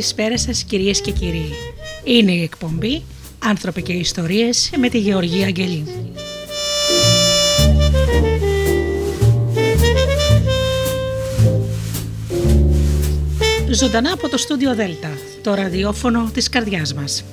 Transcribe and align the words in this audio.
Καλησπέρα 0.00 0.38
σας 0.38 0.62
κυρίες 0.62 1.00
και 1.00 1.10
κύριοι. 1.10 1.52
Είναι 2.04 2.32
η 2.32 2.42
εκπομπή 2.42 3.02
«Άνθρωποι 3.38 3.82
και 3.82 3.92
Ιστορίες» 3.92 4.70
με 4.76 4.88
τη 4.88 4.98
Γεωργία 4.98 5.46
Αγγελή. 5.46 5.84
Ζωντανά 13.70 14.12
από 14.12 14.28
το 14.28 14.36
στούντιο 14.36 14.74
Δέλτα, 14.74 15.10
το 15.42 15.54
ραδιόφωνο 15.54 16.30
της 16.34 16.48
καρδιάς 16.48 16.94
μας. 16.94 17.24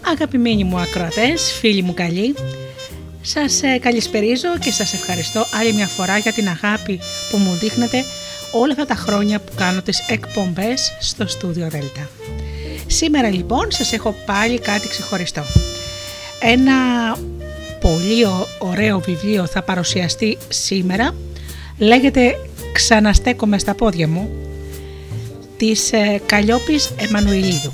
Αγαπημένοι 0.00 0.64
μου 0.64 0.78
ακροατές, 0.78 1.52
φίλοι 1.60 1.82
μου 1.82 1.94
καλοί, 1.94 2.34
σας 3.28 3.62
ε, 3.62 3.78
καλησπερίζω 3.78 4.58
και 4.58 4.72
σας 4.72 4.92
ευχαριστώ 4.92 5.46
άλλη 5.60 5.72
μια 5.72 5.86
φορά 5.86 6.18
για 6.18 6.32
την 6.32 6.48
αγάπη 6.48 7.00
που 7.30 7.36
μου 7.36 7.52
δείχνετε 7.52 8.04
όλα 8.52 8.72
αυτά 8.72 8.86
τα 8.86 8.94
χρόνια 8.94 9.40
που 9.40 9.52
κάνω 9.56 9.82
τις 9.82 10.04
εκπομπές 10.08 10.96
στο 11.00 11.26
στούντιο 11.26 11.68
Δέλτα. 11.68 12.08
Σήμερα 12.86 13.28
λοιπόν 13.28 13.70
σας 13.70 13.92
έχω 13.92 14.14
πάλι 14.26 14.58
κάτι 14.58 14.88
ξεχωριστό. 14.88 15.42
Ένα 16.40 16.74
πολύ 17.80 18.26
ωραίο 18.58 19.00
βιβλίο 19.00 19.46
θα 19.46 19.62
παρουσιαστεί 19.62 20.38
σήμερα, 20.48 21.14
λέγεται 21.78 22.34
«Ξαναστέκομαι 22.72 23.58
στα 23.58 23.74
πόδια 23.74 24.08
μου» 24.08 24.30
της 25.56 25.92
ε, 25.92 26.20
Καλλιόπης 26.26 26.90
Εμμανουηλίδου. 26.96 27.72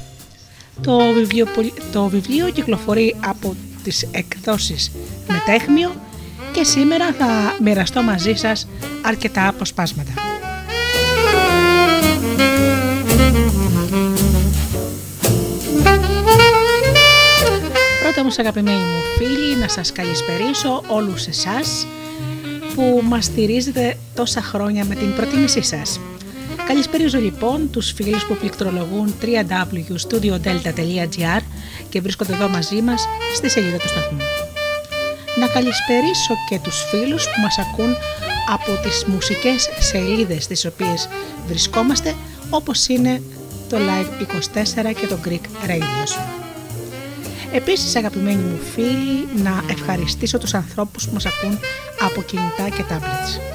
Το 0.81 0.99
βιβλίο, 1.15 1.47
το 1.93 2.07
βιβλίο 2.07 2.51
κυκλοφορεί 2.51 3.15
από 3.21 3.57
τις 3.83 4.09
εκδόσεις 4.11 4.91
Μετέχμιο 5.29 5.95
και 6.53 6.65
σήμερα 6.65 7.13
θα 7.19 7.57
μοιραστώ 7.63 8.03
μαζί 8.03 8.35
σας 8.35 8.69
αρκετά 9.03 9.49
αποσπάσματα. 9.49 10.13
Πρώτα 18.03 18.21
όμως 18.21 18.39
αγαπημένοι 18.39 18.77
μου 18.77 19.01
φίλοι 19.17 19.57
να 19.57 19.69
σας 19.69 19.93
καλησπερίσω 19.93 20.83
όλους 20.87 21.27
εσάς 21.27 21.87
που 22.75 23.03
μας 23.05 23.25
στηρίζετε 23.25 23.97
τόσα 24.15 24.43
χρόνια 24.43 24.85
με 24.85 24.95
την 24.95 25.15
προτίμησή 25.15 25.63
σας. 25.63 26.01
Καλησπέριζω 26.67 27.19
λοιπόν 27.19 27.71
τους 27.71 27.93
φίλους 27.93 28.25
που 28.25 28.37
πληκτρολογούν 28.37 29.15
www.studiodelta.gr 29.23 31.41
και 31.89 32.01
βρίσκονται 32.01 32.33
εδώ 32.33 32.49
μαζί 32.49 32.83
μας 32.83 33.07
στη 33.35 33.51
σελίδα 33.51 33.77
του 33.77 33.89
σταθμού. 33.89 34.24
Να 35.41 35.47
καλησπερίσω 35.47 36.35
και 36.49 36.59
τους 36.59 36.85
φίλους 36.91 37.25
που 37.25 37.41
μας 37.41 37.59
ακούν 37.59 37.97
από 38.53 38.83
τις 38.83 39.05
μουσικές 39.05 39.69
σελίδες 39.79 40.47
τις 40.47 40.65
οποίες 40.65 41.09
βρισκόμαστε 41.47 42.15
όπως 42.51 42.89
είναι 42.89 43.23
το 43.69 43.77
Live24 43.77 44.95
και 45.01 45.07
το 45.07 45.19
Greek 45.25 45.69
Radio. 45.69 46.19
Επίσης 47.53 47.97
αγαπημένοι 47.97 48.43
μου 48.43 48.59
φίλοι 48.75 49.29
να 49.43 49.65
ευχαριστήσω 49.71 50.39
τους 50.39 50.55
ανθρώπους 50.55 51.07
που 51.07 51.13
μας 51.13 51.27
ακούν 51.27 51.59
από 52.01 52.23
κινητά 52.23 52.69
και 52.77 52.85
tablets 52.91 53.55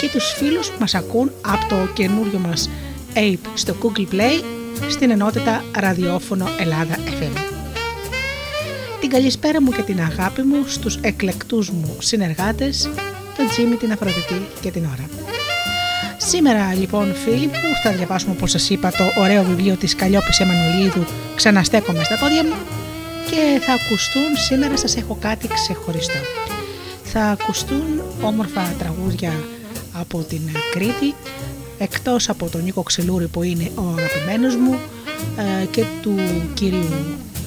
και 0.00 0.08
τους 0.08 0.32
φίλους 0.36 0.68
που 0.70 0.76
μας 0.80 0.94
ακούν 0.94 1.32
από 1.40 1.68
το 1.68 1.92
καινούριο 1.92 2.38
μας 2.38 2.70
Ape 3.14 3.46
στο 3.54 3.76
Google 3.82 4.14
Play 4.14 4.44
στην 4.88 5.10
ενότητα 5.10 5.64
ραδιόφωνο 5.76 6.46
Ελλάδα 6.58 6.94
FM. 6.94 7.51
Την 9.02 9.10
καλησπέρα 9.10 9.62
μου 9.62 9.70
και 9.70 9.82
την 9.82 10.00
αγάπη 10.00 10.42
μου 10.42 10.64
στους 10.66 10.96
εκλεκτούς 11.00 11.70
μου 11.70 11.96
συνεργάτες, 11.98 12.90
τον 13.36 13.48
Τζίμι, 13.48 13.76
την 13.76 13.92
Αφροδιτή 13.92 14.46
και 14.60 14.70
την 14.70 14.84
Ώρα. 14.84 15.08
Σήμερα 16.16 16.74
λοιπόν 16.74 17.14
φίλοι 17.14 17.46
μου 17.46 17.70
θα 17.82 17.92
διαβάσουμε 17.92 18.32
όπως 18.32 18.50
σας 18.50 18.70
είπα 18.70 18.90
το 18.90 19.20
ωραίο 19.20 19.42
βιβλίο 19.44 19.76
της 19.76 19.94
Καλλιόπης 19.94 20.40
Εμμανουλίδου 20.40 21.04
«Ξαναστέκομαι 21.34 22.04
στα 22.04 22.18
πόδια 22.18 22.44
μου» 22.44 22.54
και 23.30 23.60
θα 23.60 23.72
ακουστούν 23.72 24.36
σήμερα 24.48 24.76
σας 24.76 24.96
έχω 24.96 25.16
κάτι 25.20 25.48
ξεχωριστό. 25.48 26.18
Θα 27.04 27.24
ακουστούν 27.24 28.02
όμορφα 28.22 28.74
τραγούδια 28.78 29.32
από 29.92 30.18
την 30.18 30.40
Κρήτη 30.70 31.14
εκτός 31.78 32.28
από 32.28 32.48
τον 32.48 32.62
Νίκο 32.62 32.82
Ξελούρη 32.82 33.26
που 33.28 33.42
είναι 33.42 33.70
ο 33.74 33.94
αγαπημένος 33.98 34.56
μου 34.56 34.78
ε, 35.62 35.64
και 35.64 35.84
του 36.02 36.14
κυρίου 36.54 36.88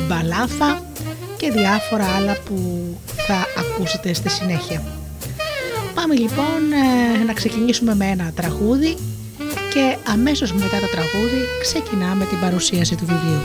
Μπαλάφα 0.07 0.83
και 1.37 1.51
διάφορα 1.51 2.05
άλλα 2.15 2.37
που 2.45 2.57
θα 3.27 3.45
ακούσετε 3.57 4.13
στη 4.13 4.29
συνέχεια. 4.29 4.83
Πάμε 5.93 6.15
λοιπόν 6.15 6.71
ε, 7.19 7.23
να 7.23 7.33
ξεκινήσουμε 7.33 7.95
με 7.95 8.05
ένα 8.05 8.31
τραγούδι 8.35 8.97
και 9.73 9.97
αμέσως 10.11 10.53
μετά 10.53 10.79
το 10.79 10.87
τραγούδι 10.87 11.41
ξεκινάμε 11.61 12.25
την 12.25 12.39
παρουσίαση 12.39 12.95
του 12.95 13.05
βιβλίου. 13.05 13.41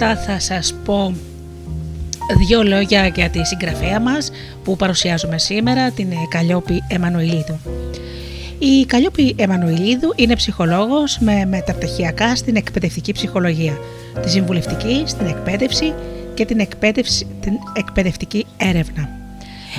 Πρώτα 0.00 0.16
θα 0.16 0.40
σας 0.40 0.74
πω 0.84 1.14
δύο 2.46 2.62
λόγια 2.62 3.06
για 3.06 3.30
τη 3.30 3.46
συγγραφέα 3.46 4.00
μας 4.00 4.30
που 4.64 4.76
παρουσιάζουμε 4.76 5.38
σήμερα, 5.38 5.90
την 5.90 6.08
Καλλιόπη 6.28 6.82
Εμμανουηλίδου. 6.88 7.58
Η 8.58 8.84
Καλλιόπη 8.86 9.34
Εμμανουηλίδου 9.38 10.12
είναι 10.16 10.36
ψυχολόγος 10.36 11.18
με 11.18 11.44
μεταπτυχιακά 11.44 12.36
στην 12.36 12.56
εκπαιδευτική 12.56 13.12
ψυχολογία, 13.12 13.78
τη 14.22 14.30
συμβουλευτική, 14.30 15.02
στην 15.06 15.26
εκπαίδευση 15.26 15.94
και 16.34 16.44
την, 16.44 16.60
εκπαίδευση, 16.60 17.26
την 17.40 17.52
εκπαιδευτική 17.72 18.46
έρευνα. 18.56 19.08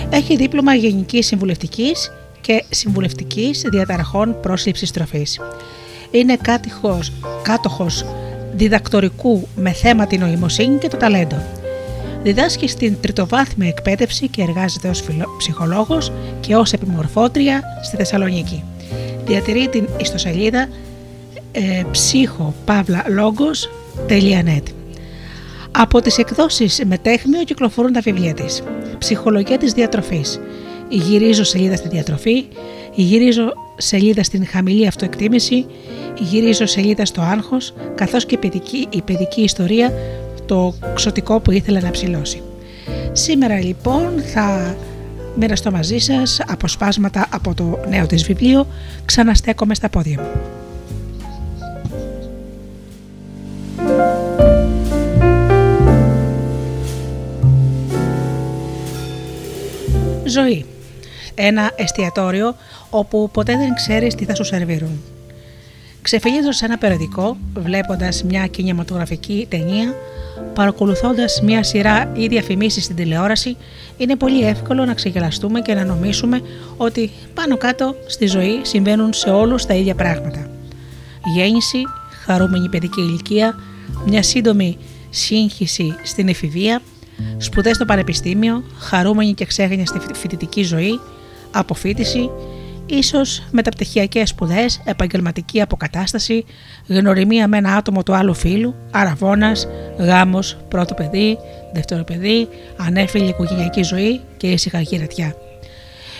Έχει 0.10 0.36
δίπλωμα 0.36 0.74
γενικής 0.74 1.26
συμβουλευτικής 1.26 2.12
και 2.42 2.64
συμβουλευτικής 2.70 3.62
διαταραχών 3.72 4.40
πρόσληψης 4.42 4.92
τροφής. 4.92 5.40
Είναι 6.12 6.38
κάτοχος, 6.42 7.12
κάτοχος 7.42 8.06
διδακτορικού 8.54 9.48
με 9.56 9.72
θέμα 9.72 10.08
την 10.08 10.20
νοημοσύνη 10.20 10.78
και 10.78 10.88
το 10.88 10.98
ταλέντο. 10.98 11.36
Διδάσκει 12.24 12.68
στην 12.68 12.98
τριτοβάθμια 13.02 13.68
εκπαίδευση 13.68 14.28
και 14.28 14.42
εργάζεται 14.42 14.90
ως 14.90 15.04
ψυχολόγος 15.38 16.12
και 16.40 16.56
ως 16.56 16.74
επιμορφώτρια 16.74 17.64
στη 17.84 17.96
Θεσσαλονίκη. 17.96 18.64
Διατηρεί 19.26 19.68
την 19.68 19.88
ιστοσελίδα 20.00 20.68
ε, 21.52 21.84
ψυχοπαύλα-λόγος.net 21.92 24.64
Από 25.72 26.02
τις 26.02 26.18
εκδόσεις 26.18 26.82
Μετέχμιο 26.86 27.44
κυκλοφορούν 27.44 27.94
τα 27.94 28.00
βιβλία 28.00 28.34
της. 28.34 28.64
Ψυχολογία 28.98 29.58
της 29.58 29.74
διατροφής. 29.74 30.40
Γυρίζω 30.90 31.44
σελίδα 31.44 31.76
στη 31.76 31.88
διατροφή, 31.88 32.46
γυρίζω 32.94 33.54
σελίδα 33.78 34.24
στην 34.24 34.48
χαμηλή 34.48 34.88
αυτοεκτίμηση, 34.88 35.66
γυρίζω 36.22 36.66
σελίδα 36.66 37.06
στο 37.06 37.22
άγχος, 37.22 37.74
καθώς 37.96 38.26
και 38.26 38.36
η 38.36 38.38
παιδική, 38.38 38.88
η 38.90 39.02
παιδική 39.02 39.42
ιστορία, 39.42 39.94
το 40.46 40.74
ξωτικό 40.94 41.40
που 41.40 41.52
ήθελε 41.52 41.80
να 41.80 41.92
ψηλώσει. 41.92 42.42
Σήμερα 43.12 43.60
λοιπόν 43.60 44.22
θα 44.34 44.76
μοιραστώ 45.36 45.72
μαζί 45.72 45.98
σας 45.98 46.42
αποσπάσματα 46.48 47.28
από 47.32 47.54
το 47.54 47.80
νέο 47.90 48.06
της 48.06 48.24
βιβλίο 48.24 48.68
«Ξαναστέκομαι 49.06 49.76
στα 49.76 49.90
πόδια 49.90 50.22
μου». 50.22 50.30
Ζωή. 60.26 60.66
Ένα 61.36 61.72
εστιατόριο 61.76 62.56
όπου 62.90 63.30
ποτέ 63.32 63.58
δεν 63.58 63.74
ξέρεις 63.76 64.16
τι 64.16 64.26
θα 64.26 64.36
σου 64.36 64.44
σερβίρουν. 64.44 65.02
Ξεφυλίζω 66.02 66.52
σε 66.52 66.66
ένα 66.66 66.78
περιοδικό, 66.78 67.38
βλέποντας 67.54 68.24
μια 68.24 68.48
κινηματογραφική 68.48 69.46
ταινία, 69.50 69.96
παρακολουθώντας 70.54 71.42
μια 71.44 71.64
σειρά 71.64 72.12
ή 72.16 72.28
διαφημίσεις 72.28 72.84
στην 72.84 72.96
τηλεόραση, 72.96 73.58
είναι 73.98 74.16
πολύ 74.16 74.46
εύκολο 74.46 74.86
να 74.86 74.94
ξεγελαστούμε 74.94 75.62
και 75.62 75.74
να 75.74 75.86
νομίσουμε 75.86 76.42
ότι 76.78 77.12
πάνω 77.34 77.58
κάτω 77.58 77.96
στη 78.08 78.26
ζωή 78.26 78.60
συμβαίνουν 78.62 79.14
σε 79.14 79.30
όλους 79.30 79.66
τα 79.66 79.74
ίδια 79.74 79.96
πράγματα. 79.96 80.50
Γέννηση, 81.36 81.78
χαρούμενη 82.26 82.70
παιδική 82.70 83.02
ηλικία, 83.02 83.56
μια 84.06 84.24
σύντομη 84.24 84.78
σύγχυση 85.10 85.96
στην 86.04 86.28
εφηβεία, 86.28 86.82
σπουδές 87.38 87.76
στο 87.76 87.86
πανεπιστήμιο, 87.86 88.64
χαρούμενη 88.80 89.34
και 89.34 89.46
ξέγνια 89.46 89.86
φοιτητική 90.14 90.64
ζωή, 90.64 91.00
αποφύτιση, 91.52 92.30
ίσως 92.92 93.44
μεταπτυχιακές 93.52 94.30
σπουδές, 94.30 94.82
επαγγελματική 94.86 95.62
αποκατάσταση, 95.62 96.46
γνωριμία 96.88 97.48
με 97.48 97.58
ένα 97.58 97.76
άτομο 97.76 98.04
του 98.04 98.16
άλλου 98.16 98.34
φίλου, 98.34 98.76
αραβώνας, 98.92 99.68
γάμος, 99.98 100.58
πρώτο 100.68 100.94
παιδί, 100.94 101.38
δεύτερο 101.74 102.04
παιδί, 102.04 102.48
ανέφιλη 102.78 103.30
οικογενειακή 103.30 103.84
ζωή 103.84 104.22
και 104.38 104.48
ήσυχα 104.48 104.82
γυρατιά. 104.82 105.36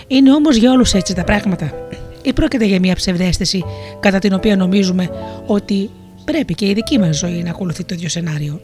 Είναι 0.06 0.32
όμως 0.32 0.56
για 0.56 0.70
όλους 0.70 0.92
έτσι 0.92 1.14
τα 1.14 1.24
πράγματα 1.24 1.72
ή 2.22 2.32
πρόκειται 2.32 2.64
για 2.64 2.78
μια 2.78 2.94
ψευδέστηση 2.94 3.64
κατά 4.00 4.18
την 4.18 4.32
οποία 4.32 4.56
νομίζουμε 4.56 5.10
ότι 5.46 5.90
πρέπει 6.24 6.54
και 6.54 6.66
η 6.66 6.72
δική 6.72 6.98
μας 6.98 7.18
ζωή 7.18 7.42
να 7.42 7.50
ακολουθεί 7.50 7.84
το 7.84 7.94
ίδιο 7.94 8.08
σενάριο. 8.08 8.60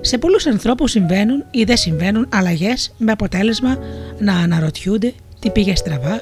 Σε 0.00 0.18
πολλούς 0.18 0.46
ανθρώπους 0.46 0.90
συμβαίνουν 0.90 1.44
ή 1.50 1.64
δεν 1.64 1.76
συμβαίνουν 1.76 2.28
αλλαγές 2.32 2.92
με 2.96 3.12
αποτέλεσμα 3.12 3.78
να 4.18 4.34
αναρωτιούνται 4.34 5.12
τι 5.38 5.50
πήγε 5.50 5.76
στραβά, 5.76 6.20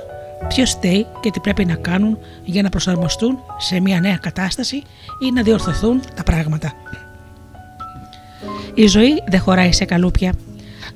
ποιος 0.49 0.71
στέει 0.71 1.07
και 1.21 1.31
τι 1.31 1.41
πρέπει 1.41 1.65
να 1.65 1.75
κάνουν 1.75 2.19
για 2.45 2.63
να 2.63 2.69
προσαρμοστούν 2.69 3.39
σε 3.59 3.81
μια 3.81 4.01
νέα 4.01 4.17
κατάσταση 4.17 4.77
ή 5.19 5.33
να 5.35 5.43
διορθωθούν 5.43 6.01
τα 6.15 6.23
πράγματα. 6.23 6.73
Η 8.75 8.87
ζωή 8.87 9.23
δεν 9.29 9.41
χωράει 9.41 9.73
σε 9.73 9.85
καλούπια. 9.85 10.35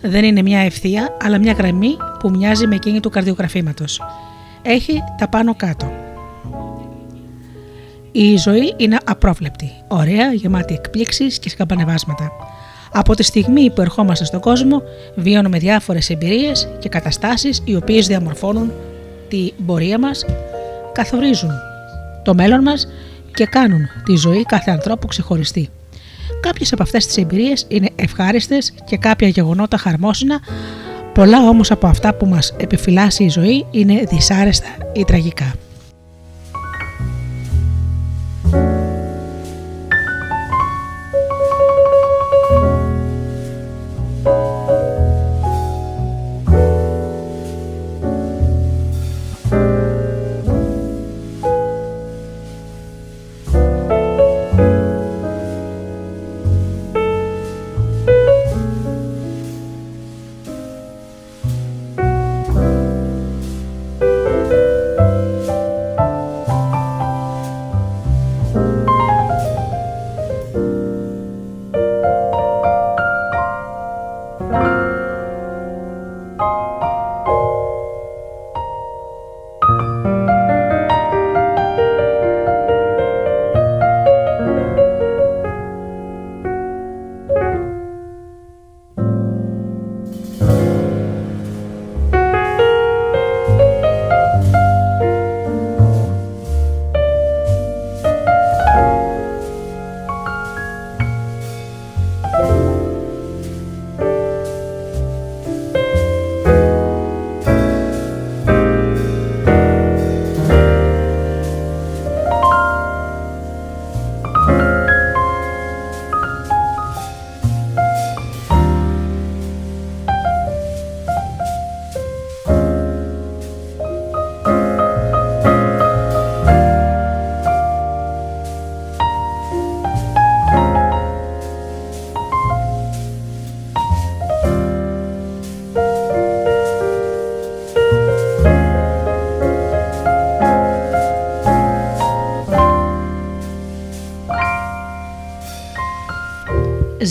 Δεν 0.01 0.25
είναι 0.25 0.43
μια 0.43 0.59
ευθεία, 0.59 1.17
αλλά 1.23 1.39
μια 1.39 1.53
γραμμή 1.53 1.97
που 2.19 2.31
μοιάζει 2.31 2.67
με 2.67 2.75
εκείνη 2.75 3.01
του 3.01 3.11
καρδιογραφήματος. 3.11 4.01
Έχει 4.63 5.03
τα 5.19 5.29
πάνω 5.29 5.55
κάτω. 5.55 5.93
Η 8.13 8.37
ζωή 8.37 8.75
είναι 8.77 8.99
απρόβλεπτη, 9.05 9.71
ωραία, 9.89 10.33
γεμάτη 10.33 10.75
εκπλήξεις 10.75 11.39
και 11.39 11.49
σκαμπανεβάσματα. 11.49 12.31
Από 12.93 13.15
τη 13.15 13.23
στιγμή 13.23 13.71
που 13.71 13.81
ερχόμαστε 13.81 14.25
στον 14.25 14.41
κόσμο, 14.41 14.83
βιώνουμε 15.15 15.59
διάφορες 15.59 16.11
εμπειρίες 16.11 16.69
και 16.79 16.89
καταστάσεις 16.89 17.63
οι 17.65 17.77
οποίες 17.77 18.07
διαμορφώνουν 18.07 18.73
τη 19.35 19.53
πορεία 19.67 19.99
μας 19.99 20.25
καθορίζουν 20.93 21.51
το 22.25 22.35
μέλλον 22.35 22.63
μας 22.63 22.89
και 23.35 23.47
κάνουν 23.47 23.89
τη 24.05 24.17
ζωή 24.17 24.45
κάθε 24.45 24.71
ανθρώπου 24.71 25.07
ξεχωριστή. 25.07 25.69
Κάποιες 26.41 26.73
από 26.73 26.83
αυτές 26.83 27.07
τις 27.07 27.17
εμπειρίες 27.17 27.65
είναι 27.69 27.91
ευχάριστες 27.97 28.73
και 28.85 28.97
κάποια 28.97 29.29
γεγονότα 29.29 29.77
χαρμόσυνα, 29.77 30.41
πολλά 31.15 31.49
όμως 31.49 31.71
από 31.71 31.87
αυτά 31.87 32.15
που 32.15 32.27
μας 32.27 32.55
επιφυλάσσει 32.57 33.25
η 33.25 33.29
ζωή 33.29 33.67
είναι 33.71 34.03
δυσάρεστα 34.09 34.69
ή 34.93 35.05
τραγικά. 35.05 35.55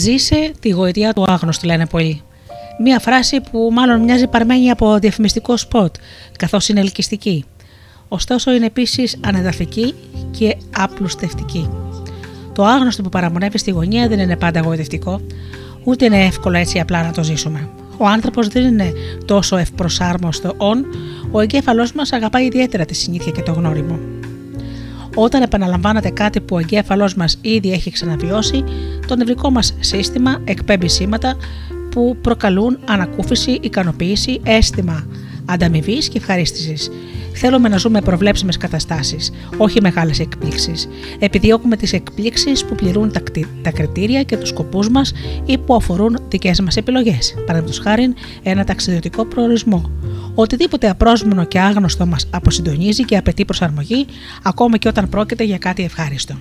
Ζήσε 0.04 0.52
τη 0.60 0.68
γοητεία 0.68 1.12
του 1.12 1.24
άγνωστου, 1.26 1.66
λένε 1.66 1.86
πολλοί. 1.86 2.22
Μία 2.82 2.98
φράση 2.98 3.40
που 3.50 3.68
μάλλον 3.72 4.00
μοιάζει 4.00 4.26
παρμένη 4.26 4.70
από 4.70 4.98
διαφημιστικό 4.98 5.56
σποτ, 5.56 5.94
καθώς 6.38 6.68
είναι 6.68 6.80
ελκυστική. 6.80 7.44
Ωστόσο 8.08 8.52
είναι 8.52 8.66
επίσης 8.66 9.18
ανεδαφική 9.24 9.94
και 10.30 10.56
απλουστευτική. 10.76 11.70
Το 12.52 12.64
άγνωστο 12.64 13.02
που 13.02 13.08
παραμονεύει 13.08 13.58
στη 13.58 13.70
γωνία 13.70 14.08
δεν 14.08 14.18
είναι 14.18 14.36
πάντα 14.36 14.60
γοητευτικό, 14.60 15.20
ούτε 15.84 16.04
είναι 16.04 16.24
εύκολο 16.24 16.56
έτσι 16.56 16.80
απλά 16.80 17.02
να 17.02 17.12
το 17.12 17.22
ζήσουμε. 17.22 17.68
Ο 17.98 18.06
άνθρωπος 18.06 18.48
δεν 18.48 18.64
είναι 18.64 18.92
τόσο 19.24 19.56
ευπροσάρμοστο 19.56 20.54
όν, 20.56 20.86
ο 21.30 21.40
εγκέφαλός 21.40 21.92
μας 21.92 22.12
αγαπάει 22.12 22.44
ιδιαίτερα 22.44 22.84
τη 22.84 22.94
συνήθεια 22.94 23.32
και 23.32 23.42
το 23.42 23.52
γνώριμο. 23.52 23.98
Όταν 25.14 25.42
επαναλαμβάνεται 25.42 26.10
κάτι 26.10 26.40
που 26.40 26.56
ο 26.56 26.58
εγκέφαλός 26.58 27.14
μας 27.14 27.38
ήδη 27.40 27.72
έχει 27.72 27.90
ξαναβιώσει, 27.90 28.64
το 29.06 29.16
νευρικό 29.16 29.50
μας 29.50 29.76
σύστημα 29.80 30.40
εκπέμπει 30.44 30.88
σήματα 30.88 31.36
που 31.90 32.16
προκαλούν 32.20 32.78
ανακούφιση, 32.84 33.58
ικανοποίηση, 33.62 34.40
αίσθημα 34.44 35.06
ανταμοιβής 35.44 36.08
και 36.08 36.18
ευχαρίστησης. 36.18 36.90
Θέλουμε 37.36 37.68
να 37.68 37.76
ζούμε 37.76 38.00
προβλέψιμες 38.00 38.56
καταστάσεις, 38.56 39.32
όχι 39.56 39.80
μεγάλες 39.80 40.18
εκπλήξεις. 40.20 40.88
Επιδιώκουμε 41.18 41.76
τις 41.76 41.92
εκπλήξεις 41.92 42.64
που 42.64 42.74
πληρούν 42.74 43.12
τα, 43.62 43.70
κριτήρια 43.70 44.22
και 44.22 44.36
τους 44.36 44.48
σκοπούς 44.48 44.88
μας 44.88 45.12
ή 45.44 45.58
που 45.58 45.74
αφορούν 45.74 46.18
δικές 46.28 46.60
μας 46.60 46.76
επιλογές. 46.76 47.34
Παραδείγματος 47.34 47.78
χάρη, 47.78 48.14
ένα 48.42 48.64
ταξιδιωτικό 48.64 49.24
προορισμό. 49.24 49.90
Οτιδήποτε 50.34 50.88
απρόσμενο 50.88 51.44
και 51.44 51.60
άγνωστο 51.60 52.06
μας 52.06 52.26
αποσυντονίζει 52.30 53.04
και 53.04 53.16
απαιτεί 53.16 53.44
προσαρμογή, 53.44 54.06
ακόμα 54.42 54.76
και 54.76 54.88
όταν 54.88 55.08
πρόκειται 55.08 55.44
για 55.44 55.58
κάτι 55.58 55.82
ευχάριστο. 55.82 56.34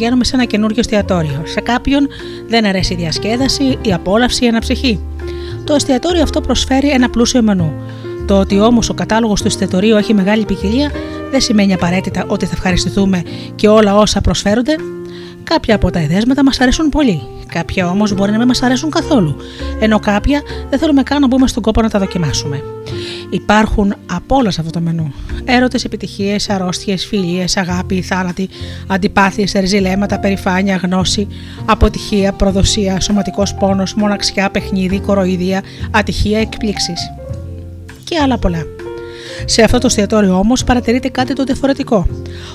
Πηγαίνουμε 0.00 0.24
σε 0.24 0.36
ένα 0.36 0.44
καινούριο 0.44 0.76
εστιατόριο. 0.78 1.42
Σε 1.44 1.60
κάποιον 1.60 2.08
δεν 2.48 2.64
αρέσει 2.66 2.92
η 2.92 2.96
διασκέδαση, 2.96 3.78
η 3.82 3.92
απόλαυση, 3.92 4.44
η 4.44 4.48
αναψυχή. 4.48 5.00
Το 5.64 5.74
εστιατόριο 5.74 6.22
αυτό 6.22 6.40
προσφέρει 6.40 6.90
ένα 6.90 7.10
πλούσιο 7.10 7.42
μενού. 7.42 7.72
Το 8.26 8.38
ότι 8.38 8.60
όμως 8.60 8.88
ο 8.88 8.94
κατάλογος 8.94 9.40
του 9.40 9.46
εστιατορίου 9.46 9.96
έχει 9.96 10.14
μεγάλη 10.14 10.44
ποικιλία 10.44 10.90
δεν 11.30 11.40
σημαίνει 11.40 11.72
απαραίτητα 11.72 12.24
ότι 12.26 12.46
θα 12.46 12.52
ευχαριστηθούμε 12.54 13.22
και 13.54 13.68
όλα 13.68 13.96
όσα 13.96 14.20
προσφέρονται. 14.20 14.76
Κάποια 15.44 15.74
από 15.74 15.90
τα 15.90 15.98
εδέσματα 15.98 16.44
μας 16.44 16.60
αρέσουν 16.60 16.88
πολύ. 16.88 17.22
Κάποια 17.46 17.88
όμως 17.88 18.14
μπορεί 18.14 18.30
να 18.30 18.38
μην 18.38 18.46
μας 18.46 18.62
αρέσουν 18.62 18.90
καθόλου. 18.90 19.36
Ενώ 19.80 19.98
κάποια 19.98 20.42
δεν 20.70 20.78
θέλουμε 20.78 21.02
καν 21.02 21.20
να 21.20 21.26
μπούμε 21.26 21.46
στον 21.46 21.62
κόπο 21.62 21.82
να 21.82 21.90
τα 21.90 21.98
δοκιμάσουμε. 21.98 22.62
Υπάρχουν 23.30 23.94
από 24.12 24.36
όλα 24.36 24.50
σε 24.50 24.60
αυτό 24.60 24.72
το 24.72 24.80
μενού. 24.80 25.12
Έρωτες, 25.44 25.84
επιτυχίες, 25.84 26.50
αρρώστιες, 26.50 27.06
φιλίες, 27.06 27.56
αγάπη, 27.56 28.02
θάνατοι, 28.02 28.48
αντιπάθειες, 28.86 29.54
ερζηλέματα, 29.54 30.18
περηφάνεια, 30.18 30.76
γνώση, 30.76 31.28
αποτυχία, 31.64 32.32
προδοσία, 32.32 33.00
σωματικός 33.00 33.54
πόνος, 33.54 33.94
μοναξιά, 33.94 34.50
παιχνίδι, 34.50 35.00
κοροϊδία, 35.00 35.62
ατυχία, 35.90 36.38
εκπλήξεις. 36.40 37.00
Και 38.04 38.18
άλλα 38.18 38.38
πολλά. 38.38 38.79
Σε 39.44 39.62
αυτό 39.62 39.78
το 39.78 39.86
εστιατόριο 39.86 40.38
όμως 40.38 40.64
παρατηρείται 40.64 41.08
κάτι 41.08 41.32
το 41.32 41.44
διαφορετικό. 41.44 42.06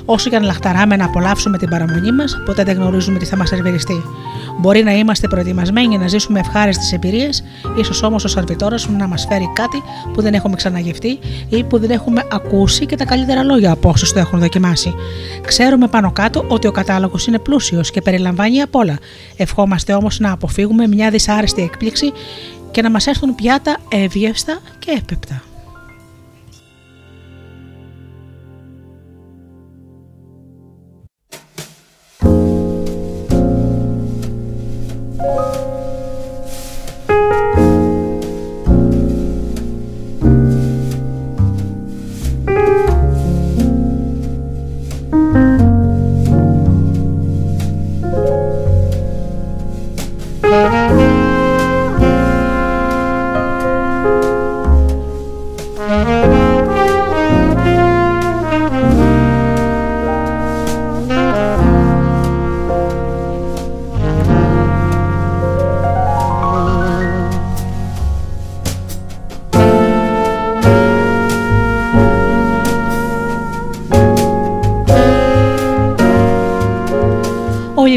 Όσο 0.06 0.30
και 0.30 0.36
αν 0.36 0.44
λαχταράμε 0.44 0.96
να 0.96 1.06
απολαύσουμε 1.06 1.58
την 1.58 1.70
παραμονή 1.70 2.12
μας, 2.12 2.42
ποτέ 2.46 2.64
δεν 2.64 2.76
γνωρίζουμε 2.76 3.20
τι 3.20 3.26
θα 3.26 3.38
μας 3.38 3.50
σερβιριστεί. 3.50 4.04
Μπορεί 4.60 4.84
να 4.84 4.92
είμαστε 4.92 5.28
προετοιμασμένοι 5.28 5.98
να 5.98 6.08
ζήσουμε 6.08 6.40
ευχάριστες 6.40 6.94
εμπειρίες, 6.94 7.44
ίσως 7.76 8.04
όμως 8.04 8.24
ο 8.24 8.28
σερβιτόρα 8.28 8.76
να 8.98 9.08
μας 9.08 9.26
φέρει 9.30 9.50
κάτι 9.54 9.84
που 10.14 10.22
δεν 10.22 10.34
έχουμε 10.34 10.56
ξαναγευτεί 10.56 11.20
ή 11.50 11.64
που 11.64 11.80
δεν 11.80 11.90
έχουμε 11.90 12.24
ακούσει 12.32 12.86
και 12.86 12.96
τα 12.96 13.06
καλύτερα 13.06 13.44
λόγια 13.44 13.72
από 13.72 13.90
όσους 13.90 14.14
το 14.14 14.20
έχουν 14.20 14.40
δοκιμάσει. 14.40 14.94
Ξέρουμε 15.46 15.88
πάνω 15.88 16.12
κάτω 16.12 16.46
ότι 16.48 16.68
ο 16.68 16.72
κατάλογος 16.72 17.28
είναι 17.28 17.40
πλούσιος 17.40 17.92
και 17.92 18.02
περιλαμβάνει 18.02 18.62
απ' 18.62 18.76
όλα. 18.76 18.98
Ευχόμαστε 19.38 19.94
όμως 19.94 20.20
να 20.20 20.32
αποφύγουμε 20.32 20.88
μια 20.88 21.10
δυσάρεστη 21.10 21.62
έκπληξη 21.62 22.12
και 22.72 22.82
να 22.82 22.90
μας 22.90 23.08
έρθουν 23.08 23.36
πιάτα 23.36 23.78
εύγευστα 23.90 24.60
και 24.80 24.92
έπεπτα. 24.98 25.42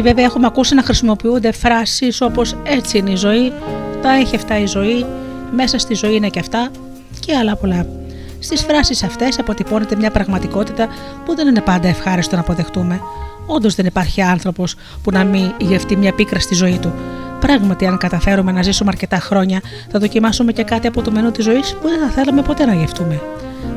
Βέβαια 0.09 0.25
έχουμε 0.25 0.45
ακούσει 0.45 0.75
να 0.75 0.83
χρησιμοποιούνται 0.83 1.51
φράσεις 1.51 2.21
όπως 2.21 2.55
«έτσι 2.63 2.97
είναι 2.97 3.11
η 3.11 3.15
ζωή», 3.15 3.53
«τα 4.01 4.11
έχει 4.11 4.35
αυτά 4.35 4.59
η 4.59 4.65
ζωή», 4.65 5.05
«μέσα 5.51 5.77
στη 5.79 5.93
ζωή 5.93 6.15
είναι 6.15 6.29
και 6.29 6.39
αυτά» 6.39 6.69
και 7.19 7.35
άλλα 7.35 7.55
πολλά. 7.55 7.85
Στις 8.39 8.61
φράσεις 8.61 9.03
αυτές 9.03 9.39
αποτυπώνεται 9.39 9.95
μια 9.95 10.11
πραγματικότητα 10.11 10.87
που 11.25 11.35
δεν 11.35 11.47
είναι 11.47 11.61
πάντα 11.61 11.87
ευχάριστο 11.87 12.35
να 12.35 12.41
αποδεχτούμε. 12.41 13.01
Όντως 13.45 13.75
δεν 13.75 13.85
υπάρχει 13.85 14.21
άνθρωπος 14.21 14.75
που 15.03 15.11
να 15.11 15.23
μην 15.23 15.53
γευτεί 15.57 15.95
μια 15.95 16.13
πίκρα 16.13 16.39
στη 16.39 16.55
ζωή 16.55 16.77
του. 16.81 16.93
Πράγματι, 17.39 17.85
αν 17.85 17.97
καταφέρουμε 17.97 18.51
να 18.51 18.61
ζήσουμε 18.61 18.89
αρκετά 18.93 19.19
χρόνια, 19.19 19.61
θα 19.91 19.99
δοκιμάσουμε 19.99 20.51
και 20.51 20.63
κάτι 20.63 20.87
από 20.87 21.01
το 21.01 21.11
μενού 21.11 21.31
της 21.31 21.43
ζωής 21.43 21.75
που 21.81 21.87
δεν 21.87 21.99
θα 21.99 22.07
θέλαμε 22.07 22.41
ποτέ 22.41 22.65
να 22.65 22.73
γευτούμε. 22.73 23.21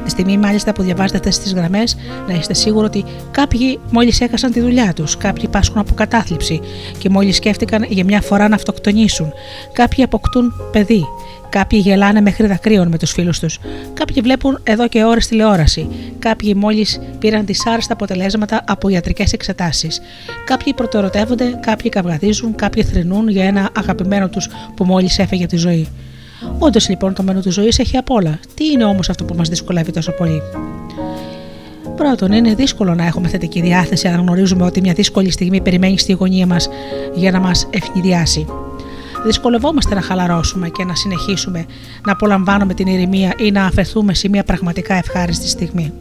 Τη 0.05 0.11
στιγμή 0.11 0.39
μάλιστα 0.39 0.73
που 0.73 0.83
διαβάζετε 0.83 1.29
αυτέ 1.29 1.42
τι 1.42 1.55
γραμμές, 1.55 1.97
να 2.29 2.35
είστε 2.35 2.55
σίγουροι 2.55 2.87
ότι 2.87 3.05
κάποιοι 3.31 3.81
μόλις 3.90 4.21
έχασαν 4.21 4.53
τη 4.53 4.61
δουλειά 4.61 4.92
τους, 4.92 5.16
κάποιοι 5.16 5.49
πάσχουν 5.49 5.79
από 5.79 5.95
κατάθλιψη 5.95 6.61
και 6.99 7.09
μόλις 7.09 7.37
σκέφτηκαν 7.37 7.85
για 7.88 8.05
μια 8.05 8.21
φορά 8.21 8.49
να 8.49 8.55
αυτοκτονήσουν, 8.55 9.33
κάποιοι 9.73 10.05
αποκτούν 10.05 10.53
παιδί, 10.73 11.05
Κάποιοι 11.53 11.81
γελάνε 11.83 12.21
μέχρι 12.21 12.47
δακρύων 12.47 12.88
με 12.88 12.99
τους 12.99 13.12
φίλους 13.12 13.38
τους. 13.38 13.59
Κάποιοι 13.95 14.23
βλέπουν 14.23 14.59
εδώ 14.62 14.88
και 14.88 15.05
ώρες 15.05 15.27
τηλεόραση. 15.27 15.88
Κάποιοι 16.18 16.55
μόλις 16.57 17.01
πήραν 17.18 17.47
δυσάρεστα 17.47 17.92
αποτελέσματα 17.92 18.64
από 18.66 18.88
ιατρικές 18.88 19.33
εξετάσεις. 19.33 20.01
Κάποιοι 20.45 20.75
προτεραιοτεύονται, 20.75 21.59
κάποιοι 21.61 21.90
καυγαδίζουν, 21.90 22.55
κάποιοι 22.55 22.83
θρυνούν 22.83 23.29
για 23.29 23.45
ένα 23.45 23.68
αγαπημένο 23.77 24.29
τους 24.29 24.49
που 24.77 24.85
μόλις 24.85 25.18
έφεγε 25.18 25.47
τη 25.47 25.57
ζωή. 25.57 25.88
Όντως 26.59 26.88
λοιπόν 26.88 27.14
το 27.14 27.22
μενού 27.22 27.40
της 27.40 27.55
ζωής 27.55 27.78
έχει 27.78 27.96
απ' 27.96 28.11
όλα. 28.11 28.38
Τι 28.55 28.66
είναι 28.66 28.85
όμως 28.85 29.11
αυτό 29.11 29.24
που 29.24 29.35
μας 29.35 29.48
δυσκολεύει 29.48 29.92
τόσο 29.92 30.12
πολύ; 30.12 30.42
Πρώτον, 31.96 32.33
είναι 32.33 32.55
δύσκολο 32.55 32.94
να 32.94 33.07
έχουμε 33.07 33.28
θετική 33.28 33.61
διάθεση 33.61 34.09
αν 34.09 34.20
γνωρίζουμε 34.20 34.64
ότι 34.64 34.81
μια 34.81 34.92
δύσκολη 34.92 35.31
στιγμή 35.31 35.61
περιμένει 35.61 35.98
στη 35.98 36.12
γωνία 36.12 36.46
μας 36.46 36.68
για 37.14 37.31
να 37.31 37.40
μας 37.40 37.68
ευνηδιάσει. 37.70 38.46
Δυσκολευόμαστε 39.24 39.94
να 39.94 40.00
χαλαρώσουμε 40.00 40.68
και 40.68 40.85
να 40.85 40.94
συνεχίσουμε 40.94 41.66
να 42.07 42.12
απολαμβάνουμε 42.12 42.74
την 42.74 42.87
ηρεμία 42.87 43.35
ή 43.38 43.50
να 43.50 43.64
αφαιθούμε 43.64 44.14
σε 44.14 44.28
μια 44.28 44.44
πραγματικά 44.44 44.94
ευχάριστη 44.94 45.48
στιγμή 45.48 45.92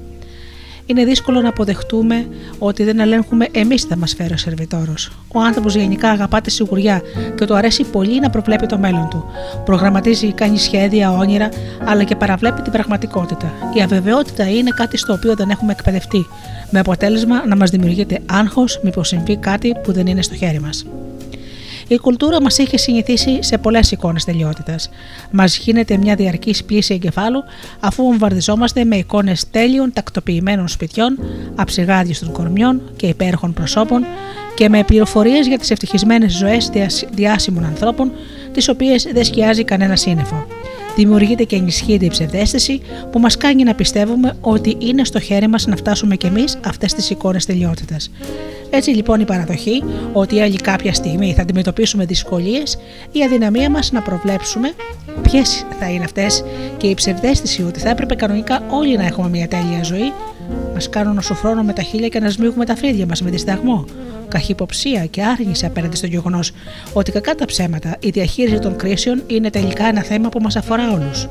είναι 0.86 1.04
δύσκολο 1.04 1.42
να 1.42 1.50
αποδεχτούμε 1.50 2.28
ότι 2.60 2.84
δεν 2.84 3.00
ελέγχουμε 3.00 3.48
εμείς 3.52 3.82
τι 3.82 3.88
θα 3.88 3.98
μας 3.98 4.14
φέρει 4.14 4.34
ο 4.34 4.38
σερβιτόρος. 4.38 5.12
Ο 5.28 5.40
άνθρωπος 5.40 5.76
γενικά 5.76 6.10
αγαπά 6.10 6.42
τη 6.42 6.52
σιγουριά 6.52 7.02
και 7.36 7.46
του 7.46 7.56
αρέσει 7.56 7.84
πολύ 7.84 8.20
να 8.20 8.30
προβλέπει 8.30 8.66
το 8.66 8.78
μέλλον 8.78 9.08
του. 9.10 9.26
Προγραμματίζει, 9.66 10.34
κάνει 10.34 10.58
σχέδια, 10.58 11.12
όνειρα, 11.12 11.50
αλλά 11.86 12.04
και 12.04 12.16
παραβλέπει 12.16 12.62
την 12.62 12.72
πραγματικότητα. 12.72 13.54
Η 13.74 13.82
αβεβαιότητα 13.82 14.50
είναι 14.50 14.70
κάτι 14.70 14.98
στο 14.98 15.14
οποίο 15.14 15.36
δεν 15.36 15.50
έχουμε 15.50 15.72
εκπαιδευτεί, 15.72 16.26
με 16.70 16.80
αποτέλεσμα 16.80 17.46
να 17.48 17.56
μας 17.56 17.70
δημιουργείται 17.70 18.20
άγχος 18.26 18.80
μήπως 18.84 19.08
συμβεί 19.08 19.38
κάτι 19.38 19.76
που 19.84 19.92
δεν 19.92 20.08
είναι 20.08 20.22
στο 20.22 20.36
χέρι 20.36 20.60
μας. 20.60 20.86
Η 21.92 21.98
κουλτούρα 21.98 22.42
μας 22.42 22.58
είχε 22.58 22.78
συνηθίσει 22.78 23.44
σε 23.44 23.58
πολλές 23.58 23.92
εικόνες 23.92 24.24
τελειότητας. 24.24 24.90
Μας 25.32 25.58
γίνεται 25.58 25.98
μια 25.98 26.16
διαρκής 26.16 26.64
πλήση 26.64 26.94
εγκεφάλου 26.94 27.44
αφού 27.80 28.04
βομβαρδιζόμαστε 28.04 28.84
με 28.84 28.96
εικόνες 28.96 29.50
τέλειων 29.50 29.94
τακτοποιημένων 29.94 30.68
σπιτιών, 30.68 31.20
αψιγάδιων 31.56 32.32
κορμιών 32.32 32.82
και 32.96 33.08
υπέροχων 33.08 33.54
προσώπων 33.54 34.06
και 34.56 34.70
με 34.70 34.84
πληροφορίες 34.84 35.48
για 35.48 35.58
τις 35.58 35.72
ευτυχισμένες 35.72 36.34
ζωές 36.38 36.70
διάσημων 37.14 37.66
ανθρώπων, 37.66 38.12
τις 38.54 38.70
οποίες 38.70 39.08
δεν 39.14 39.24
σκιάζει 39.24 39.64
κανένα 39.64 39.96
σύννεφο. 39.96 40.46
Δημιουργείται 40.96 41.44
και 41.44 41.56
ενισχύεται 41.56 42.06
η 42.06 42.10
ψευδέστηση 42.10 42.82
που 43.12 43.20
μας 43.20 43.38
κάνει 43.38 43.64
να 43.64 43.76
πιστεύουμε 43.76 44.34
ότι 44.42 44.78
είναι 44.80 45.06
στο 45.06 45.20
χέρι 45.20 45.48
μας 45.48 45.66
να 45.66 45.76
φτάσουμε 45.76 46.16
κι 46.16 46.26
εμείς 46.26 46.60
αυτές 46.66 46.94
τις 46.94 47.10
εικόνες 47.10 47.46
τελειότητας. 47.46 48.12
Έτσι 48.70 48.90
λοιπόν 48.90 49.20
η 49.20 49.26
παραδοχή 49.26 49.84
ότι 50.14 50.42
άλλη 50.42 50.56
κάποια 50.56 50.94
στιγμή 50.94 51.34
θα 51.34 51.42
αντιμετωπίσουμε 51.42 52.06
δυσκολίες, 52.06 52.78
η 53.12 53.24
αδυναμία 53.24 53.70
μας 53.70 53.92
να 53.92 54.02
προβλέψουμε 54.02 54.72
ποιες 55.22 55.66
θα 55.80 55.90
είναι 55.90 56.04
αυτές 56.04 56.44
και 56.78 56.88
η 56.88 56.94
ψευδέστηση 56.94 57.64
ότι 57.64 57.80
θα 57.80 57.90
έπρεπε 57.90 58.16
κανονικά 58.16 58.64
όλοι 58.70 58.98
να 58.98 59.06
έχουμε 59.06 59.30
μια 59.30 59.48
τέλεια 59.48 59.84
ζωή, 59.84 60.14
μας 60.74 60.90
κάνουν 60.90 61.16
να 61.16 61.22
σοφρώνουμε 61.22 61.74
τα 61.74 61.82
χείλια 61.82 62.08
και 62.08 62.20
να 62.20 62.30
σμίγουμε 62.30 62.66
τα 62.66 62.76
φρύδια 62.76 63.06
μας 63.06 63.22
με 63.22 63.30
δισταγμό, 63.30 63.86
καχυποψία 64.32 65.06
και 65.06 65.24
άρνηση 65.24 65.66
απέναντι 65.66 65.96
στο 65.96 66.08
γεγονός 66.08 66.52
ότι 66.94 67.12
κακά 67.12 67.36
τα 67.36 67.46
ψέματα 67.46 67.96
η 68.00 68.10
διαχείριση 68.10 68.60
των 68.60 68.76
κρίσεων 68.76 69.24
είναι 69.28 69.50
τελικά 69.50 69.86
ένα 69.86 70.02
θέμα 70.02 70.30
που 70.30 70.40
μας 70.42 70.56
αφορά 70.56 70.92
όλους. 70.92 71.28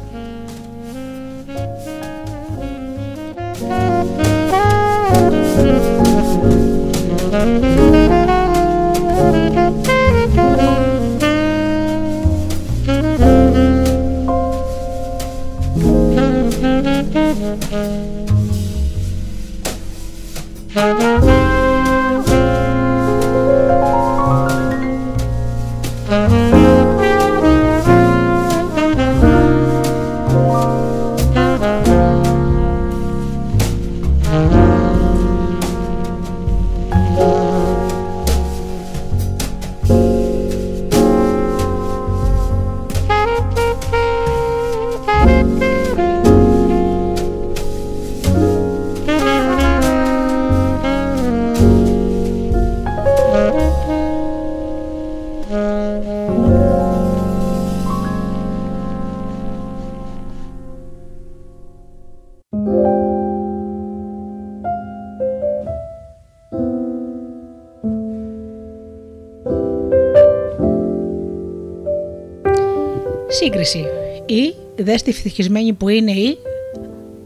Σύγκριση. 73.42 73.84
Ή 74.26 74.54
δες 74.76 75.02
τη 75.02 75.10
ευτυχισμένη 75.10 75.72
που 75.72 75.88
είναι 75.88 76.10
ή 76.10 76.38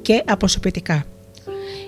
και 0.03 0.23
αποσωπητικά. 0.27 1.05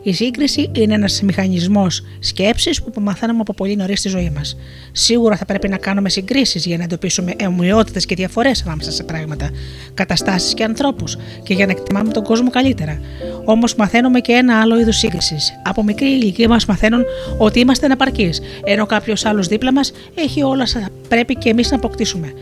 Η 0.02 0.12
σύγκριση 0.12 0.70
είναι 0.72 0.94
ένας 0.94 1.22
μηχανισμός 1.22 2.02
σκέψης 2.18 2.82
που 2.82 3.00
μαθαίνουμε 3.00 3.40
από 3.40 3.54
πολύ 3.54 3.76
νωρίς 3.76 3.98
στη 3.98 4.08
ζωή 4.08 4.32
μας. 4.34 4.56
Σίγουρα 4.92 5.36
θα 5.36 5.44
πρέπει 5.44 5.68
να 5.68 5.76
κάνουμε 5.76 6.08
συγκρίσεις 6.08 6.66
για 6.66 6.76
να 6.76 6.84
εντοπίσουμε 6.84 7.34
ομοιότητε 7.46 8.00
και 8.00 8.14
διαφορές 8.14 8.62
ανάμεσα 8.62 8.90
σε 8.90 9.02
πράγματα, 9.02 9.50
καταστάσεις 9.94 10.54
και 10.54 10.64
ανθρώπους 10.64 11.16
και 11.42 11.54
για 11.54 11.66
να 11.66 11.72
εκτιμάμε 11.72 12.12
τον 12.12 12.22
κόσμο 12.22 12.50
καλύτερα. 12.50 13.00
Όμως 13.44 13.74
μαθαίνουμε 13.74 14.20
και 14.20 14.32
ένα 14.32 14.60
άλλο 14.60 14.80
είδος 14.80 14.96
σύγκρισης. 14.96 15.52
Από 15.64 15.82
μικρή 15.82 16.06
ηλικία 16.06 16.48
μας 16.48 16.66
μαθαίνουν 16.66 17.04
ότι 17.38 17.60
είμαστε 17.60 17.86
αναπαρκεί, 17.86 18.30
ενώ 18.64 18.86
κάποιος 18.86 19.24
άλλος 19.24 19.46
δίπλα 19.46 19.72
μας 19.72 19.92
έχει 20.14 20.42
όλα 20.42 20.62
όσα 20.62 20.88
πρέπει 21.08 21.34
και 21.34 21.48
εμείς 21.48 21.70
να 21.70 21.76
αποκτήσουμε. 21.76 22.32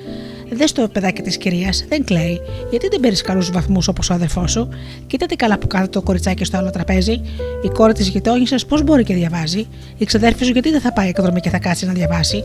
Δες 0.56 0.72
το 0.72 0.88
παιδάκι 0.88 1.22
της 1.22 1.36
κυρίας, 1.36 1.84
δεν 1.88 2.04
κλαίει. 2.04 2.40
Γιατί 2.70 2.88
δεν 2.88 3.00
παίρνεις 3.00 3.22
καλούς 3.22 3.50
βαθμούς 3.50 3.88
όπως 3.88 4.10
ο 4.10 4.14
αδερφός 4.14 4.50
σου; 4.50 4.68
Κοίτα 5.06 5.26
τι 5.26 5.36
καλά 5.36 5.58
που 5.58 5.66
κάθεται 5.66 5.90
το 5.90 6.02
κοριτσάκι 6.02 6.44
στο 6.44 6.56
άλλο 6.56 6.70
τραπέζι. 6.70 7.20
Η 7.64 7.68
κόρη 7.68 7.92
της 7.92 8.08
γειτόνισσα 8.08 8.56
πώς 8.68 8.82
μπορεί 8.82 9.04
και 9.04 9.14
διαβάζει; 9.14 9.66
Η 9.98 10.04
ξαδέρφη 10.04 10.44
σου 10.44 10.52
γιατί 10.52 10.70
δεν 10.70 10.80
θα 10.80 10.92
πάει 10.92 11.08
εκδρομή 11.08 11.40
και 11.40 11.50
θα 11.50 11.58
κάτσει 11.58 11.86
να 11.86 11.92
διαβάσει; 11.92 12.44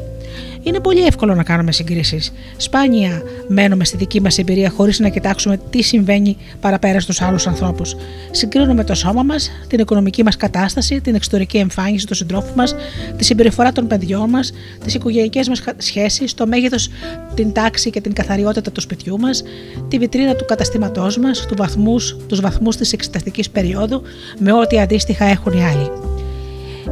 Είναι 0.64 0.80
πολύ 0.80 1.06
εύκολο 1.06 1.36
να 1.36 1.44
κάνουμε 1.44 1.72
συγκρίσεις. 1.72 2.32
Σπάνια 2.58 3.22
μένουμε 3.48 3.86
στη 3.86 3.98
δική 3.98 4.22
μας 4.22 4.38
εμπειρία 4.38 4.70
χωρίς 4.70 5.00
να 5.00 5.10
κοιτάξουμε 5.10 5.60
τι 5.70 5.82
συμβαίνει 5.82 6.38
παραπέρα 6.62 7.00
στους 7.00 7.22
άλλους 7.22 7.48
ανθρώπους. 7.48 7.96
Συγκρίνουμε 8.32 8.84
το 8.84 8.94
σώμα 8.96 9.24
μας, 9.24 9.52
την 9.68 9.80
οικονομική 9.80 10.24
μας 10.24 10.38
κατάσταση, 10.38 11.02
την 11.02 11.16
εξωτερική 11.16 11.58
εμφάνιση 11.58 12.08
του 12.08 12.14
συντρόφου 12.16 12.56
μας, 12.56 12.76
τη 13.18 13.24
συμπεριφορά 13.24 13.72
των 13.72 13.88
παιδιών 13.88 14.30
μας, 14.30 14.52
τις 14.84 14.94
οικογενειακές 14.94 15.48
μας 15.48 15.64
σχέσεις, 15.78 16.34
το 16.34 16.48
μέγεθος, 16.48 16.90
την 17.34 17.54
τάξη 17.54 17.90
και 18.00 18.06
την 18.06 18.14
καθαριότητα 18.14 18.72
του 18.72 18.82
σπιτιού 18.82 19.20
μας, 19.20 19.44
τη 19.88 19.98
βιτρίνα 19.98 20.36
του 20.36 20.46
καταστήματός 20.46 21.18
μας, 21.18 21.46
του 21.46 21.56
βαθμούς, 21.58 22.18
τους 22.28 22.42
βαθμούς 22.42 22.76
της 22.76 22.94
εξεταστικής 22.94 23.50
περίοδου 23.50 24.02
με 24.40 24.52
ό,τι 24.52 24.80
αντίστοιχα 24.80 25.26
έχουν 25.26 25.54
οι 25.54 25.64
άλλοι. 25.64 25.92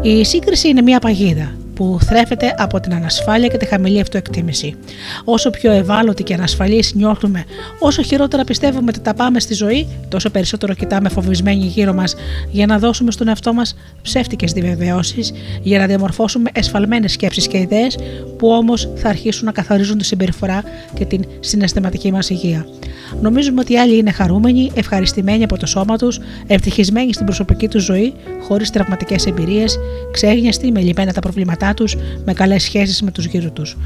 Η 0.02 0.24
σύγκριση 0.24 0.68
είναι 0.68 0.82
μια 0.82 1.00
παγίδα 1.00 1.56
που 1.78 1.98
θρέφεται 2.02 2.56
από 2.58 2.80
την 2.80 2.94
ανασφάλεια 2.94 3.48
και 3.48 3.58
τη 3.58 3.66
χαμηλή 3.66 4.00
αυτοεκτίμηση. 4.00 4.76
Όσο 5.24 5.50
πιο 5.50 5.72
ευάλωτοι 5.72 6.24
και 6.24 6.34
ανασφαλείς 6.34 6.94
νιώθουμε, 6.94 7.44
όσο 7.80 8.02
χειρότερα 8.02 8.44
πιστεύουμε 8.44 8.86
ότι 8.90 9.00
τα 9.00 9.14
πάμε 9.14 9.40
στη 9.40 9.54
ζωή, 9.54 9.88
τόσο 10.08 10.30
περισσότερο 10.30 10.74
κοιτάμε 10.74 11.10
φοβισμένοι 11.10 11.66
γύρω 11.66 11.94
μας 11.94 12.16
για 12.52 12.66
να 12.66 12.80
δώσουμε 12.80 13.12
στον 13.12 13.28
εαυτό 13.28 13.54
μας 13.54 13.76
ψεύτικες 14.02 14.52
διαβεβαιώσεις, 14.52 15.34
για 15.62 15.80
να 15.80 15.86
διαμορφώσουμε 15.86 16.50
εσφαλμένες 16.54 17.12
σκέψεις 17.12 17.48
και 17.48 17.58
ιδέες 17.58 17.98
που 18.38 18.48
όμως 18.50 18.90
θα 18.96 19.10
αρχίσουν 19.10 19.46
να 19.46 19.52
καθαρίζουν 19.52 19.98
τη 19.98 20.06
συμπεριφορά 20.06 20.64
και 20.94 21.06
την 21.06 21.26
συναισθηματική 21.40 22.12
μας 22.12 22.30
υγεία. 22.30 22.66
Νομίζουμε 23.22 23.62
ότι 23.62 23.74
οι 23.74 23.80
άλλοι 23.80 23.98
είναι 23.98 24.12
χαρούμενοι, 24.12 24.72
ευχαριστημένοι 24.74 25.44
από 25.44 25.58
το 25.58 25.66
σώμα 25.66 25.98
τους, 25.98 26.20
ευτυχισμένοι 26.48 27.14
στην 27.14 27.26
προσωπική 27.26 27.68
τους 27.68 27.84
ζωή, 27.84 28.14
χωρίς 28.48 28.70
τραυματικές 28.70 29.26
εμπειρίες, 29.26 29.80
ξέγνιαστοι 30.12 30.72
με 30.72 30.80
λυπένα 30.80 31.14
τα 31.14 31.20
προβλήματά 31.20 31.67
τους, 31.74 31.96
με 32.26 32.34
καλές 32.34 32.64
σχέσεις 32.64 33.02
με 33.02 33.12
τους 33.12 33.26
γύρω 33.26 33.52
τους. 33.52 33.78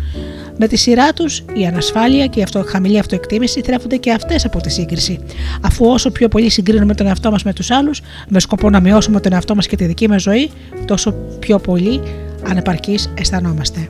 Με 0.57 0.67
τη 0.67 0.77
σειρά 0.77 1.13
τους, 1.13 1.43
η 1.53 1.65
ανασφάλεια 1.65 2.27
και 2.27 2.39
η 2.39 2.43
αυτο, 2.43 2.63
χαμηλή 2.67 2.99
αυτοεκτίμηση 2.99 3.61
θρέφονται 3.61 3.97
και 3.97 4.11
αυτές 4.11 4.45
από 4.45 4.61
τη 4.61 4.69
σύγκριση. 4.69 5.19
Αφού 5.61 5.85
όσο 5.85 6.11
πιο 6.11 6.27
πολύ 6.27 6.49
συγκρίνουμε 6.49 6.93
τον 6.95 7.07
εαυτό 7.07 7.31
μας 7.31 7.43
με 7.43 7.53
τους 7.53 7.71
άλλους, 7.71 8.01
με 8.27 8.39
σκοπό 8.39 8.69
να 8.69 8.79
μειώσουμε 8.79 9.19
τον 9.19 9.33
εαυτό 9.33 9.55
μας 9.55 9.67
και 9.67 9.75
τη 9.75 9.85
δική 9.85 10.07
μας 10.07 10.21
ζωή, 10.21 10.51
τόσο 10.85 11.13
πιο 11.39 11.59
πολύ 11.59 12.01
ανεπαρκείς 12.49 13.13
αισθανόμαστε. 13.17 13.89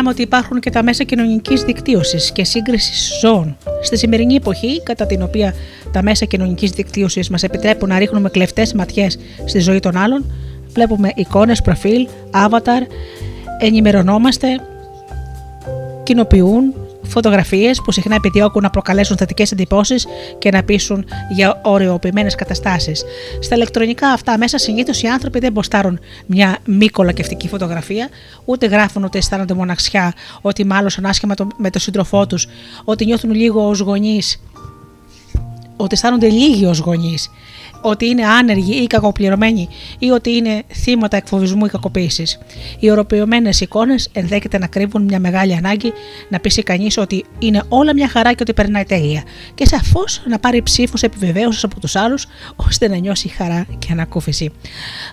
Ξεχνάμε 0.00 0.20
ότι 0.20 0.36
υπάρχουν 0.36 0.60
και 0.60 0.70
τα 0.70 0.82
μέσα 0.82 1.04
κοινωνικής 1.04 1.62
δικτύωσης 1.62 2.32
και 2.32 2.44
σύγκρισης 2.44 3.18
ζώων. 3.20 3.56
Στη 3.82 3.98
σημερινή 3.98 4.34
εποχή, 4.34 4.82
κατά 4.82 5.06
την 5.06 5.22
οποία 5.22 5.54
τα 5.92 6.02
μέσα 6.02 6.24
κοινωνικής 6.24 6.70
δικτύωσης 6.70 7.28
μας 7.28 7.42
επιτρέπουν 7.42 7.88
να 7.88 7.98
ρίχνουμε 7.98 8.28
κλεφτές 8.28 8.72
ματιές 8.72 9.18
στη 9.44 9.58
ζωή 9.58 9.80
των 9.80 9.96
άλλων, 9.96 10.32
βλέπουμε 10.72 11.10
εικόνες, 11.14 11.62
προφίλ, 11.62 12.08
avatar, 12.30 12.86
ενημερωνόμαστε, 13.58 14.48
κοινοποιούν, 16.02 16.74
φωτογραφίες 17.10 17.80
που 17.84 17.92
συχνά 17.92 18.14
επιδιώκουν 18.14 18.62
να 18.62 18.70
προκαλέσουν 18.70 19.16
θετικές 19.16 19.52
εντυπώσεις 19.52 20.06
και 20.38 20.50
να 20.50 20.62
πείσουν 20.62 21.04
για 21.30 21.60
ωρεοποιημένες 21.62 22.34
καταστάσεις. 22.34 23.04
Στα 23.40 23.54
ηλεκτρονικά 23.54 24.08
αυτά 24.08 24.38
μέσα 24.38 24.58
συνήθως 24.58 25.02
οι 25.02 25.06
άνθρωποι 25.06 25.38
δεν 25.38 25.52
μποστάρουν 25.52 26.00
μια 26.26 26.58
μη 26.64 26.88
κολακευτική 26.88 27.48
φωτογραφία, 27.48 28.08
ούτε 28.44 28.66
γράφουν 28.66 29.04
ότι 29.04 29.18
αισθάνονται 29.18 29.54
μοναξιά, 29.54 30.14
ότι 30.40 30.64
μάλωσαν 30.64 31.06
άσχημα 31.06 31.34
με 31.56 31.70
τον 31.70 31.80
σύντροφό 31.80 32.26
τους, 32.26 32.46
ότι 32.84 33.04
νιώθουν 33.04 33.34
λίγο 33.34 33.68
ως 33.68 33.80
γονείς, 33.80 34.42
ότι 35.76 35.94
αισθάνονται 35.94 36.28
λίγοι 36.28 36.66
ως 36.66 36.78
γονείς 36.78 37.30
ότι 37.80 38.06
είναι 38.06 38.26
άνεργοι 38.26 38.82
ή 38.82 38.86
κακοπληρωμένοι 38.86 39.68
ή 39.98 40.10
ότι 40.10 40.30
είναι 40.30 40.62
θύματα 40.72 41.16
εκφοβισμού 41.16 41.64
ή 41.64 41.68
κακοποίησης. 41.68 42.38
Οι 42.78 42.90
οροποιημένες 42.90 43.60
εικόνες 43.60 44.08
ενδέχεται 44.12 44.58
να 44.58 44.66
κρύβουν 44.66 45.02
μια 45.02 45.20
μεγάλη 45.20 45.54
ανάγκη 45.56 45.92
να 46.28 46.40
πείσει 46.40 46.62
κανείς 46.62 46.96
ότι 46.98 47.24
είναι 47.38 47.62
όλα 47.68 47.94
μια 47.94 48.08
χαρά 48.08 48.32
και 48.32 48.42
ότι 48.42 48.52
περνάει 48.52 48.84
τέλεια. 48.84 49.22
Και 49.54 49.66
σαφώς 49.66 50.22
να 50.28 50.38
πάρει 50.38 50.62
ψήφους 50.62 51.02
επιβεβαίωσης 51.02 51.64
από 51.64 51.80
τους 51.80 51.96
άλλους 51.96 52.26
ώστε 52.56 52.88
να 52.88 52.96
νιώσει 52.96 53.28
χαρά 53.28 53.66
και 53.78 53.88
ανακούφιση. 53.92 54.50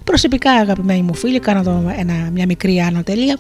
Προσωπικά, 0.04 0.52
αγαπημένοι 0.52 1.02
μου 1.02 1.16
φίλοι, 1.16 1.40
κάνω 1.40 1.60
εδώ 1.60 1.94
ένα, 1.98 2.14
μια 2.32 2.46
μικρή 2.46 2.80
άνω 2.80 3.04
τελεία. 3.04 3.38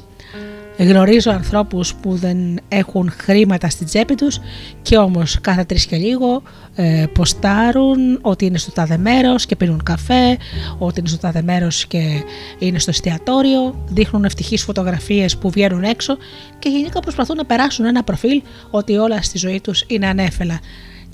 Γνωρίζω 0.77 1.31
ανθρώπους 1.31 1.95
που 1.95 2.15
δεν 2.15 2.37
έχουν 2.67 3.11
χρήματα 3.11 3.69
στην 3.69 3.85
τσέπη 3.85 4.15
τους 4.15 4.39
και 4.81 4.97
όμως 4.97 5.37
κάθε 5.41 5.63
τρεις 5.63 5.85
και 5.85 5.95
λίγο 5.95 6.41
ε, 6.75 7.05
ποστάρουν 7.13 8.19
ότι 8.21 8.45
είναι 8.45 8.57
στο 8.57 8.71
τάδε 8.71 8.97
μέρος 8.97 9.45
και 9.45 9.55
πίνουν 9.55 9.83
καφέ, 9.83 10.37
ότι 10.77 10.99
είναι 10.99 11.09
στο 11.09 11.17
τάδε 11.17 11.41
μέρος 11.41 11.85
και 11.85 12.23
είναι 12.59 12.79
στο 12.79 12.89
εστιατόριο, 12.89 13.83
δείχνουν 13.87 14.23
ευτυχείς 14.23 14.63
φωτογραφίες 14.63 15.37
που 15.37 15.49
βγαίνουν 15.49 15.83
έξω 15.83 16.17
και 16.59 16.69
γενικά 16.69 16.99
προσπαθούν 16.99 17.35
να 17.35 17.45
περάσουν 17.45 17.85
ένα 17.85 18.03
προφίλ 18.03 18.41
ότι 18.69 18.97
όλα 18.97 19.21
στη 19.21 19.37
ζωή 19.37 19.61
τους 19.61 19.83
είναι 19.87 20.07
ανέφελα. 20.07 20.59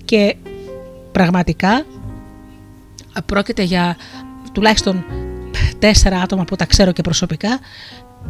Και 0.06 0.36
πραγματικά 1.12 1.86
πρόκειται 3.26 3.64
για 3.64 3.98
τουλάχιστον 4.52 5.06
τέσσερα 5.80 6.20
άτομα 6.20 6.44
που 6.44 6.56
τα 6.56 6.66
ξέρω 6.66 6.92
και 6.92 7.02
προσωπικά 7.02 7.60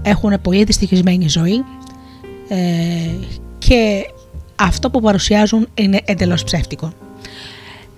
έχουν 0.01 0.41
πολύ 0.41 0.63
δυστυχισμένη 0.63 1.27
ζωή 1.29 1.63
ε, 2.47 2.57
και 3.57 4.05
αυτό 4.55 4.89
που 4.89 5.01
παρουσιάζουν 5.01 5.67
είναι 5.73 6.01
εντελώς 6.05 6.43
ψεύτικο. 6.43 6.93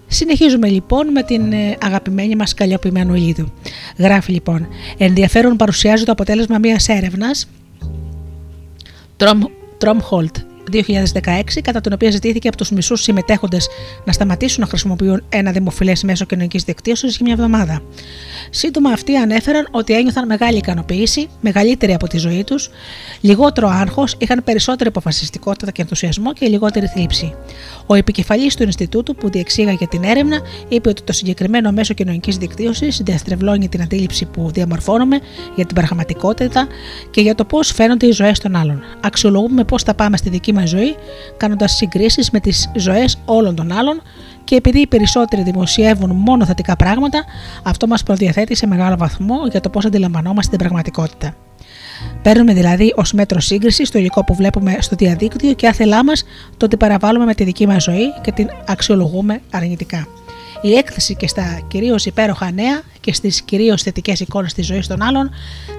Συνεχίζουμε 0.08 0.68
λοιπόν 0.68 1.12
με 1.12 1.24
την 1.24 1.52
ε, 1.52 1.78
αγαπημένη 1.82 2.36
μας 2.36 2.54
καλλιοποιημένο 2.54 3.16
Ηλίδου. 3.16 3.52
Γράφει 3.98 4.32
λοιπόν 4.32 4.68
«Ενδιαφέρον 4.98 5.56
παρουσιάζει 5.56 6.04
το 6.04 6.12
αποτέλεσμα 6.12 6.58
μιας 6.58 6.90
έρευνας 6.90 7.48
Τρομχολτ 9.78 10.38
2016, 10.72 11.62
κατά 11.62 11.82
την 11.82 11.94
οποία 11.94 12.12
ζητήθηκε 12.12 12.48
από 12.48 12.58
τους 12.58 12.72
μισούς 12.72 13.02
συμμετέχοντες 13.02 13.68
να 14.06 14.12
σταματήσουν 14.12 14.62
να 14.62 14.68
χρησιμοποιούν 14.68 15.24
ένα 15.30 15.52
δημοφιλές 15.52 16.04
μέσο 16.04 16.26
κοινωνικής 16.26 16.64
δικτύωσης 16.64 17.16
για 17.16 17.26
μια 17.26 17.34
εβδομάδα. 17.34 17.82
Σύντομα 18.50 18.90
αυτοί 18.90 19.16
ανέφεραν 19.16 19.68
ότι 19.72 19.94
ένιωθαν 19.94 20.26
μεγάλη 20.26 20.58
ικανοποίηση, 20.58 21.28
μεγαλύτερη 21.42 21.94
από 21.94 22.08
τη 22.08 22.18
ζωή 22.18 22.44
τους, 22.44 22.70
λιγότερο 23.22 23.68
άγχος, 23.68 24.16
είχαν 24.18 24.44
περισσότερη 24.44 24.90
αποφασιστικότητα 24.90 25.72
και 25.72 25.82
ενθουσιασμό 25.82 26.34
και 26.34 26.48
λιγότερη 26.48 26.88
θλίψη. 26.88 27.34
Ο 27.86 27.94
επικεφαλής 27.94 28.56
του 28.56 28.64
Ινστιτούτου 28.64 29.16
που 29.16 29.30
διεξήγαγε 29.30 29.88
την 29.88 30.04
έρευνα 30.04 30.40
είπε 30.68 30.90
ότι 30.90 31.02
το 31.02 31.14
συγκεκριμένο 31.14 31.72
μέσο 31.72 31.94
κοινωνικής 31.94 32.38
δικτύωσης 32.38 33.02
διαστρεβλώνει 33.04 33.70
την 33.70 33.82
αντίληψη 33.82 34.26
που 34.26 34.52
διαμορφώνουμε 34.54 35.20
για 35.56 35.66
την 35.66 35.76
πραγματικότητα 35.76 36.68
και 37.12 37.22
για 37.22 37.36
το 37.36 37.46
πώς 37.46 37.72
φαίνονται 37.72 38.06
οι 38.06 38.12
ζωές 38.12 38.40
των 38.40 38.56
άλλων. 38.56 38.84
Αξιολογούμε 39.02 39.64
πώς 39.64 39.84
θα 39.84 39.94
πάμε 39.94 40.18
στη 40.18 40.30
δική 40.30 40.54
μα 40.56 40.66
ζωή, 40.66 40.96
κάνοντας 41.38 41.72
συγκρίσεις 41.72 42.32
με 42.32 42.40
τις 42.40 42.72
ζωές 42.76 43.18
όλων 43.26 43.56
των 43.56 43.72
άλλων 43.72 44.02
και 44.44 44.56
επειδή 44.56 44.80
οι 44.80 44.88
περισσότεροι 44.88 45.42
δημοσιεύουν 45.42 46.12
μόνο 46.12 46.46
θετικά 46.46 46.76
πράγματα, 46.76 47.24
αυτό 47.64 47.88
μας 47.88 48.04
προδιαθέτει 48.04 48.56
σε 48.56 48.68
μεγάλο 48.68 48.98
βαθμό 48.98 49.48
για 49.52 49.62
το 49.62 49.70
πώς 49.70 49.86
αντιλαμβανόμαστε 49.86 50.50
την 50.50 50.60
πραγματικότητα. 50.60 51.36
Παίρνουμε 52.22 52.54
δηλαδή 52.54 52.94
ως 52.96 53.14
μέτρο 53.14 53.40
σύγκρισης 53.40 53.92
το 53.92 54.00
υλικό 54.00 54.24
που 54.24 54.36
βλέπουμε 54.36 54.78
στο 54.80 54.96
διαδίκτυο 54.96 55.54
και 55.54 55.68
άθελά 55.68 56.04
μας 56.04 56.24
το 56.58 56.66
ότι 56.66 56.78
παραβάλλουμε 56.78 57.26
με 57.26 57.34
τη 57.34 57.44
δική 57.44 57.68
μας 57.68 57.84
ζωή 57.84 58.14
και 58.22 58.32
την 58.32 58.50
αξιολογούμε 58.66 59.42
αρνητικά. 59.52 60.08
Η 60.66 60.74
έκθεση 60.74 61.16
και 61.16 61.28
στα 61.28 61.62
κυρίως 61.68 62.06
υπέροχα 62.06 62.52
νέα 62.52 62.82
και 63.00 63.14
στις 63.14 63.42
κυρίως 63.42 63.82
θετικές 63.82 64.20
εικόνες 64.20 64.54
της 64.54 64.66
ζωής 64.66 64.88
των 64.88 65.02
άλλων 65.02 65.30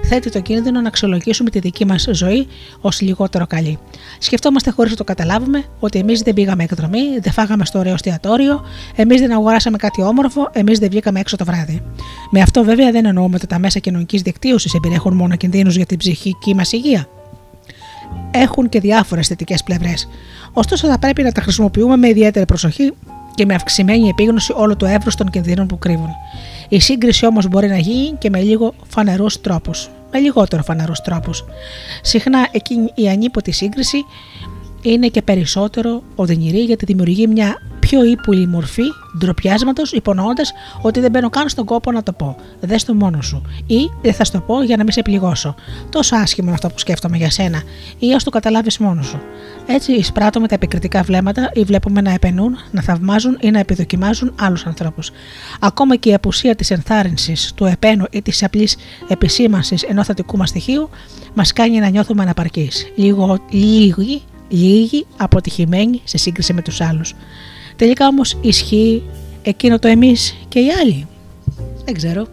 θέτει 0.03 0.31
το 0.31 0.39
κίνδυνο 0.39 0.81
να 0.81 0.87
αξιολογήσουμε 0.87 1.49
τη 1.49 1.59
δική 1.59 1.85
μας 1.85 2.07
ζωή 2.11 2.47
ως 2.81 3.01
λιγότερο 3.01 3.47
καλή. 3.47 3.79
Σκεφτόμαστε 4.19 4.71
χωρίς 4.71 4.91
να 4.91 4.97
το 4.97 5.03
καταλάβουμε 5.03 5.63
ότι 5.79 5.99
εμείς 5.99 6.21
δεν 6.21 6.33
πήγαμε 6.33 6.63
εκδρομή, 6.63 7.19
δεν 7.21 7.31
φάγαμε 7.31 7.65
στο 7.65 7.79
ωραίο 7.79 7.93
εστιατόριο, 7.93 8.65
εμείς 8.95 9.21
δεν 9.21 9.31
αγοράσαμε 9.31 9.77
κάτι 9.77 10.01
όμορφο, 10.01 10.49
εμείς 10.51 10.79
δεν 10.79 10.89
βγήκαμε 10.89 11.19
έξω 11.19 11.35
το 11.35 11.45
βράδυ. 11.45 11.81
Με 12.31 12.41
αυτό 12.41 12.63
βέβαια 12.63 12.91
δεν 12.91 13.05
εννοούμε 13.05 13.35
ότι 13.35 13.47
τα 13.47 13.59
μέσα 13.59 13.79
κοινωνικής 13.79 14.21
δικτύωσης 14.21 14.73
εμπεριέχουν 14.73 15.13
μόνο 15.13 15.35
κινδύνους 15.35 15.75
για 15.75 15.85
την 15.85 15.97
ψυχική 15.97 16.55
μας 16.55 16.71
υγεία. 16.71 17.07
Έχουν 18.31 18.69
και 18.69 18.79
διάφορες 18.79 19.27
θετικές 19.27 19.63
πλευρές. 19.63 20.09
Ωστόσο, 20.53 20.87
θα 20.87 20.99
πρέπει 20.99 21.23
να 21.23 21.31
τα 21.31 21.41
χρησιμοποιούμε 21.41 21.97
με 21.97 22.07
ιδιαίτερη 22.07 22.45
προσοχή 22.45 22.93
και 23.37 23.45
με 23.45 23.53
αυξημένη 23.53 24.07
επίγνωση 24.07 24.53
όλο 24.55 24.75
το 24.75 24.85
εύρος 24.85 25.15
των 25.15 25.29
κινδύνων 25.29 25.67
που 25.67 25.79
κρύβουν. 25.79 26.09
Η 26.69 26.79
σύγκριση 26.79 27.25
όμως 27.25 27.47
μπορεί 27.47 27.67
να 27.67 27.77
γίνει 27.77 28.17
και 28.17 28.29
με 28.29 28.41
λίγο 28.41 28.73
φανερού 28.87 29.25
τρόπου. 29.41 29.71
Με 30.11 30.19
λιγότερο 30.19 30.63
φανερού 30.63 30.91
τρόπου. 31.03 31.31
Συχνά 32.01 32.47
εκείνη 32.51 32.91
η 32.95 33.09
ανίποτη 33.09 33.51
σύγκριση 33.51 34.05
είναι 34.91 35.07
και 35.07 35.21
περισσότερο 35.21 36.03
οδυνηρή 36.15 36.59
γιατί 36.63 36.85
δημιουργεί 36.85 37.27
μια 37.27 37.61
πιο 37.79 38.05
ύπουλη 38.05 38.47
μορφή 38.47 38.83
ντροπιάσματος, 39.17 39.91
υπονοώντας 39.91 40.53
ότι 40.81 40.99
δεν 40.99 41.11
μπαίνω 41.11 41.29
καν 41.29 41.49
στον 41.49 41.65
κόπο 41.65 41.91
να 41.91 42.03
το 42.03 42.11
πω. 42.13 42.35
Δες 42.59 42.83
το 42.83 42.93
μόνο 42.93 43.21
σου. 43.21 43.41
Ή 43.67 43.77
δεν 44.01 44.13
θα 44.13 44.23
στο 44.23 44.39
πω 44.39 44.61
για 44.61 44.77
να 44.77 44.83
μην 44.83 44.91
σε 44.91 45.01
πληγώσω. 45.01 45.55
Τόσο 45.89 46.15
άσχημο 46.15 46.47
είναι 46.47 46.55
αυτό 46.55 46.67
που 46.67 46.79
σκέφτομαι 46.79 47.17
για 47.17 47.29
σένα. 47.29 47.61
Ή 47.99 48.13
ας 48.13 48.23
το 48.23 48.29
καταλάβεις 48.29 48.77
μόνος 48.77 49.05
σου. 49.05 49.19
Έτσι 49.67 49.91
εισπράττουμε 49.91 50.47
τα 50.47 50.55
επικριτικά 50.55 51.01
βλέμματα 51.01 51.49
ή 51.53 51.63
βλέπουμε 51.63 52.01
να 52.01 52.11
επενούν, 52.11 52.57
να 52.71 52.81
θαυμάζουν 52.81 53.37
ή 53.41 53.51
να 53.51 53.59
επιδοκιμάζουν 53.59 54.33
άλλους 54.39 54.65
ανθρώπους. 54.65 55.11
Ακόμα 55.59 55.95
και 55.95 56.09
η 56.09 56.13
απουσία 56.13 56.55
της 56.55 56.71
ενθάρρυνσης, 56.71 57.51
του 57.55 57.65
επένου 57.65 58.05
ή 58.11 58.21
της 58.21 58.43
απλής 58.43 58.77
επισήμανσης 59.07 59.83
ενός 59.83 60.05
θετικού 60.05 60.37
μας 60.37 60.49
στοιχείου 60.49 60.89
μας 61.33 61.53
κάνει 61.53 61.79
να 61.79 61.89
νιώθουμε 61.89 62.21
αναπαρκείς. 62.21 62.91
Λίγο, 62.95 63.37
λίγοι, 63.49 64.21
λίγοι 64.49 65.05
αποτυχημένοι 65.17 66.01
σε 66.03 66.17
σύγκριση 66.17 66.53
με 66.53 66.61
τους 66.61 66.81
άλλους. 66.81 67.15
Τελικά 67.75 68.07
όμως 68.07 68.37
ισχύει 68.41 69.03
εκείνο 69.41 69.79
το 69.79 69.87
εμείς 69.87 70.35
και 70.47 70.59
οι 70.59 70.69
άλλοι. 70.71 71.07
Δεν 71.85 71.93
ξέρω. 71.93 72.27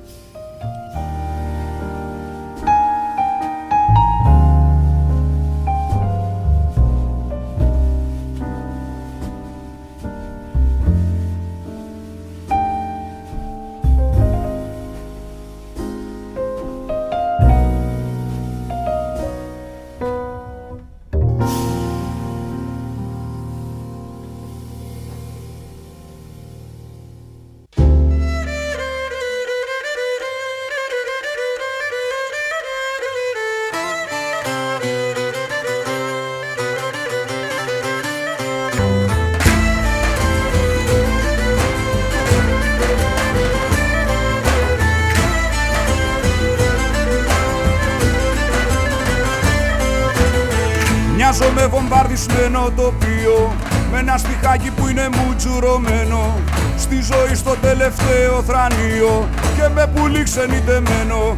Με 54.44 54.50
ένα 54.50 54.58
στιχάκι 54.58 54.70
που 54.70 54.88
είναι 54.88 55.08
μουτσουρωμένο 55.16 56.38
στη 56.76 56.94
ζωή 56.94 57.34
στο 57.34 57.54
τελευταίο 57.60 58.42
θρανίο 58.46 59.28
και 59.56 59.68
με 59.74 59.86
πουλί 59.94 60.22
ξενιτεμένο. 60.22 61.36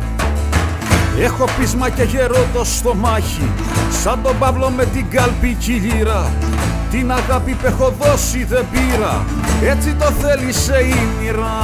Έχω 1.21 1.45
πείσμα 1.59 1.88
και 1.90 2.03
γερό 2.03 2.47
το 2.55 2.64
στομάχι 2.64 3.51
σαν 4.03 4.19
τον 4.23 4.38
Παύλο 4.38 4.71
με 4.71 4.85
την 4.85 5.11
κάλπη 5.11 5.55
κυλήρα. 5.55 6.31
Την 6.90 7.12
αγάπη 7.12 7.53
που 7.53 7.66
έχω 7.66 7.95
δώσει 8.01 8.45
δεν 8.45 8.64
πήρα 8.73 9.25
έτσι 9.71 9.95
το 9.95 10.05
θέλησε 10.05 10.79
η 10.79 10.97
μοίρα 11.21 11.57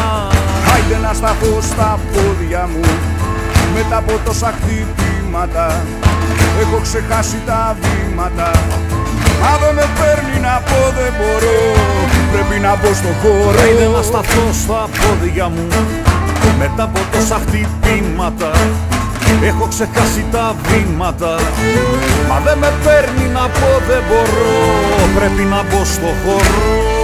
Άιντε 0.74 1.06
να 1.06 1.12
σταθώ 1.12 1.60
στα 1.60 1.98
πόδια 2.12 2.68
μου 2.72 2.84
μετά 3.74 3.96
από 3.96 4.12
τόσα 4.24 4.54
χτυπήματα. 4.56 5.82
Έχω 6.60 6.80
ξεχάσει 6.82 7.36
τα 7.46 7.76
βήματα 7.80 8.50
Μα 9.42 9.52
δεν 9.62 9.72
με 9.78 9.86
παίρνει 9.98 10.36
να 10.46 10.54
πω 10.68 10.80
δεν 10.98 11.12
μπορώ. 11.18 11.58
Πρέπει 12.32 12.56
να 12.66 12.72
μπω 12.78 12.90
στο 13.00 13.12
χώρο. 13.20 13.56
Πρέπει 13.58 13.86
να 13.96 14.02
σταθώ 14.08 14.44
στα 14.62 14.80
πόδια 14.98 15.46
μου. 15.54 15.66
Μετά 16.58 16.82
από 16.82 17.00
τόσα 17.12 17.38
χτυπήματα 17.44 18.50
Έχω 19.44 19.66
ξεχάσει 19.68 20.24
τα 20.30 20.54
βήματα. 20.66 21.34
Μα 22.28 22.38
δεν 22.44 22.58
με 22.58 22.72
παίρνει 22.84 23.26
να 23.32 23.40
πω 23.40 23.68
δεν 23.88 24.02
μπορώ. 24.08 24.52
Πρέπει 25.14 25.42
να 25.42 25.62
μπω 25.62 25.84
στο 25.84 26.10
χώρο 26.24 27.01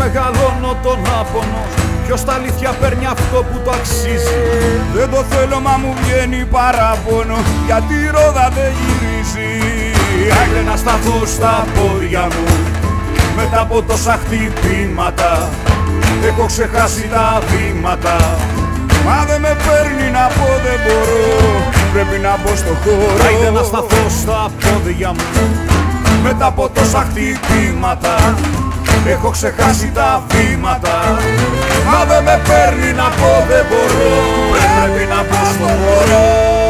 μεγαλώνω 0.00 0.72
τον 0.82 0.98
άπονο. 1.20 1.62
Ποιος 2.04 2.20
στα 2.20 2.32
αλήθεια 2.32 2.70
παίρνει 2.80 3.06
αυτό 3.06 3.38
που 3.48 3.56
το 3.64 3.70
αξίζει. 3.78 4.40
Δεν 4.94 5.10
το 5.10 5.20
θέλω 5.30 5.58
μα 5.66 5.74
μου 5.82 5.92
βγαίνει 6.00 6.44
παράπονο. 6.44 7.38
Γιατί 7.66 7.94
η 7.94 8.08
ρόδα 8.16 8.46
δεν 8.56 8.70
γυρίζει. 8.80 9.50
Άγγε 10.40 10.62
να 10.70 10.76
σταθώ 10.76 11.18
στα 11.34 11.66
πόδια 11.74 12.24
μου. 12.32 12.46
Μετά 13.36 13.60
από 13.60 13.82
τόσα 13.82 14.18
χτυπήματα 14.22 15.48
Έχω 16.26 16.46
ξεχάσει 16.46 17.08
τα 17.08 17.42
βήματα. 17.48 18.16
Μα 19.04 19.24
δεν 19.24 19.40
με 19.40 19.56
παίρνει 19.66 20.10
να 20.10 20.26
πω 20.36 20.46
δεν 20.64 20.78
μπορώ. 20.84 21.72
Πρέπει 21.92 22.22
να 22.22 22.38
μπω 22.40 22.56
στο 22.56 22.74
χώρο. 22.84 23.24
Άιντε 23.26 23.50
να 23.50 23.62
σταθώ 23.62 24.08
στα 24.20 24.50
πόδια 24.60 25.08
μου. 25.08 25.24
Μετά 26.22 26.46
από 26.46 26.68
τόσα 26.68 27.06
χτυπήματα 27.10 28.14
Έχω 29.06 29.30
ξεχάσει 29.30 29.90
τα 29.94 30.22
βήματα. 30.28 31.18
Μα 31.86 32.04
δεν 32.04 32.22
με 32.22 32.40
παίρνει 32.48 32.92
να 32.92 33.08
πω 33.08 33.44
δεν 33.48 33.64
μπορώ. 33.68 34.12
Πρέπει 34.52 35.06
να 35.08 35.22
πω 35.22 35.44
στο 35.54 35.64
χώρο 35.64 36.61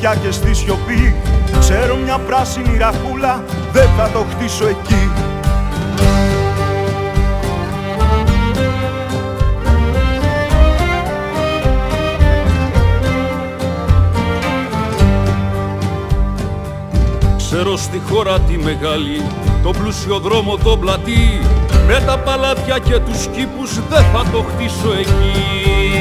στη 0.00 0.08
μοναξιά 0.08 0.14
και 0.22 0.32
στη 0.32 0.54
σιωπή. 0.54 1.14
Ξέρω 1.60 1.96
μια 1.96 2.18
πράσινη 2.18 2.76
ραχούλα, 2.78 3.44
δεν 3.72 3.88
θα 3.96 4.10
το 4.10 4.26
χτίσω 4.30 4.66
εκεί. 4.66 5.10
Ξέρω 17.36 17.76
στη 17.76 18.00
χώρα 18.10 18.40
τη 18.40 18.56
μεγάλη, 18.56 19.22
το 19.62 19.70
πλούσιο 19.70 20.18
δρόμο 20.18 20.56
το 20.56 20.76
πλατή. 20.76 21.40
Με 21.86 22.02
τα 22.06 22.18
παλάτια 22.18 22.78
και 22.78 22.98
τους 22.98 23.26
κήπους 23.26 23.74
δεν 23.88 24.04
θα 24.12 24.30
το 24.32 24.44
χτίσω 24.52 24.92
εκεί 24.92 25.99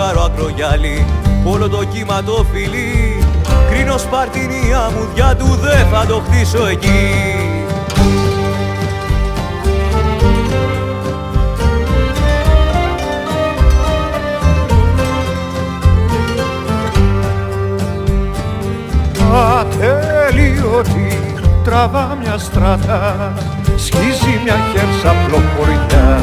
πρόσκαρο 0.00 0.22
ακρογιάλι 0.22 1.06
όλο 1.44 1.68
το 1.68 1.84
κύμα 1.84 2.22
το 2.22 2.46
φιλί. 2.52 3.24
Κρίνω 3.70 3.98
σπαρτινή 3.98 4.74
αμμουδιά 4.86 5.36
του 5.36 5.44
δεν 5.44 5.86
θα 5.92 6.06
το 6.06 6.22
χτίσω 6.26 6.66
εκεί. 6.66 7.34
Ατέλειωτη 19.60 21.18
τραβά 21.64 22.16
μια 22.20 22.38
στράτα 22.38 23.32
σκίζει 23.76 24.40
μια 24.44 24.56
χέρσα 24.72 25.14
πλοχωριά 25.26 26.20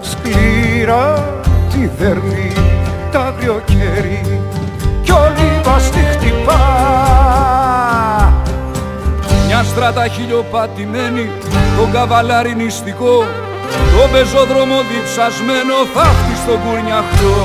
σκληρά 0.00 1.37
τη 1.78 1.90
δερμή 1.98 2.52
τα 3.12 3.20
άγριο 3.20 3.62
κέρι 3.64 4.40
κι 5.02 5.12
όλη 5.12 5.60
μας 5.66 5.90
τη 5.90 5.98
χτυπά. 5.98 6.62
Μια 9.46 9.62
στράτα 9.62 10.08
χιλιοπατημένη, 10.08 11.30
το 11.76 11.88
καβαλάρι 11.92 12.54
νηστικό 12.54 13.24
το 13.70 14.08
πεζόδρομο 14.12 14.78
διψασμένο 14.90 15.74
θα 15.94 16.06
στον 16.42 16.58
κουρνιαχτό 16.64 17.36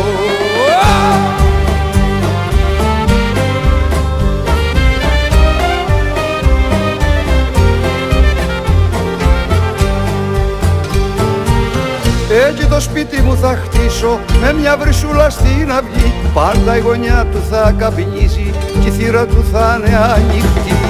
Εκεί 12.34 12.66
το 12.66 12.80
σπίτι 12.80 13.22
μου 13.22 13.38
θα 13.38 13.60
χτίσω 13.64 14.20
με 14.42 14.54
μια 14.54 14.78
βρυσούλα 14.78 15.30
στην 15.30 15.72
αυγή. 15.72 16.14
Πάντα 16.34 16.78
η 16.78 16.80
γωνιά 16.80 17.26
του 17.32 17.44
θα 17.50 17.76
καπνίζει 17.78 18.54
και 18.82 18.88
η 18.88 18.92
θύρα 18.92 19.26
του 19.26 19.46
θα 19.52 19.76
είναι 19.80 19.96
ανοιχτή 19.96 20.83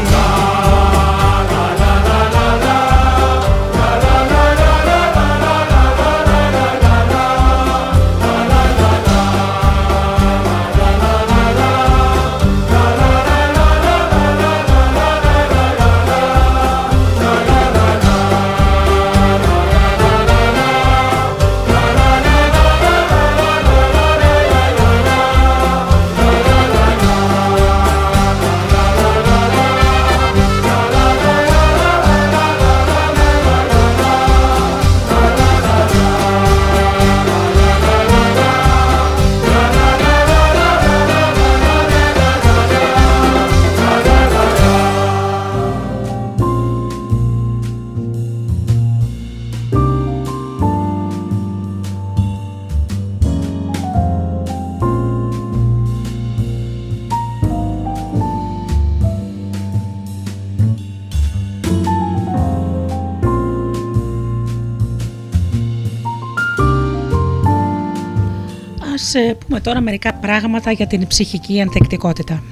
πούμε 69.54 69.66
τώρα 69.66 69.82
μερικά 69.82 70.14
πράγματα 70.14 70.72
για 70.72 70.88
την 70.88 71.08
ψυχική 71.08 71.62
ανθεκτικότητα 71.62 72.44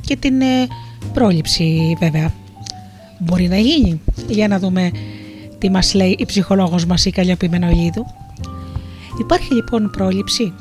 και 0.00 0.16
την 0.16 0.40
ε, 0.40 0.66
πρόληψη 1.12 1.96
βέβαια. 2.00 2.32
Μπορεί 3.18 3.48
να 3.48 3.56
γίνει. 3.56 4.00
Για 4.28 4.48
να 4.48 4.58
δούμε 4.58 4.90
τι 5.58 5.70
μας 5.70 5.94
λέει 5.94 6.16
η 6.18 6.24
ψυχολόγος 6.24 6.86
μας 6.86 7.04
η 7.04 7.10
Καλλιόπη 7.10 7.48
Μενολίδου. 7.48 8.06
Υπάρχει 9.20 9.54
λοιπόν 9.54 9.90
πρόληψη. 9.90 10.52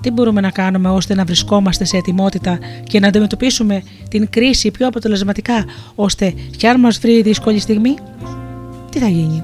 Τι 0.00 0.10
μπορούμε 0.10 0.40
να 0.40 0.50
κάνουμε 0.50 0.88
ώστε 0.88 1.14
να 1.14 1.24
βρισκόμαστε 1.24 1.84
σε 1.84 1.96
ετοιμότητα 1.96 2.58
και 2.84 3.00
να 3.00 3.08
αντιμετωπίσουμε 3.08 3.82
την 4.08 4.30
κρίση 4.30 4.70
πιο 4.70 4.86
αποτελεσματικά 4.86 5.64
ώστε 5.94 6.34
κι 6.56 6.66
αν 6.66 6.80
μας 6.80 6.98
βρει 6.98 7.12
η 7.12 7.22
δύσκολη 7.22 7.58
στιγμή, 7.58 7.94
τι 8.90 8.98
θα 8.98 9.08
γίνει. 9.08 9.42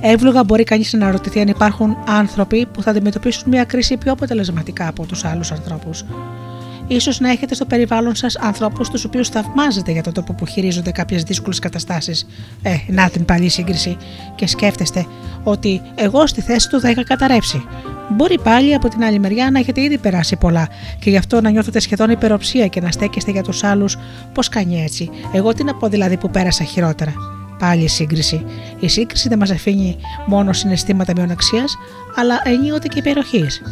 Εύλογα 0.00 0.44
μπορεί 0.44 0.64
κανείς 0.64 0.92
να 0.92 0.98
αναρωτηθεί 0.98 1.40
αν 1.40 1.48
υπάρχουν 1.48 1.96
άνθρωποι 2.06 2.66
που 2.66 2.82
θα 2.82 2.90
αντιμετωπίσουν 2.90 3.44
μια 3.46 3.64
κρίση 3.64 3.96
πιο 3.96 4.12
αποτελεσματικά 4.12 4.88
από 4.88 5.06
τους 5.06 5.24
άλλους 5.24 5.52
ανθρώπους. 5.52 6.04
Ίσως 6.86 7.20
να 7.20 7.30
έχετε 7.30 7.54
στο 7.54 7.64
περιβάλλον 7.64 8.14
σας 8.14 8.36
ανθρώπους 8.36 8.88
τους 8.90 9.04
οποίους 9.04 9.28
θαυμάζετε 9.28 9.92
για 9.92 10.02
τον 10.02 10.12
τρόπο 10.12 10.32
που 10.32 10.46
χειρίζονται 10.46 10.90
κάποιες 10.90 11.22
δύσκολες 11.22 11.58
καταστάσεις. 11.58 12.26
Ε, 12.62 12.76
να 12.88 13.10
την 13.10 13.24
πάλι 13.24 13.48
σύγκριση. 13.48 13.96
Και 14.34 14.46
σκέφτεστε 14.46 15.06
ότι 15.42 15.82
εγώ 15.94 16.26
στη 16.26 16.40
θέση 16.40 16.68
του 16.68 16.80
θα 16.80 16.90
είχα 16.90 17.04
καταρρεύσει. 17.04 17.64
Μπορεί 18.08 18.40
πάλι 18.42 18.74
από 18.74 18.88
την 18.88 19.02
άλλη 19.02 19.18
μεριά 19.18 19.50
να 19.50 19.58
έχετε 19.58 19.80
ήδη 19.80 19.98
περάσει 19.98 20.36
πολλά 20.36 20.68
και 20.98 21.10
γι' 21.10 21.16
αυτό 21.16 21.40
να 21.40 21.50
νιώθετε 21.50 21.78
σχεδόν 21.78 22.10
υπεροψία 22.10 22.66
και 22.66 22.80
να 22.80 22.90
στέκεστε 22.90 23.30
για 23.30 23.42
τους 23.42 23.64
άλλους. 23.64 23.96
Πώς 24.34 24.48
κάνει 24.48 24.82
έτσι; 24.82 25.10
Εγώ 25.32 25.54
τι 25.54 25.64
να 25.64 25.74
πω 25.74 25.88
δηλαδή 25.88 26.16
που 26.16 26.30
πέρασα 26.30 26.64
χειρότερα; 26.64 27.12
Πάλι 27.60 27.88
σύγκριση. 27.88 28.44
Η 28.80 28.88
σύγκριση 28.88 29.28
δεν 29.28 29.38
μας 29.38 29.50
αφήνει 29.50 29.96
μόνο 30.26 30.52
συναισθήματα 30.52 31.12
μειοναξίας, 31.16 31.76
αλλά 32.16 32.40
ενίοτε 32.44 32.88
και 32.88 32.98
υπεροχής. 32.98 33.62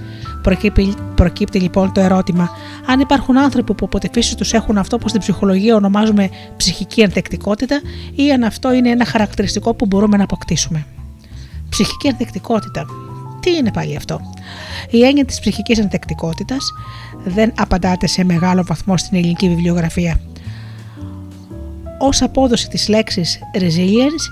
Προκύπτει, 0.42 0.94
προκύπτει 1.14 1.60
λοιπόν 1.60 1.92
το 1.92 2.00
ερώτημα 2.00 2.50
αν 2.86 3.00
υπάρχουν 3.00 3.38
άνθρωποι 3.38 3.74
που 3.74 3.84
από 3.84 3.98
τη 3.98 4.08
φύση 4.12 4.36
τους 4.36 4.52
έχουν 4.52 4.78
αυτό 4.78 4.98
που 4.98 5.08
στην 5.08 5.20
ψυχολογία 5.20 5.74
ονομάζουμε 5.74 6.30
ψυχική 6.56 7.04
ανθεκτικότητα 7.04 7.80
ή 8.14 8.32
αν 8.32 8.42
αυτό 8.44 8.72
είναι 8.72 8.90
ένα 8.90 9.04
χαρακτηριστικό 9.04 9.74
που 9.74 9.86
μπορούμε 9.86 10.16
να 10.16 10.24
αποκτήσουμε. 10.24 10.86
Ψυχική 11.68 12.08
ανθεκτικότητα. 12.08 12.86
Τι 13.40 13.56
είναι 13.56 13.70
πάλι 13.70 13.96
αυτό; 13.96 14.20
Η 14.90 15.04
έννοια 15.04 15.24
της 15.24 15.40
ψυχικής 15.40 15.80
ανθεκτικότητας 15.80 16.72
δεν 17.24 17.52
απαντάται 17.56 18.06
σε 18.06 18.24
μεγάλο 18.24 18.64
βαθμό 18.66 18.96
στην 18.96 19.18
ελληνική 19.18 19.48
βιβλιογραφία. 19.48 20.20
Ω 22.00 22.08
απόδοση 22.20 22.68
της 22.68 22.88
λέξης 22.88 23.38
resilience, 23.54 24.24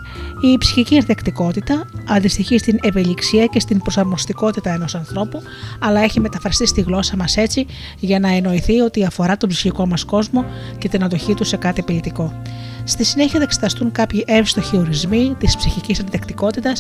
η 0.53 0.59
ψυχική 0.59 0.97
ανθεκτικότητα 0.97 1.87
αντιστοιχεί 2.09 2.59
στην 2.59 2.79
ευελιξία 2.83 3.47
και 3.47 3.61
στην 3.61 3.79
προσαρμοστικότητα 3.79 4.71
ενός 4.71 4.95
ανθρώπου, 4.95 5.43
αλλά 5.81 6.01
έχει 6.01 6.21
μεταφραστεί 6.21 6.67
στη 6.67 6.81
γλώσσα 6.81 7.17
μας 7.17 7.37
έτσι 7.37 7.67
για 7.99 8.19
να 8.21 8.29
εννοηθεί 8.29 8.81
ότι 8.81 9.05
αφορά 9.05 9.37
τον 9.37 9.49
ψυχικό 9.49 9.87
μας 9.87 10.05
κόσμο 10.05 10.45
και 10.79 10.89
την 10.89 11.05
αντοχή 11.05 11.35
του 11.35 11.45
σε 11.45 11.57
κάτι 11.57 11.83
ποιητικό. 11.83 12.43
Στη 12.89 13.05
συνέχεια 13.05 13.39
θα 13.39 13.45
εξεταστούν 13.45 13.93
κάποιοι 13.93 14.25
εύστοχοι 14.27 14.77
ορισμοί 14.77 15.37
της 15.39 15.57
ψυχικής 15.57 16.01
ανθεκτικότητα 16.01 16.73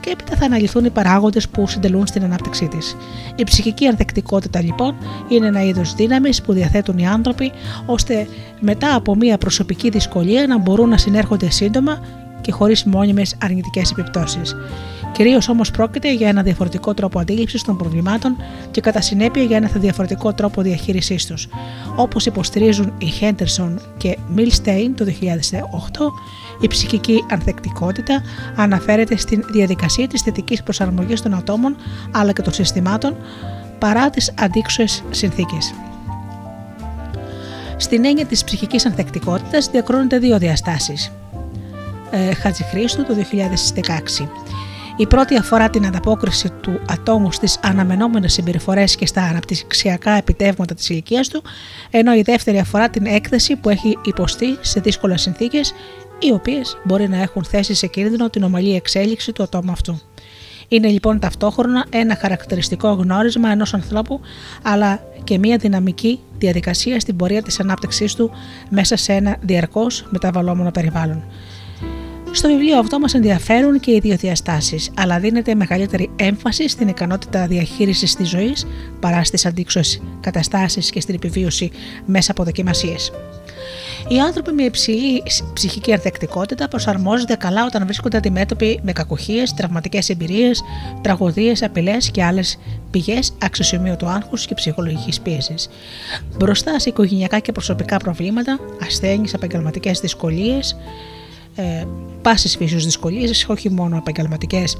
και 0.00 0.10
έπειτα 0.10 0.36
θα 0.36 0.44
αναλυθούν 0.44 0.84
οι 0.84 0.90
παράγοντες 0.90 1.48
που 1.48 1.66
συντελούν 1.66 2.06
στην 2.06 2.24
ανάπτυξή 2.24 2.68
της. 2.68 2.96
Η 3.36 3.44
ψυχική 3.44 3.86
ανθεκτικότητα 3.86 4.62
λοιπόν 4.62 4.94
είναι 5.28 5.46
ένα 5.46 5.64
είδος 5.64 5.94
δύναμης 5.94 6.42
που 6.42 6.52
διαθέτουν 6.52 6.98
οι 6.98 7.06
άνθρωποι 7.06 7.52
ώστε 7.86 8.26
μετά 8.60 8.94
από 8.94 9.14
μια 9.14 9.38
προσωπική 9.38 9.90
δυσκολία 9.90 10.46
να 10.46 10.58
μπορούν 10.58 10.88
να 10.88 10.96
συνέρχονται 10.98 11.50
σύντομα 11.50 12.00
και 12.40 12.52
χωρίς 12.52 12.84
μόνιμες 12.84 13.36
αρνητικές 13.42 13.90
επιπτώσεις. 13.90 14.56
Κυρίως 15.12 15.48
όμως 15.48 15.70
πρόκειται 15.70 16.14
για 16.14 16.28
ένα 16.28 16.42
διαφορετικό 16.42 16.94
τρόπο 16.94 17.18
αντίληψης 17.18 17.62
των 17.62 17.76
προβλημάτων 17.76 18.36
και 18.70 18.80
κατά 18.80 19.00
συνέπεια 19.00 19.42
για 19.42 19.56
ένα 19.56 19.70
διαφορετικό 19.74 20.32
τρόπο 20.32 20.62
διαχείρισής 20.62 21.26
τους. 21.26 21.48
Όπως 21.96 22.26
υποστηρίζουν 22.26 22.92
οι 22.98 23.06
Henderson 23.20 23.74
και 23.96 24.18
Milstein 24.36 24.90
το 24.96 25.04
2008, 25.04 25.10
η 26.60 26.66
ψυχική 26.66 27.24
ανθεκτικότητα 27.30 28.22
αναφέρεται 28.56 29.16
στην 29.16 29.44
διαδικασία 29.52 30.08
της 30.08 30.22
θετικής 30.22 30.62
προσαρμογής 30.62 31.22
των 31.22 31.34
ατόμων 31.34 31.76
αλλά 32.10 32.32
και 32.32 32.42
των 32.42 32.52
συστημάτων 32.52 33.16
παρά 33.78 34.10
τις 34.10 34.32
αντίξωες 34.38 35.04
συνθήκες. 35.10 35.74
Στην 37.76 38.04
έννοια 38.04 38.26
της 38.26 38.44
ψυχικής 38.44 38.86
ανθεκτικότητας 38.86 39.70
διακρίνονται 39.70 40.18
δύο 40.18 40.38
διαστάσεις. 40.38 41.12
Ε, 42.10 42.34
Χατζηχρήστου 42.34 43.04
το 43.04 43.14
2016. 43.14 44.28
Η 45.02 45.06
πρώτη 45.06 45.36
αφορά 45.36 45.70
την 45.70 45.86
ανταπόκριση 45.86 46.50
του 46.60 46.80
ατόμου 46.88 47.32
στις 47.32 47.58
αναμενόμενες 47.62 48.32
συμπεριφορές 48.32 48.96
και 48.96 49.06
στα 49.06 49.22
αναπτυξιακά 49.22 50.10
επιτεύγματα 50.10 50.74
της 50.74 50.88
ηλικίας 50.88 51.28
του, 51.28 51.42
ενώ 51.90 52.14
η 52.14 52.22
δεύτερη 52.22 52.58
αφορά 52.58 52.90
την 52.90 53.06
έκθεση 53.06 53.56
που 53.56 53.68
έχει 53.68 53.98
υποστεί 54.04 54.58
σε 54.60 54.80
δύσκολες 54.80 55.20
συνθήκες, 55.20 55.74
οι 56.18 56.32
οποίες 56.32 56.78
μπορεί 56.84 57.08
να 57.08 57.22
έχουν 57.22 57.44
θέσει 57.44 57.74
σε 57.74 57.86
κίνδυνο 57.86 58.30
την 58.30 58.42
ομαλή 58.42 58.74
εξέλιξη 58.74 59.32
του 59.32 59.42
ατόμου 59.42 59.70
αυτού. 59.72 60.00
Είναι 60.68 60.88
λοιπόν 60.88 61.18
ταυτόχρονα 61.18 61.86
ένα 61.90 62.16
χαρακτηριστικό 62.16 62.92
γνώρισμα 62.92 63.50
ενός 63.50 63.74
ανθρώπου, 63.74 64.20
αλλά 64.62 65.02
και 65.24 65.38
μια 65.38 65.56
δυναμική 65.56 66.20
διαδικασία 66.38 67.00
στην 67.00 67.16
πορεία 67.16 67.42
της 67.42 67.60
ανάπτυξής 67.60 68.14
του 68.14 68.30
μέσα 68.68 68.96
σε 68.96 69.12
ένα 69.12 69.36
διαρκώς 69.40 70.06
μεταβαλλόμενο 70.10 70.70
περιβάλλον. 70.70 71.24
Στο 72.34 72.48
βιβλίο 72.48 72.78
αυτό 72.78 72.98
μας 72.98 73.14
ενδιαφέρουν 73.14 73.80
και 73.80 73.90
οι 73.90 73.98
δύο 73.98 74.16
διαστάσεις, 74.16 74.90
αλλά 74.96 75.18
δίνεται 75.18 75.54
μεγαλύτερη 75.54 76.10
έμφαση 76.16 76.68
στην 76.68 76.88
ικανότητα 76.88 77.46
διαχείρισης 77.46 78.14
της 78.14 78.28
ζωής 78.28 78.66
παρά 79.00 79.24
στις 79.24 79.46
αντίξωες 79.46 80.02
καταστάσεις 80.20 80.90
και 80.90 81.00
στην 81.00 81.14
επιβίωση 81.14 81.70
μέσα 82.06 82.30
από 82.30 82.44
δοκιμασίες. 82.44 83.12
Οι 84.08 84.20
άνθρωποι 84.20 84.52
με 84.52 84.62
υψηλή 84.62 85.22
ψυχική 85.52 85.92
ανθεκτικότητα 85.92 86.68
προσαρμόζονται 86.68 87.34
καλά 87.34 87.64
όταν 87.64 87.84
βρίσκονται 87.84 88.16
αντιμέτωποι 88.16 88.80
με 88.82 88.92
κακοχίε, 88.92 89.42
τραυματικές 89.56 90.08
εμπειρίες, 90.08 90.62
τραγωδίες, 91.00 91.62
απειλές 91.62 92.10
και 92.10 92.24
άλλες 92.24 92.58
πηγές 92.90 93.32
αξιοσημείωτου 93.42 94.06
άγχους 94.06 94.46
και 94.46 94.54
ψυχολογικής 94.54 95.20
πίεσης. 95.20 95.68
Μπροστά 96.36 96.78
σε 96.78 96.88
οικογενειακά 96.88 97.38
και 97.38 97.52
προσωπικά 97.52 97.96
προβλήματα, 97.96 98.58
ασθένειες, 98.86 99.32
επαγγελματικές 99.34 100.00
δυσκολίες, 100.00 100.76
ε, 101.54 101.84
πάσης 102.22 102.56
φύσεως 102.56 102.84
δυσκολίες, 102.84 103.46
όχι 103.48 103.70
μόνο 103.70 103.96
επαγγελματικές, 103.96 104.76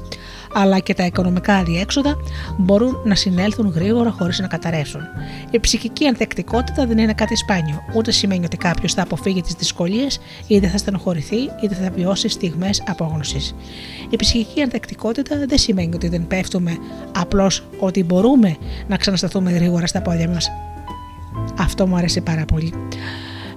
αλλά 0.53 0.79
και 0.79 0.93
τα 0.93 1.05
οικονομικά 1.05 1.55
αδιέξοδα, 1.55 2.15
μπορούν 2.57 2.97
να 3.03 3.15
συνέλθουν 3.15 3.67
γρήγορα 3.67 4.11
χωρίς 4.11 4.39
να 4.39 4.47
καταρρεύσουν. 4.47 5.01
Η 5.51 5.59
ψυχική 5.59 6.07
ανθεκτικότητα 6.07 6.85
δεν 6.85 6.97
είναι 6.97 7.13
κάτι 7.13 7.35
σπάνιο, 7.35 7.81
ούτε 7.95 8.11
σημαίνει 8.11 8.45
ότι 8.45 8.57
κάποιος 8.57 8.93
θα 8.93 9.01
αποφύγει 9.01 9.41
τις 9.41 9.53
δυσκολίες, 9.53 10.19
είτε 10.47 10.67
θα 10.67 10.77
στενοχωρηθεί, 10.77 11.37
είτε 11.63 11.75
θα 11.75 11.89
βιώσει 11.95 12.27
στιγμές 12.27 12.83
απόγνωσης. 12.87 13.55
Η 14.09 14.15
ψυχική 14.15 14.61
ανθεκτικότητα 14.61 15.45
δεν 15.47 15.57
σημαίνει 15.57 15.95
ότι 15.95 16.07
δεν 16.07 16.27
πέφτουμε, 16.27 16.77
απλώς 17.15 17.63
ότι 17.79 18.03
μπορούμε 18.03 18.57
να 18.87 18.97
ξανασταθούμε 18.97 19.51
γρήγορα 19.51 19.87
στα 19.87 20.01
πόδια 20.01 20.29
μας. 20.29 20.49
Αυτό 21.57 21.87
μου 21.87 21.95
αρέσει 21.95 22.21
πάρα 22.21 22.45
πολύ. 22.45 22.73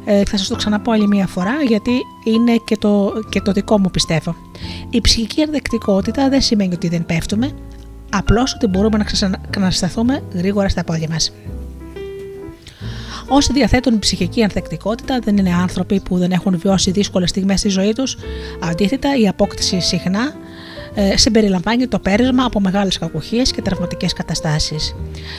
Ε, 0.08 0.22
θα 0.24 0.36
σας 0.36 0.48
το 0.48 0.56
ξαναπώ 0.56 0.92
άλλη 0.92 1.06
μία 1.06 1.26
φορά 1.26 1.62
γιατί 1.66 1.92
είναι 2.24 2.56
και 2.64 2.76
το, 2.76 3.12
και 3.28 3.40
το 3.40 3.52
δικό 3.52 3.78
μου 3.78 3.90
πιστεύω. 3.90 4.36
Η 4.90 5.00
ψυχική 5.00 5.40
ενδεκτικότητα 5.40 6.28
δεν 6.28 6.40
σημαίνει 6.40 6.74
ότι 6.74 6.88
δεν 6.88 7.06
πέφτουμε, 7.06 7.50
απλώς 8.10 8.54
ότι 8.54 8.66
μπορούμε 8.66 8.98
να 8.98 9.04
ξανασταθούμε 9.50 10.22
γρήγορα 10.34 10.68
στα 10.68 10.84
πόδια 10.84 11.08
μας. 11.10 11.32
Όσοι 13.28 13.52
διαθέτουν 13.52 13.98
ψυχική 13.98 14.42
ανθεκτικότητα 14.42 15.18
δεν 15.18 15.36
είναι 15.36 15.54
άνθρωποι 15.54 16.00
που 16.00 16.18
δεν 16.18 16.30
έχουν 16.30 16.58
βιώσει 16.58 16.90
δύσκολες 16.90 17.30
στιγμές 17.30 17.58
στη 17.58 17.68
ζωή 17.68 17.92
τους. 17.92 18.16
Αντίθετα, 18.60 19.16
η 19.16 19.28
απόκτηση 19.28 19.80
συχνά 19.80 20.34
ε, 20.98 21.16
συμπεριλαμβάνει 21.16 21.86
το 21.86 21.98
πέρασμα 21.98 22.44
από 22.44 22.60
μεγάλες 22.60 22.98
κακοχίε 22.98 23.42
και 23.42 23.62
τραυματικές 23.62 24.12
καταστάσεις. 24.12 24.94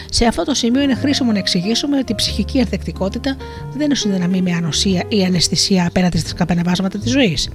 Σε 0.09 0.25
αυτό 0.25 0.43
το 0.43 0.53
σημείο 0.53 0.81
είναι 0.81 0.95
χρήσιμο 0.95 1.31
να 1.31 1.37
εξηγήσουμε 1.37 1.97
ότι 1.97 2.11
η 2.11 2.15
ψυχική 2.15 2.59
ανθεκτικότητα 2.59 3.35
δεν 3.73 3.91
ισοδυναμεί 3.91 4.41
με 4.41 4.51
ανοσία 4.51 5.03
ή 5.07 5.23
αναισθησία 5.23 5.87
απέναντι 5.87 6.17
στι 6.17 6.33
καπενεβάσματα 6.33 6.99
της 6.99 7.11
ζωής. 7.11 7.49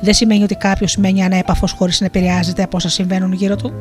Δεν 0.00 0.14
σημαίνει 0.14 0.42
ότι 0.42 0.54
κάποιος 0.54 0.96
μένει 0.96 1.24
ανέπαφος 1.24 1.72
χωρίς 1.72 2.00
να 2.00 2.06
επηρεάζεται 2.06 2.62
από 2.62 2.76
όσα 2.76 2.88
συμβαίνουν 2.88 3.32
γύρω 3.32 3.56
του 3.56 3.72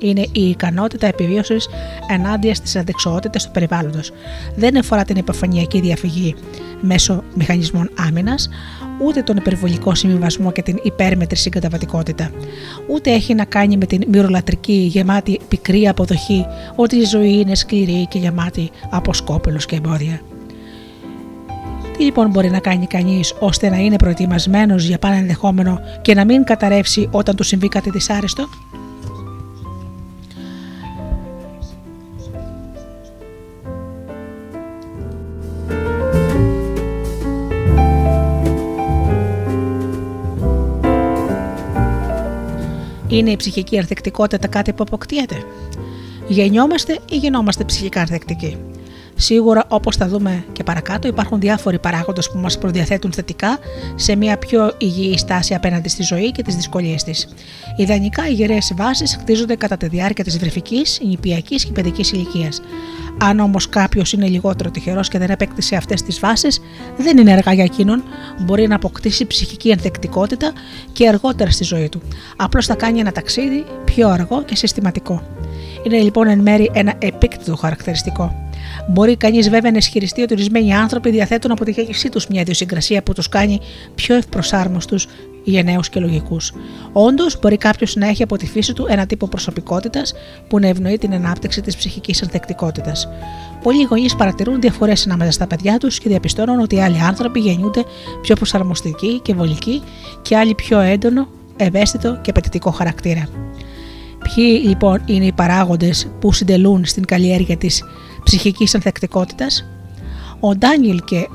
είναι 0.00 0.26
η 0.32 0.48
ικανότητα 0.48 1.06
επιβίωσης 1.06 1.68
ενάντια 2.08 2.54
στις 2.54 2.76
αντεξοότητες 2.76 3.44
του 3.44 3.50
περιβάλλοντος. 3.50 4.12
Δεν 4.56 4.78
αφορά 4.78 5.04
την 5.04 5.16
επιφανειακή 5.16 5.80
διαφυγή 5.80 6.34
μέσω 6.80 7.22
μηχανισμών 7.34 7.90
άμυνας, 7.98 8.48
ούτε 9.06 9.22
τον 9.22 9.36
υπερβολικό 9.36 9.94
συμβιβασμό 9.94 10.52
και 10.52 10.62
την 10.62 10.78
υπέρμετρη 10.82 11.36
συγκαταβατικότητα. 11.36 12.30
Ούτε 12.88 13.10
έχει 13.10 13.34
να 13.34 13.44
κάνει 13.44 13.76
με 13.76 13.86
την 13.86 14.02
μυρολατρική 14.08 14.72
γεμάτη 14.72 15.40
πικρή 15.48 15.88
αποδοχή 15.88 16.46
ότι 16.76 16.96
η 16.96 17.04
ζωή 17.04 17.32
είναι 17.32 17.54
σκληρή 17.54 18.06
και 18.06 18.18
γεμάτη 18.18 18.70
από 18.90 19.12
σκόπελους 19.14 19.66
και 19.66 19.76
εμπόδια. 19.76 20.20
Τι 21.96 22.04
λοιπόν 22.06 22.30
μπορεί 22.30 22.50
να 22.50 22.58
κάνει 22.58 22.86
κανείς 22.86 23.34
ώστε 23.38 23.68
να 23.68 23.76
είναι 23.76 23.96
προετοιμασμένος 23.96 24.84
για 24.84 24.98
πάνε 24.98 25.16
ενδεχόμενο 25.16 25.80
και 26.02 26.14
να 26.14 26.24
μην 26.24 26.44
καταρρεύσει 26.44 27.08
όταν 27.10 27.36
του 27.36 27.42
συμβεί 27.42 27.68
κάτι 27.68 27.90
δυσάρεστο; 27.90 28.48
Είναι 43.20 43.30
η 43.30 43.36
ψυχική 43.36 43.78
ανθεκτικότητα 43.78 44.48
κάτι 44.48 44.72
που 44.72 44.82
αποκτιέται; 44.82 45.36
Γεννιόμαστε 46.28 46.98
ή 47.10 47.16
γινόμαστε 47.16 47.64
ψυχικά 47.64 48.00
ανθεκτικοί. 48.00 48.56
Σίγουρα, 49.20 49.64
όπως 49.68 49.96
θα 49.96 50.08
δούμε 50.08 50.44
και 50.52 50.62
παρακάτω, 50.62 51.08
υπάρχουν 51.08 51.40
διάφοροι 51.40 51.78
παράγοντες 51.78 52.30
που 52.30 52.38
μας 52.38 52.58
προδιαθέτουν 52.58 53.12
θετικά 53.12 53.58
σε 53.94 54.16
μια 54.16 54.38
πιο 54.38 54.74
υγιή 54.78 55.18
στάση 55.18 55.54
απέναντι 55.54 55.88
στη 55.88 56.02
ζωή 56.02 56.32
και 56.32 56.42
τις 56.42 56.54
δυσκολίες 56.54 57.04
της. 57.04 57.28
Ιδανικά, 57.76 58.28
οι 58.28 58.32
γεραίε 58.32 58.58
βάσεις 58.76 59.16
χτίζονται 59.20 59.54
κατά 59.54 59.76
τη 59.76 59.88
διάρκεια 59.88 60.24
της 60.24 60.38
βρεφικής, 60.38 61.00
νηπιακής 61.04 61.64
και 61.64 61.72
παιδικής 61.72 62.12
ηλικίας. 62.12 62.60
Αν 63.22 63.38
όμως 63.38 63.68
κάποιος 63.68 64.12
είναι 64.12 64.26
λιγότερο 64.26 64.70
τυχερός 64.70 65.08
και 65.08 65.18
δεν 65.18 65.30
επέκτησε 65.30 65.76
αυτές 65.76 66.02
τις 66.02 66.20
βάσεις, 66.20 66.60
δεν 66.96 67.18
είναι 67.18 67.32
αργά 67.32 67.52
για 67.52 67.64
εκείνον, 67.64 68.02
μπορεί 68.40 68.66
να 68.66 68.74
αποκτήσει 68.74 69.26
ψυχική 69.26 69.72
ανθεκτικότητα 69.72 70.52
και 70.92 71.08
αργότερα 71.08 71.50
στη 71.50 71.64
ζωή 71.64 71.88
του. 71.88 72.02
Απλώς 72.36 72.66
θα 72.66 72.74
κάνει 72.74 73.00
ένα 73.00 73.12
ταξίδι 73.12 73.64
πιο 73.84 74.08
αργό 74.08 74.42
και 74.42 74.56
συστηματικό. 74.56 75.22
Είναι 75.82 75.98
λοιπόν 75.98 76.28
εν 76.28 76.38
μέρη 76.38 76.70
ένα 76.74 76.94
επίκτητο 76.98 77.56
χαρακτηριστικό. 77.56 78.49
Μπορεί 78.88 79.16
κανείς 79.16 79.50
βέβαια 79.50 79.70
να 79.70 79.76
ισχυριστεί 79.76 80.22
ότι 80.22 80.32
ορισμένοι 80.32 80.74
άνθρωποι 80.74 81.10
διαθέτουν 81.10 81.50
από 81.50 81.64
τη 81.64 81.70
γέννησή 81.70 82.08
τους 82.08 82.26
μια 82.26 82.40
ιδιοσυγκρασία 82.40 83.02
που 83.02 83.12
τους 83.12 83.28
κάνει 83.28 83.60
πιο 83.94 84.14
ευπροσάρμοστους, 84.14 85.06
γενναίου 85.44 85.80
και 85.90 86.00
λογικούς. 86.00 86.52
Όντως, 86.92 87.38
μπορεί 87.40 87.56
κάποιος 87.56 87.96
να 87.96 88.08
έχει 88.08 88.22
από 88.22 88.36
τη 88.36 88.46
φύση 88.46 88.72
του 88.72 88.86
ένα 88.88 89.06
τύπο 89.06 89.26
προσωπικότητας 89.26 90.14
που 90.48 90.58
να 90.58 90.66
ευνοεί 90.66 90.98
την 90.98 91.14
ανάπτυξη 91.14 91.60
της 91.60 91.76
ψυχικής 91.76 92.22
ανθεκτικότητας. 92.22 93.08
Πολλοί 93.62 93.82
γονείς 93.82 94.16
παρατηρούν 94.16 94.60
διαφορές 94.60 95.06
ανάμεσα 95.06 95.30
στα 95.30 95.46
παιδιά 95.46 95.78
τους 95.78 95.98
και 95.98 96.08
διαπιστώνουν 96.08 96.60
ότι 96.60 96.80
άλλοι 96.80 97.00
άνθρωποι 97.00 97.40
γεννιούνται 97.40 97.84
πιο 98.22 98.34
προσαρμοστικοί 98.34 99.20
και 99.22 99.34
βολικοί 99.34 99.82
και 100.22 100.36
άλλοι 100.36 100.54
πιο 100.54 100.78
έντονο, 100.78 101.28
ευαίσθητο 101.56 102.18
και 102.22 102.30
απαιτητικό 102.30 102.70
χαρακτήρα. 102.70 103.28
Ποιοι 104.34 104.62
λοιπόν 104.64 105.02
είναι 105.06 105.24
οι 105.24 105.32
παράγοντες 105.32 106.10
που 106.20 106.32
συντελούν 106.32 106.84
στην 106.84 107.04
καλλιέργεια 107.04 107.56
της 107.56 107.84
ψυχικής 108.24 108.74
ανθεκτικότητας, 108.74 109.68
ο 110.40 110.56
Ντάνιελ 110.56 111.02
και 111.04 111.28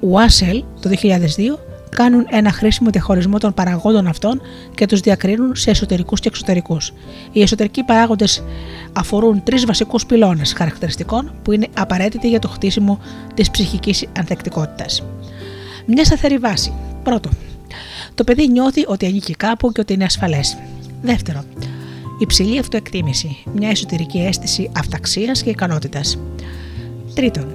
Ουάσελ 0.00 0.64
το 0.80 0.88
2002 0.88 1.58
κάνουν 1.96 2.26
ένα 2.30 2.52
χρήσιμο 2.52 2.90
διαχωρισμό 2.90 3.38
των 3.38 3.54
παραγόντων 3.54 4.06
αυτών 4.06 4.40
και 4.74 4.86
τους 4.86 5.00
διακρίνουν 5.00 5.56
σε 5.56 5.70
εσωτερικούς 5.70 6.20
και 6.20 6.28
εξωτερικούς. 6.28 6.92
Οι 7.32 7.42
εσωτερικοί 7.42 7.82
παράγοντες 7.82 8.42
αφορούν 8.92 9.42
τρεις 9.42 9.66
βασικούς 9.66 10.06
πυλώνες 10.06 10.52
χαρακτηριστικών 10.52 11.32
που 11.42 11.52
είναι 11.52 11.66
απαραίτητοι 11.76 12.28
για 12.28 12.38
το 12.38 12.48
χτίσιμο 12.48 12.98
της 13.34 13.50
ψυχικής 13.50 14.06
ανθεκτικότητας. 14.18 15.02
Μια 15.86 16.04
σταθερή 16.04 16.38
βάση. 16.38 16.72
Πρώτο, 17.02 17.30
το 18.14 18.24
παιδί 18.24 18.48
νιώθει 18.48 18.84
ότι 18.86 19.06
ανήκει 19.06 19.34
κάπου 19.34 19.72
και 19.72 19.80
ότι 19.80 19.92
είναι 19.92 20.04
ασφαλές. 20.04 20.58
Δεύτερο, 21.02 21.44
υψηλή 22.22 22.58
αυτοεκτίμηση, 22.58 23.36
μια 23.54 23.68
εσωτερική 23.68 24.18
αίσθηση 24.18 24.70
αυταξίας 24.76 25.42
και 25.42 25.50
ικανότητας. 25.50 26.18
Τρίτον, 27.14 27.46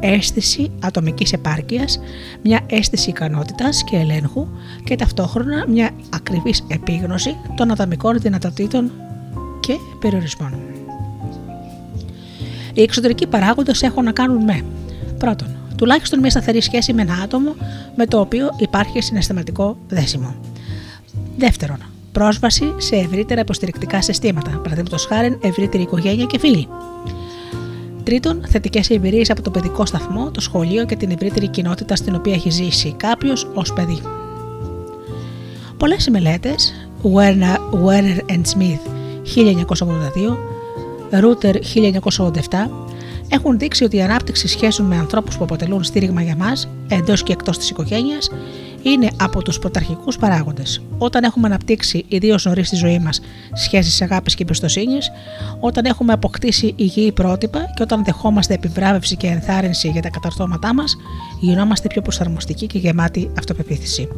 αίσθηση 0.00 0.70
ατομικής 0.80 1.32
επάρκειας, 1.32 2.00
μια 2.42 2.60
αίσθηση 2.66 3.10
ικανότητας 3.10 3.84
και 3.84 3.96
ελέγχου 3.96 4.46
και 4.84 4.96
ταυτόχρονα 4.96 5.64
μια 5.68 5.90
ακριβής 6.10 6.64
επίγνωση 6.68 7.36
των 7.56 7.70
ατομικών 7.70 8.18
δυνατοτήτων 8.18 8.92
και 9.60 9.74
περιορισμών. 10.00 10.52
Οι 12.74 12.82
εξωτερικοί 12.82 13.26
παράγοντες 13.26 13.82
έχουν 13.82 14.04
να 14.04 14.12
κάνουν 14.12 14.44
με 14.44 14.64
πρώτον, 15.18 15.56
τουλάχιστον 15.76 16.18
μια 16.18 16.30
σταθερή 16.30 16.60
σχέση 16.60 16.92
με 16.92 17.02
ένα 17.02 17.14
άτομο 17.22 17.54
με 17.96 18.06
το 18.06 18.20
οποίο 18.20 18.48
υπάρχει 18.58 19.00
συναισθηματικό 19.00 19.76
δέσιμο. 19.88 20.34
Δεύτερον, 21.36 21.78
πρόσβαση 22.16 22.74
σε 22.76 22.96
ευρύτερα 22.96 23.40
υποστηρικτικά 23.40 24.02
συστήματα, 24.02 24.50
παραδείγματος 24.62 25.06
χάρη 25.06 25.38
ευρύτερη 25.40 25.82
οικογένεια 25.82 26.24
και 26.24 26.38
φίλοι. 26.38 26.68
Τρίτον, 28.02 28.42
θετικές 28.48 28.90
εμπειρίες 28.90 29.30
από 29.30 29.42
το 29.42 29.50
παιδικό 29.50 29.86
σταθμό, 29.86 30.30
το 30.30 30.40
σχολείο 30.40 30.84
και 30.84 30.96
την 30.96 31.10
ευρύτερη 31.10 31.48
κοινότητα 31.48 31.96
στην 31.96 32.14
οποία 32.14 32.34
έχει 32.34 32.50
ζήσει 32.50 32.92
κάποιος 32.92 33.48
ως 33.54 33.72
παιδί. 33.72 34.00
Πολλές 35.76 36.08
μελέτες, 36.08 36.88
Werner 37.02 38.18
and 38.32 38.42
Smith 38.54 38.82
1982, 39.22 40.38
Router 41.10 41.54
1987, 41.54 42.70
έχουν 43.28 43.58
δείξει 43.58 43.84
ότι 43.84 43.96
η 43.96 44.02
ανάπτυξη 44.02 44.48
σχέσεων 44.48 44.88
με 44.88 44.96
ανθρώπους 44.96 45.36
που 45.36 45.44
αποτελούν 45.44 45.84
στήριγμα 45.84 46.22
για 46.22 46.36
μας, 46.36 46.68
εντός 46.88 47.22
και 47.22 47.32
εκτός 47.32 47.58
της 47.58 47.70
οικογένειας, 47.70 48.30
είναι 48.90 49.08
από 49.16 49.42
τους 49.42 49.58
πρωταρχικούς 49.58 50.16
παράγοντες. 50.16 50.82
Όταν 50.98 51.24
έχουμε 51.24 51.46
αναπτύξει, 51.46 52.04
ιδίως 52.08 52.44
νωρίς 52.44 52.66
στη 52.66 52.76
ζωή 52.76 52.98
μας, 52.98 53.20
σχέσεις 53.52 54.02
αγάπης 54.02 54.34
και 54.34 54.42
εμπιστοσύνης, 54.42 55.10
όταν 55.60 55.84
έχουμε 55.84 56.12
αποκτήσει 56.12 56.72
υγιή 56.76 57.12
πρότυπα 57.12 57.72
και 57.76 57.82
όταν 57.82 58.04
δεχόμαστε 58.04 58.54
επιβράβευση 58.54 59.16
και 59.16 59.26
ενθάρρυνση 59.26 59.88
για 59.88 60.02
τα 60.02 60.08
καταρτώματά 60.08 60.74
μας, 60.74 60.96
γινόμαστε 61.40 61.88
πιο 61.88 62.02
προσαρμοστικοί 62.02 62.66
και 62.66 62.78
γεμάτοι 62.78 63.30
αυτοπεποίθηση. 63.38 64.08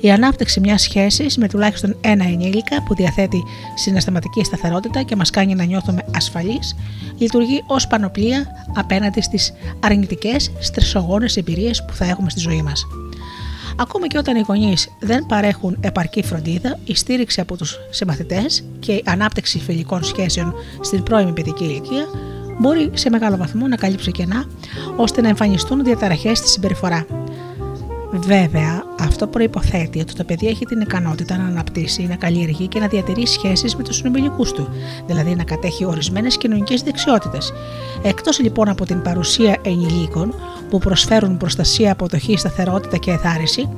Η 0.00 0.10
ανάπτυξη 0.10 0.60
μιας 0.60 0.82
σχέσης 0.82 1.36
με 1.36 1.48
τουλάχιστον 1.48 1.96
ένα 2.00 2.24
ενήλικα 2.24 2.82
που 2.82 2.94
διαθέτει 2.94 3.42
συναισθηματική 3.74 4.44
σταθερότητα 4.44 5.02
και 5.02 5.16
μας 5.16 5.30
κάνει 5.30 5.54
να 5.54 5.64
νιώθουμε 5.64 6.02
ασφαλείς, 6.14 6.76
λειτουργεί 7.18 7.62
ως 7.66 7.86
πανοπλία 7.86 8.46
απέναντι 8.74 9.20
στις 9.20 9.52
αρνητικές, 9.80 10.50
στρεσογόνες 10.58 11.36
εμπειρίες 11.36 11.84
που 11.84 11.92
θα 11.94 12.04
έχουμε 12.04 12.30
στη 12.30 12.40
ζωή 12.40 12.62
μας. 12.62 12.86
Ακόμα 13.80 14.06
και 14.06 14.18
όταν 14.18 14.36
οι 14.36 14.44
γονείς 14.46 14.88
δεν 15.00 15.26
παρέχουν 15.26 15.76
επαρκή 15.80 16.22
φροντίδα, 16.22 16.78
η 16.84 16.94
στήριξη 16.94 17.40
από 17.40 17.56
τους 17.56 17.78
συμμαθητέ 17.90 18.46
και 18.78 18.92
η 18.92 19.02
ανάπτυξη 19.06 19.58
φιλικών 19.58 20.04
σχέσεων 20.04 20.54
στην 20.80 21.02
πρώιμη 21.02 21.32
παιδική 21.32 21.64
ηλικία 21.64 22.06
μπορεί 22.60 22.90
σε 22.94 23.10
μεγάλο 23.10 23.36
βαθμό 23.36 23.66
να 23.66 23.76
καλύψει 23.76 24.10
κενά 24.10 24.44
ώστε 24.96 25.20
να 25.20 25.28
εμφανιστούν 25.28 25.84
διαταραχές 25.84 26.38
στη 26.38 26.48
συμπεριφορά. 26.48 27.06
Βέβαια, 28.10 28.84
αυτό 29.00 29.26
προποθέτει 29.26 30.00
ότι 30.00 30.14
το 30.14 30.24
παιδί 30.24 30.46
έχει 30.46 30.64
την 30.64 30.80
ικανότητα 30.80 31.36
να 31.36 31.44
αναπτύσσει, 31.44 32.02
να 32.02 32.16
καλλιεργεί 32.16 32.66
και 32.66 32.78
να 32.78 32.86
διατηρεί 32.86 33.26
σχέσεις 33.26 33.76
με 33.76 33.82
τους 33.82 33.96
συνομιλικούς 33.96 34.52
του, 34.52 34.68
δηλαδή 35.06 35.34
να 35.34 35.44
κατέχει 35.44 35.84
ορισμένες 35.84 36.36
κοινωνικές 36.36 36.82
δεξιότητες. 36.82 37.52
Εκτός 38.02 38.40
λοιπόν 38.40 38.68
από 38.68 38.84
την 38.84 39.02
παρουσία 39.02 39.56
ενηλίκων 39.62 40.34
που 40.70 40.78
προσφέρουν 40.78 41.36
προστασία, 41.36 41.92
αποδοχή, 41.92 42.36
σταθερότητα 42.36 42.96
και 42.96 43.10
εθάριση, 43.10 43.68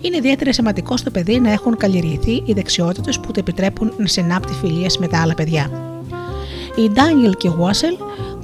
είναι 0.00 0.16
ιδιαίτερα 0.16 0.52
σημαντικό 0.52 0.96
στο 0.96 1.10
παιδί 1.10 1.40
να 1.40 1.52
έχουν 1.52 1.76
καλλιεργηθεί 1.76 2.42
οι 2.44 2.52
δεξιότητες 2.52 3.20
που 3.20 3.32
του 3.32 3.40
επιτρέπουν 3.40 3.92
να 3.96 4.06
συνάπτει 4.06 4.52
φιλίες 4.52 4.98
με 4.98 5.08
τα 5.08 5.20
άλλα 5.20 5.34
παιδιά. 5.34 5.70
Οι 6.76 6.90
Ντάνιελ 6.90 7.34
και 7.36 7.48
Βόσελ 7.48 7.96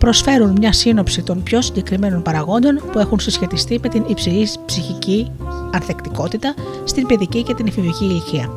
προσφέρουν 0.05 0.57
μια 0.59 0.73
σύνοψη 0.73 1.23
των 1.23 1.43
πιο 1.43 1.63
συγκεκριμένων 1.63 2.23
παραγόντων 2.23 2.83
που 2.93 2.99
έχουν 2.99 3.21
συσχετιστεί 3.21 3.79
με 3.83 3.89
την 3.89 4.05
υψηλή 4.07 4.49
ψυχική 4.67 5.31
ανθεκτικότητα 5.71 6.55
στην 6.85 7.07
παιδική 7.07 7.43
και 7.43 7.55
την 7.55 7.67
εφηβική 7.67 8.05
ηλικία. 8.05 8.51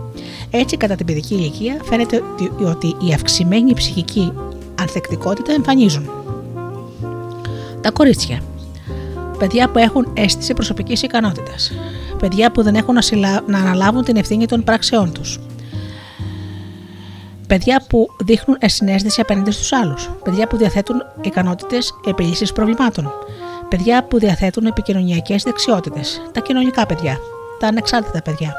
Έτσι, 0.52 0.78
κατά 0.78 0.95
την 0.95 1.06
παιδική 1.06 1.34
ηλικία 1.34 1.78
φαίνεται 1.84 2.24
ότι 2.66 2.88
η 2.88 3.14
αυξημένη 3.14 3.74
ψυχική 3.74 4.34
ανθεκτικότητα 4.80 5.54
εμφανίζουν. 5.54 6.10
Τα 7.82 7.91
κορίτσια. 7.91 8.41
Παιδιά 9.39 9.70
που 9.70 9.78
έχουν 9.78 10.08
αίσθηση 10.14 10.54
προσωπικής 10.54 11.02
ικανότητας. 11.02 11.72
Παιδιά 12.20 12.52
που 12.52 12.64
δεν 12.64 12.76
έχουν 12.76 12.98
να 13.48 13.60
αναλάβουν 13.60 14.04
την 14.04 14.16
ευθύνη 14.16 14.45
των 14.45 14.64
πράξεών 14.64 15.12
τους. 15.12 15.39
Παιδιά 17.48 17.84
που 17.89 18.08
δείχνουν 18.20 18.58
συνέστηση 18.66 19.22
απέναντι 19.22 19.52
στους 19.52 19.74
άλλους. 19.74 20.10
Παιδιά 20.24 20.48
που 20.48 20.58
διαθέτουν 20.58 21.04
ικανότητες 21.22 21.93
επίλυσης 22.06 22.52
προβλημάτων. 22.52 23.12
Παιδιά 23.70 24.04
που 24.04 24.20
διαθέτουν 24.20 24.66
επικοινωνιακές 24.66 25.43
δεξιότητες. 25.43 26.22
Τα 26.32 26.39
κοινωνικά 26.39 26.86
παιδιά. 26.86 27.18
Τα 27.60 27.68
ανεξάρτητα 27.68 28.22
παιδιά. 28.22 28.54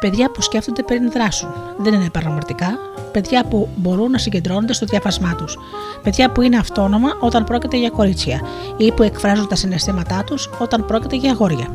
Παιδιά 0.00 0.30
που 0.30 0.42
σκέφτονται 0.42 0.82
πριν 0.82 1.10
δράσουν. 1.10 1.48
Δεν 1.78 1.94
είναι 1.94 2.10
παραμορτικά. 2.10 2.78
Παιδιά 3.12 3.44
που 3.44 3.68
μπορούν 3.76 4.10
να 4.10 4.18
συγκεντρώνονται 4.18 4.72
στο 4.72 4.86
διάφασμά 4.86 5.34
τους. 5.34 5.58
Παιδιά 6.02 6.30
που 6.30 6.42
είναι 6.42 6.56
αυτόνομα 6.56 7.08
όταν 7.20 7.44
πρόκειται 7.44 7.76
για 7.76 7.90
κορίτσια 7.90 8.40
ή 8.76 8.92
που 8.92 9.02
εκφράζουν 9.02 9.48
τα 9.48 9.54
συναισθήματά 9.54 10.24
τους 10.24 10.50
όταν 10.58 10.86
πρόκειται 10.86 11.16
για 11.16 11.30
αγόρια. 11.30 11.74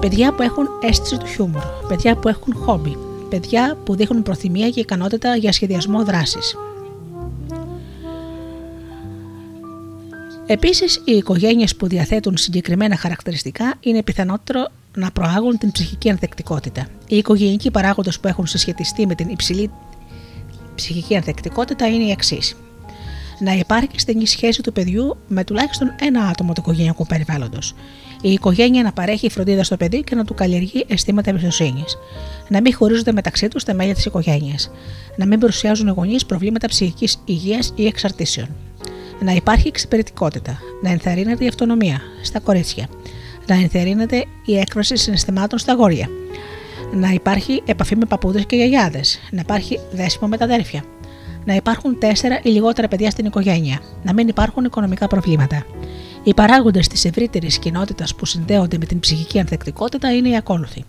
Παιδιά 0.00 0.32
που 0.32 0.42
έχουν 0.42 0.68
αίσθηση 0.80 1.16
του 1.16 1.26
χιούμορ. 1.26 1.62
Παιδιά 1.88 2.16
που 2.16 2.28
έχουν 2.28 2.54
χόμπι 2.64 3.05
παιδιά 3.28 3.78
που 3.84 3.96
δείχνουν 3.96 4.22
προθυμία 4.22 4.70
και 4.70 4.80
ικανότητα 4.80 5.36
για 5.36 5.52
σχεδιασμό 5.52 6.04
δράσης. 6.04 6.56
Επίσης, 10.46 11.02
οι 11.04 11.12
οικογένειες 11.12 11.76
που 11.76 11.86
διαθέτουν 11.86 12.36
συγκεκριμένα 12.36 12.96
χαρακτηριστικά 12.96 13.74
είναι 13.80 14.02
πιθανότερο 14.02 14.68
να 14.96 15.10
προάγουν 15.10 15.58
την 15.58 15.72
ψυχική 15.72 16.10
ανθεκτικότητα. 16.10 16.86
Οι 17.08 17.16
οικογενειακοί 17.16 17.70
παράγοντες 17.70 18.20
που 18.20 18.28
έχουν 18.28 18.46
συσχετιστεί 18.46 19.06
με 19.06 19.14
την 19.14 19.28
υψηλή 19.28 19.70
ψυχική 20.74 21.16
ανθεκτικότητα 21.16 21.86
είναι 21.86 22.04
οι 22.04 22.10
εξής. 22.10 22.56
Να 23.38 23.52
υπάρχει 23.52 24.00
στενή 24.00 24.26
σχέση 24.26 24.62
του 24.62 24.72
παιδιού 24.72 25.16
με 25.28 25.44
τουλάχιστον 25.44 25.94
ένα 26.00 26.26
άτομο 26.26 26.52
του 26.52 26.60
οικογενειακού 26.60 27.06
περιβάλλοντος. 27.06 27.74
Η 28.20 28.32
οικογένεια 28.32 28.82
να 28.82 28.92
παρέχει 28.92 29.30
φροντίδα 29.30 29.64
στο 29.64 29.76
παιδί 29.76 30.02
και 30.02 30.14
να 30.14 30.24
του 30.24 30.34
καλλιεργεί 30.34 30.84
αισθήματα 30.88 31.30
εμπιστοσύνης. 31.30 31.98
Να 32.48 32.60
μην 32.60 32.74
χωρίζονται 32.74 33.12
μεταξύ 33.12 33.48
τους 33.48 33.64
τα 33.64 33.74
μέλη 33.74 33.94
της 33.94 34.04
οικογένειας, 34.04 34.70
να 35.16 35.26
μην 35.26 35.38
παρουσιάζουν 35.38 35.88
οι 35.88 35.90
γονείς 35.90 36.26
προβλήματα 36.26 36.68
ψυχικής 36.68 37.16
υγείας 37.24 37.72
ή 37.74 37.86
εξαρτήσεων, 37.86 38.48
να 39.20 39.32
υπάρχει 39.32 39.68
εξυπηρετικότητα, 39.68 40.58
να 40.82 40.90
ενθαρρύνεται 40.90 41.44
η 41.44 41.48
αυτονομία 41.48 42.00
στα 42.22 42.40
κορίτσια, 42.40 42.88
να 43.46 43.54
ενθαρρύνεται 43.54 44.24
η 44.44 44.58
έκφραση 44.58 44.96
συναισθημάτων 44.96 45.58
στα 45.58 45.72
αγόρια, 45.72 46.08
να 46.92 47.10
υπάρχει 47.10 47.62
επαφή 47.66 47.96
με 47.96 48.04
παππούδες 48.04 48.46
και 48.46 48.56
γιαγιάδες, 48.56 49.20
να 49.30 49.40
υπάρχει 49.40 49.80
δέσιμο 49.92 50.28
με 50.28 50.36
τα 50.36 50.44
αδέρφια, 50.44 50.84
να 51.44 51.54
υπάρχουν 51.54 51.98
τέσσερα 51.98 52.40
ή 52.42 52.48
λιγότερα 52.48 52.88
παιδιά 52.88 53.10
στην 53.10 53.26
οικογένεια, 53.26 53.80
να 54.02 54.12
μην 54.12 54.28
υπάρχουν 54.28 54.64
οικονομικά 54.64 55.06
προβλήματα. 55.06 55.66
Οι 56.26 56.34
παράγοντες 56.34 56.88
της 56.88 57.04
ευρύτερης 57.04 57.58
κοινότητας 57.58 58.14
που 58.14 58.26
συνδέονται 58.26 58.78
με 58.78 58.84
την 58.84 59.00
ψυχική 59.00 59.38
ανθεκτικότητα 59.38 60.16
είναι 60.16 60.28
οι 60.28 60.36
ακόλουθοι 60.36 60.84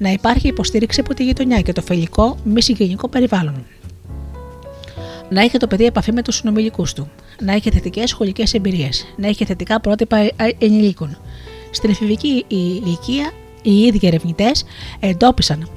να 0.00 0.10
υπάρχει 0.10 0.48
υποστήριξη 0.48 1.00
από 1.00 1.14
τη 1.14 1.24
γειτονιά 1.24 1.60
και 1.60 1.72
το 1.72 1.82
φιλικό 1.82 2.36
μη 2.44 2.62
συγγενικό 2.62 3.08
περιβάλλον. 3.08 3.66
Να 5.28 5.40
έχει 5.42 5.58
το 5.58 5.66
παιδί 5.66 5.84
επαφή 5.84 6.12
με 6.12 6.22
τους 6.22 6.36
συνομιλικούς 6.36 6.92
του. 6.92 7.10
Να 7.40 7.52
έχει 7.52 7.70
θετικές 7.70 8.10
σχολικές 8.10 8.54
εμπειρίες. 8.54 9.06
Να 9.16 9.26
έχει 9.26 9.44
θετικά 9.44 9.80
πρότυπα 9.80 10.28
ενηλίκων. 10.58 11.18
Στην 11.70 11.90
εφηβική 11.90 12.44
ηλικία, 12.48 13.32
οι 13.62 13.78
ίδιοι 13.78 14.06
ερευνητές 14.06 14.64
εντόπισαν 15.00 15.68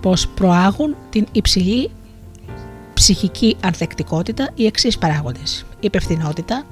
πως 0.00 0.28
προάγουν 0.28 0.96
την 1.10 1.26
υψηλή 1.32 1.90
ψυχική 2.94 3.56
ανθεκτικότητα 3.60 4.50
οι 4.54 4.66
εξής 4.66 4.98
παράγοντες: 4.98 5.64
υπευθυνότητα, 5.80 6.66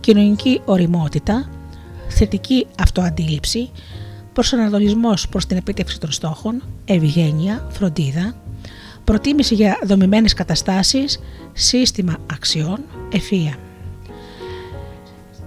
κοινωνική 0.00 0.60
οριμότητα, 0.64 1.48
θετική 2.08 2.66
αυτοαντίληψη, 2.78 3.70
προσανατολισμός 4.32 5.28
προς 5.28 5.46
την 5.46 5.56
επίτευξη 5.56 6.00
των 6.00 6.12
στόχων, 6.12 6.62
ευγένεια, 6.84 7.66
φροντίδα, 7.70 8.34
προτίμηση 9.04 9.54
για 9.54 9.78
δομημένες 9.82 10.34
καταστάσεις, 10.34 11.20
σύστημα 11.52 12.16
αξιών, 12.32 12.78
ευφία. 13.12 13.54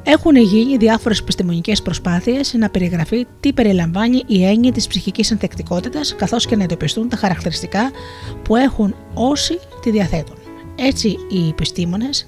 Έχουν 0.04 0.36
γίνει 0.36 0.78
διάφορες 0.78 1.20
επιστημονικές 1.20 1.82
προσπάθειες 1.82 2.54
να 2.54 2.70
περιγραφεί 2.70 3.26
τι 3.39 3.54
περιλαμβάνει 3.54 4.24
η 4.28 4.45
έννοια 4.45 4.72
της 4.72 4.88
ψυχικής 4.88 5.32
ανθεκτικότητας, 5.32 6.16
καθώς 6.16 6.45
και 6.45 6.56
να 6.56 6.64
εντοπιστούν 6.64 7.10
τα 7.10 7.18
χαρακτηριστικά 7.18 7.91
που 8.43 8.56
έχουν 8.56 8.95
όσοι 9.14 9.60
τη 9.82 9.91
διαθέτουν. 9.91 10.36
Έτσι, 10.76 11.08
οι 11.08 11.47
επιστήμονες 11.49 12.22
ε, 12.22 12.26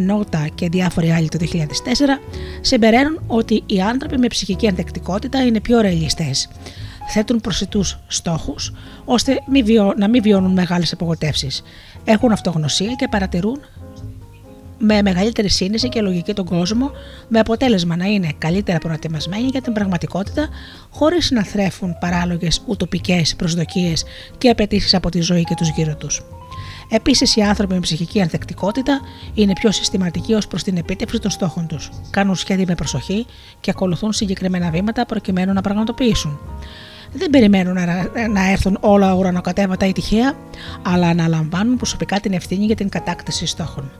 Νότα 0.00 0.48
και 0.54 0.68
διάφοροι 0.68 1.10
άλλοι 1.10 1.28
το 1.28 1.38
2004 1.52 1.56
συμπεραίνουν 2.60 3.22
ότι 3.26 3.62
οι 3.66 3.80
άνθρωποι 3.80 4.18
με 4.18 4.26
ψυχική 4.26 4.68
ανθεκτικότητα 4.68 5.44
είναι 5.44 5.60
πιο 5.60 5.80
ρεαλιστές. 5.80 6.48
Θέτουν 7.08 7.40
προσιτούς 7.40 7.98
στόχους 8.06 8.72
ώστε 9.04 9.42
να 9.96 10.08
μην 10.08 10.22
βιώνουν 10.22 10.52
μεγάλες 10.52 10.92
απογοτεύσεις. 10.92 11.62
Έχουν 12.04 12.32
αυτογνωσία 12.32 12.94
και 12.94 13.08
παρατηρούν 13.10 13.60
με 14.84 15.02
μεγαλύτερη 15.02 15.48
σύνεση 15.48 15.88
και 15.88 16.00
λογική 16.00 16.32
τον 16.34 16.44
κόσμο, 16.44 16.90
με 17.28 17.38
αποτέλεσμα 17.38 17.96
να 17.96 18.04
είναι 18.04 18.28
καλύτερα 18.38 18.78
προετοιμασμένοι 18.78 19.46
για 19.46 19.60
την 19.60 19.72
πραγματικότητα, 19.72 20.48
χωρίς 20.90 21.30
να 21.30 21.42
θρέφουν 21.42 21.96
παράλογες 22.00 22.62
ουτοπικές 22.66 23.36
προσδοκίες 23.36 24.04
και 24.38 24.48
απαιτήσεις 24.48 24.94
από 24.94 25.10
τη 25.10 25.20
ζωή 25.20 25.44
και 25.44 25.54
τους 25.54 25.68
γύρω 25.68 25.96
τους. 25.96 26.22
Επίσης, 26.88 27.36
οι 27.36 27.40
άνθρωποι 27.40 27.74
με 27.74 27.80
ψυχική 27.80 28.20
ανθεκτικότητα 28.20 29.00
είναι 29.34 29.52
πιο 29.52 29.72
συστηματικοί 29.72 30.34
ως 30.34 30.46
προς 30.46 30.62
την 30.62 30.76
επίτευξη 30.76 31.18
των 31.18 31.30
στόχων 31.30 31.66
τους. 31.66 31.90
Κάνουν 32.10 32.34
σχέδια 32.34 32.64
με 32.68 32.74
προσοχή 32.74 33.26
και 33.60 33.70
ακολουθούν 33.70 34.12
συγκεκριμένα 34.12 34.70
βήματα 34.70 35.06
προκειμένου 35.06 35.52
να 35.52 35.60
πραγματοποιήσουν. 35.60 36.38
Δεν 37.12 37.30
περιμένουν 37.30 37.76
να 38.32 38.50
έρθουν 38.50 38.78
όλα 38.80 39.14
ουρανοκατέβατα 39.14 39.86
ή 39.86 39.92
τυχαία, 39.92 40.32
αλλά 40.82 41.06
αναλαμβάνουν 41.06 41.76
προσωπικά 41.76 42.20
την 42.20 42.32
ευθύνη 42.32 42.64
για 42.64 42.76
την 42.76 42.88
κατάκτηση 42.88 43.46
στόχων. 43.46 43.90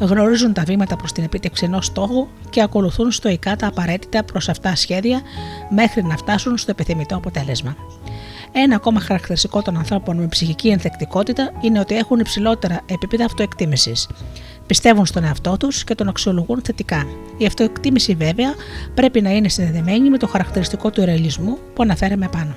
Γνωρίζουν 0.00 0.52
τα 0.52 0.62
βήματα 0.62 0.96
προς 0.96 1.12
την 1.12 1.24
επίτευξη 1.24 1.64
ενός 1.64 1.86
στόχου 1.86 2.26
και 2.50 2.62
ακολουθούν 2.62 3.10
στοικά 3.10 3.56
τα 3.56 3.66
απαραίτητα 3.66 4.24
προς 4.24 4.48
αυτά 4.48 4.76
σχέδια 4.76 5.20
μέχρι 5.70 6.02
να 6.02 6.16
φτάσουν 6.16 6.58
στο 6.58 6.70
επιθυμητό 6.70 7.16
αποτέλεσμα. 7.16 7.76
Ένα 8.52 8.76
ακόμα 8.76 9.00
χαρακτηριστικό 9.00 9.62
των 9.62 9.76
ανθρώπων 9.76 10.16
με 10.16 10.26
ψυχική 10.26 10.68
ενθεκτικότητα 10.68 11.52
είναι 11.60 11.78
ότι 11.80 11.96
έχουν 11.96 12.18
υψηλότερα 12.18 12.80
επίπεδα 12.86 13.24
αυτοεκτίμησης. 13.24 14.08
Πιστεύουν 14.66 15.06
στον 15.06 15.24
εαυτό 15.24 15.56
τους 15.56 15.84
και 15.84 15.94
τον 15.94 16.08
αξιολογούν 16.08 16.62
θετικά. 16.64 17.06
Η 17.38 17.46
αυτοεκτίμηση, 17.46 18.14
βέβαια, 18.14 18.54
πρέπει 18.94 19.20
να 19.20 19.30
είναι 19.30 19.48
συνδεδεμένη 19.48 20.10
με 20.10 20.18
το 20.18 20.26
χαρακτηριστικό 20.26 20.90
του 20.90 21.04
ρεαλισμού 21.04 21.58
που 21.74 21.82
αναφέραμε 21.82 22.28
πάνω. 22.28 22.54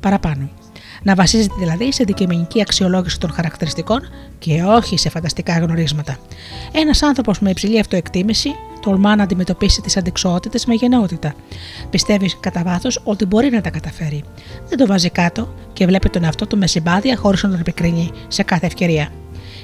Παραπάνω. 0.00 0.48
Να 1.04 1.14
βασίζεται 1.14 1.54
δηλαδή 1.58 1.92
σε 1.92 2.02
αντικειμενική 2.02 2.60
αξιολόγηση 2.60 3.20
των 3.20 3.30
χαρακτηριστικών 3.30 4.00
και 4.38 4.62
όχι 4.62 4.98
σε 4.98 5.08
φανταστικά 5.08 5.58
γνωρίσματα. 5.58 6.16
Ένας 6.72 7.02
άνθρωπος 7.02 7.40
με 7.40 7.50
υψηλή 7.50 7.78
αυτοεκτίμηση 7.78 8.54
τολμά 8.80 9.16
να 9.16 9.22
αντιμετωπίσει 9.22 9.80
τις 9.80 9.96
αντικσότητες 9.96 10.66
με 10.66 10.74
γενναιότητα. 10.74 11.34
Πιστεύει 11.90 12.30
κατά 12.40 12.62
βάθος 12.62 13.00
ότι 13.04 13.24
μπορεί 13.24 13.50
να 13.50 13.60
τα 13.60 13.70
καταφέρει. 13.70 14.24
Δεν 14.68 14.78
το 14.78 14.86
βάζει 14.86 15.10
κάτω 15.10 15.54
και 15.72 15.86
βλέπει 15.86 16.08
τον 16.08 16.24
εαυτό 16.24 16.46
του 16.46 16.58
με 16.58 16.66
συμπάθεια 16.66 17.16
χωρίς 17.16 17.42
να 17.42 17.50
τον 17.50 17.60
επικρίνει 17.60 18.10
σε 18.28 18.42
κάθε 18.42 18.66
ευκαιρία. 18.66 19.08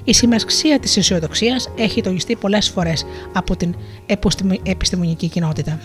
Η 0.05 0.15
σημασία 0.15 0.79
της 0.79 0.97
αισιοδοξίας 0.97 1.71
έχει 1.77 2.03
τονιστεί 2.03 2.37
πολλές 2.37 2.69
φορές 2.69 3.07
από 3.33 3.57
την 3.57 3.75
επιστημονική 4.63 5.29
κοινότητα. 5.29 5.79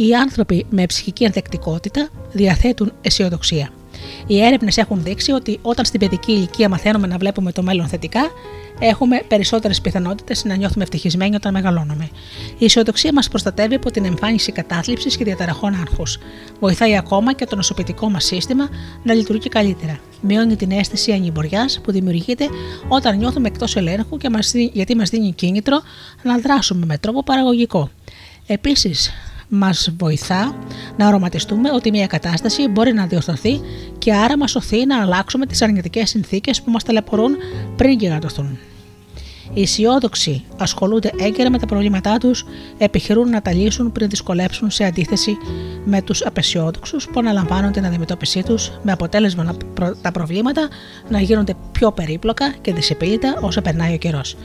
Οι 0.00 0.14
άνθρωποι 0.14 0.66
με 0.70 0.86
ψυχική 0.86 1.24
ανθεκτικότητα 1.24 2.08
διαθέτουν 2.32 2.92
αισιοδοξία. 3.00 3.70
Οι 4.26 4.42
έρευνες 4.42 4.76
έχουν 4.76 5.02
δείξει 5.02 5.32
ότι 5.32 5.58
όταν 5.62 5.84
στην 5.84 6.00
παιδική 6.00 6.32
ηλικία 6.32 6.68
μαθαίνουμε 6.68 7.06
να 7.06 7.16
βλέπουμε 7.18 7.52
το 7.52 7.62
μέλλον 7.62 7.88
θετικά, 7.88 8.20
έχουμε 8.78 9.22
περισσότερες 9.28 9.80
πιθανότητες 9.80 10.44
να 10.44 10.54
νιώθουμε 10.54 10.82
ευτυχισμένοι 10.82 11.34
όταν 11.34 11.52
μεγαλώνουμε. 11.52 12.08
Η 12.58 12.64
αισιοδοξία 12.64 13.12
μας 13.12 13.28
προστατεύει 13.28 13.74
από 13.74 13.90
την 13.90 14.04
εμφάνιση 14.04 14.52
κατάθλιψης 14.52 15.16
και 15.16 15.24
διαταραχών 15.24 15.74
άγχους. 15.74 16.18
Βοηθάει 16.60 16.96
ακόμα 16.96 17.32
και 17.32 17.46
το 17.46 17.56
νοσοποιητικό 17.56 18.10
μας 18.10 18.24
σύστημα 18.24 18.68
να 19.02 19.14
λειτουργεί 19.14 19.48
καλύτερα. 19.48 19.98
Μειώνει 20.20 20.56
την 20.56 20.70
αίσθηση 20.70 21.12
ανημποριά 21.12 21.68
που 21.82 21.92
δημιουργείται 21.92 22.46
όταν 22.88 23.16
νιώθουμε 23.18 23.48
εκτός 23.48 23.76
ελέγχου 23.76 24.16
και 24.16 24.30
μας, 24.30 24.52
γιατί 24.72 24.96
μας 24.96 25.10
δίνει 25.10 25.32
κίνητρο 25.32 25.80
να 26.22 26.38
δράσουμε 26.38 26.86
με 26.86 26.98
τρόπο 26.98 27.22
παραγωγικό. 27.22 27.90
Επίσης, 28.46 29.12
μας 29.50 29.94
βοηθά 29.98 30.54
να 30.96 31.06
αρωματιστούμε 31.06 31.70
ότι 31.72 31.90
μια 31.90 32.06
κατάσταση 32.06 32.68
μπορεί 32.68 32.92
να 32.92 33.06
διορθωθεί 33.06 33.60
και 33.98 34.14
άρα 34.14 34.38
μας 34.38 34.50
σωθεί 34.50 34.86
να 34.86 35.00
αλλάξουμε 35.00 35.46
τις 35.46 35.62
αρνητικές 35.62 36.08
συνθήκες 36.08 36.62
που 36.62 36.70
μας 36.70 36.84
ταλαιπωρούν 36.84 37.36
πριν 37.76 37.98
γιγαντωθούν. 37.98 38.58
Οι 39.54 39.62
αισιόδοξοι 39.62 40.44
ασχολούνται 40.56 41.10
έγκαιρα 41.18 41.50
με 41.50 41.58
τα 41.58 41.66
προβλήματά 41.66 42.18
τους, 42.18 42.44
επιχειρούν 42.78 43.28
να 43.28 43.42
τα 43.42 43.52
λύσουν 43.52 43.92
πριν 43.92 44.08
δυσκολέψουν 44.08 44.70
σε 44.70 44.84
αντίθεση 44.84 45.36
με 45.84 46.02
τους 46.02 46.26
απεσιόδοξους 46.26 47.08
που 47.12 47.18
αναλαμβάνουν 47.20 47.72
την 47.72 47.86
αντιμετώπιση 47.86 48.42
τους 48.42 48.72
με 48.82 48.92
αποτέλεσμα 48.92 49.56
τα 50.02 50.12
προβλήματα 50.12 50.68
να 51.08 51.20
γίνονται 51.20 51.54
πιο 51.72 51.92
περίπλοκα 51.92 52.54
και 52.60 52.72
δυσεπίλητα 52.72 53.38
όσο 53.40 53.60
περνάει 53.60 53.94
ο 53.94 53.98
καιρός. 53.98 54.36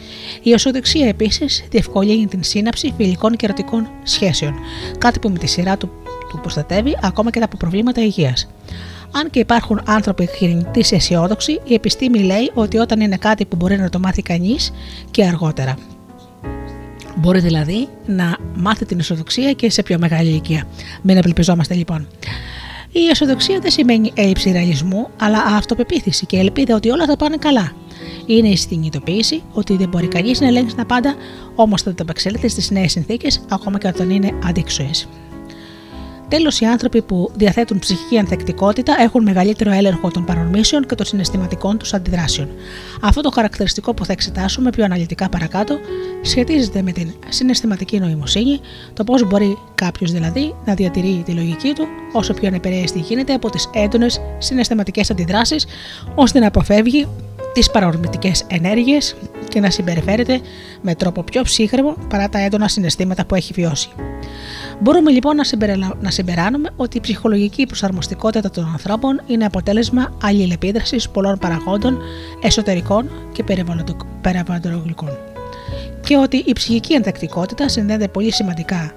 Η 0.42 0.52
αισιοδοξία 0.52 1.08
επίσης 1.08 1.66
διευκολύνει 1.70 2.28
την 2.28 2.44
σύναψη 2.44 2.94
φιλικών 2.98 3.36
και 3.36 3.46
ερωτικών 3.46 3.90
σχέσεων, 4.04 4.54
κάτι 4.98 5.20
που 5.20 5.30
με 5.30 5.38
τη 5.38 5.48
σειρά 5.48 5.78
του, 5.78 5.90
του 6.30 6.40
προστατεύει 6.42 6.98
ακόμα 7.02 7.32
και 7.32 7.40
από 7.40 7.58
προβλήματα 7.58 8.02
υγείας. 8.02 8.48
Αν 9.18 9.30
και 9.30 9.40
υπάρχουν 9.40 9.82
άνθρωποι 9.86 10.30
γεννητή 10.40 10.96
αισιόδοξοι, 10.96 11.62
η 11.64 11.74
επιστήμη 11.74 12.20
λέει 12.20 12.52
ότι 12.54 12.78
όταν 12.78 13.00
είναι 13.00 13.18
κάτι 13.18 13.46
που 13.46 13.56
μπορεί 13.56 13.78
να 13.78 13.90
το 13.90 14.00
μάθει 14.00 14.22
κανείς 14.22 14.72
και 15.12 15.26
αργότερα. 15.26 15.78
Μπορεί 17.16 17.40
δηλαδή 17.40 17.88
να 18.06 18.38
μάθει 18.56 18.86
την 18.86 19.00
αισιοδοξία 19.00 19.52
και 19.52 19.70
σε 19.70 19.84
πιο 19.84 19.98
μεγάλη 20.00 20.30
ηλικία. 20.30 20.68
Μην 21.02 21.18
απελπιζόμαστε 21.18 21.74
λοιπόν. 21.74 22.08
Η 22.92 23.08
αισιοδοξία 23.08 23.60
δεν 23.60 23.72
σημαίνει 23.72 24.12
έλλειψη 24.16 24.52
ρεαλισμού, 24.52 25.08
αλλά 25.20 25.38
αυτοπεποίθηση 25.38 26.26
και 26.26 26.38
ελπίδα 26.38 26.76
ότι 26.76 26.90
όλα 26.90 27.06
θα 27.06 27.16
πάνε 27.16 27.38
καλά. 27.38 27.72
Είναι 28.26 28.48
η 28.48 28.56
συνειδητοποίηση 28.56 29.42
ότι 29.54 29.78
δεν 29.78 29.90
μπορεί 29.90 30.08
κανείς 30.08 30.40
να 30.40 30.48
ελέγξει 30.48 30.76
τα 30.76 30.86
πάντα, 30.86 31.16
όμως 31.56 31.82
θα 31.82 31.90
το 31.90 31.98
επεξέλθει 32.02 32.48
στις 32.48 32.72
νέες 32.72 32.92
συνθήκες, 32.92 33.42
ακόμα 33.50 33.78
και 33.78 33.88
όταν 33.88 34.10
είναι 34.10 34.32
αντίξωες. 34.46 35.08
Τέλος, 36.28 36.60
οι 36.60 36.66
άνθρωποι 36.66 37.02
που 37.02 37.32
διαθέτουν 37.36 37.80
ψυχική 37.80 38.18
ανθεκτικότητα 38.18 38.96
έχουν 39.00 39.24
μεγαλύτερο 39.24 39.72
έλεγχο 39.72 40.12
των 40.12 40.26
παρορμήσεων 40.26 40.86
και 40.86 40.96
των 40.96 41.06
συναισθηματικών 41.06 41.78
τους 41.78 41.94
αντιδράσεων. 41.94 42.50
Αυτό 43.02 43.22
το 43.22 43.32
χαρακτηριστικό 43.32 43.94
που 43.94 44.06
θα 44.06 44.12
εξετάσουμε 44.12 44.70
πιο 44.70 44.84
αναλυτικά 44.84 45.30
παρακάτω 45.30 45.80
σχετίζεται 46.22 46.82
με 46.82 46.92
την 46.92 47.14
συναισθηματική 47.30 48.00
νοημοσύνη, 48.00 48.60
το 48.94 49.04
πώς 49.04 49.28
μπορεί 49.28 49.58
κάποιος 49.76 50.12
δηλαδή 50.12 50.56
να 50.66 50.74
διατηρεί 50.74 51.22
τη 51.26 51.32
λογική 51.32 51.74
του 51.74 51.88
όσο 52.14 52.34
πιο 52.34 52.48
ανεπηρέαστη 52.48 53.00
γίνεται 53.00 53.34
από 53.34 53.50
τις 53.50 53.70
έντονες 53.74 54.22
συναισθηματικές 54.38 55.12
αντιδράσεις, 55.12 55.66
ώστε 56.16 56.40
να 56.40 56.48
αποφεύγει 56.48 57.08
τις 57.54 57.72
παρορμητικές 57.72 58.46
ενέργειες 58.48 59.16
και 59.48 59.60
να 59.60 59.70
συμπεριφέρεται 59.70 60.42
με 60.82 60.96
τρόπο 60.96 61.24
πιο 61.24 61.42
ψύχρεμο 61.42 61.96
παρά 62.10 62.30
τα 62.30 62.40
έντονα 62.40 62.68
συναισθήματα 62.68 63.26
που 63.26 63.36
έχει 63.36 63.54
βιώσει. 63.54 63.90
Μπορούμε 64.80 65.12
λοιπόν 65.12 65.36
να 66.02 66.12
συμπεράνουμε 66.12 66.70
ότι 66.76 66.98
η 66.98 67.00
ψυχολογική 67.00 67.66
προσαρμοστικότητα 67.66 68.50
των 68.50 68.66
ανθρώπων 68.66 69.22
είναι 69.28 69.46
αποτέλεσμα 69.46 70.18
αλληλεπίδρασης 70.24 71.10
πολλών 71.10 71.38
παραγόντων 71.38 71.98
εσωτερικών 72.42 73.10
και 73.32 73.44
περιβαλλοντικών. 74.22 75.18
Και 76.02 76.18
ότι 76.18 76.44
η 76.46 76.54
ψυχική 76.54 76.94
ενδεκτικότητα 76.94 77.70
συνδέεται 77.70 78.08
πολύ 78.08 78.32
σημαντικά 78.34 78.94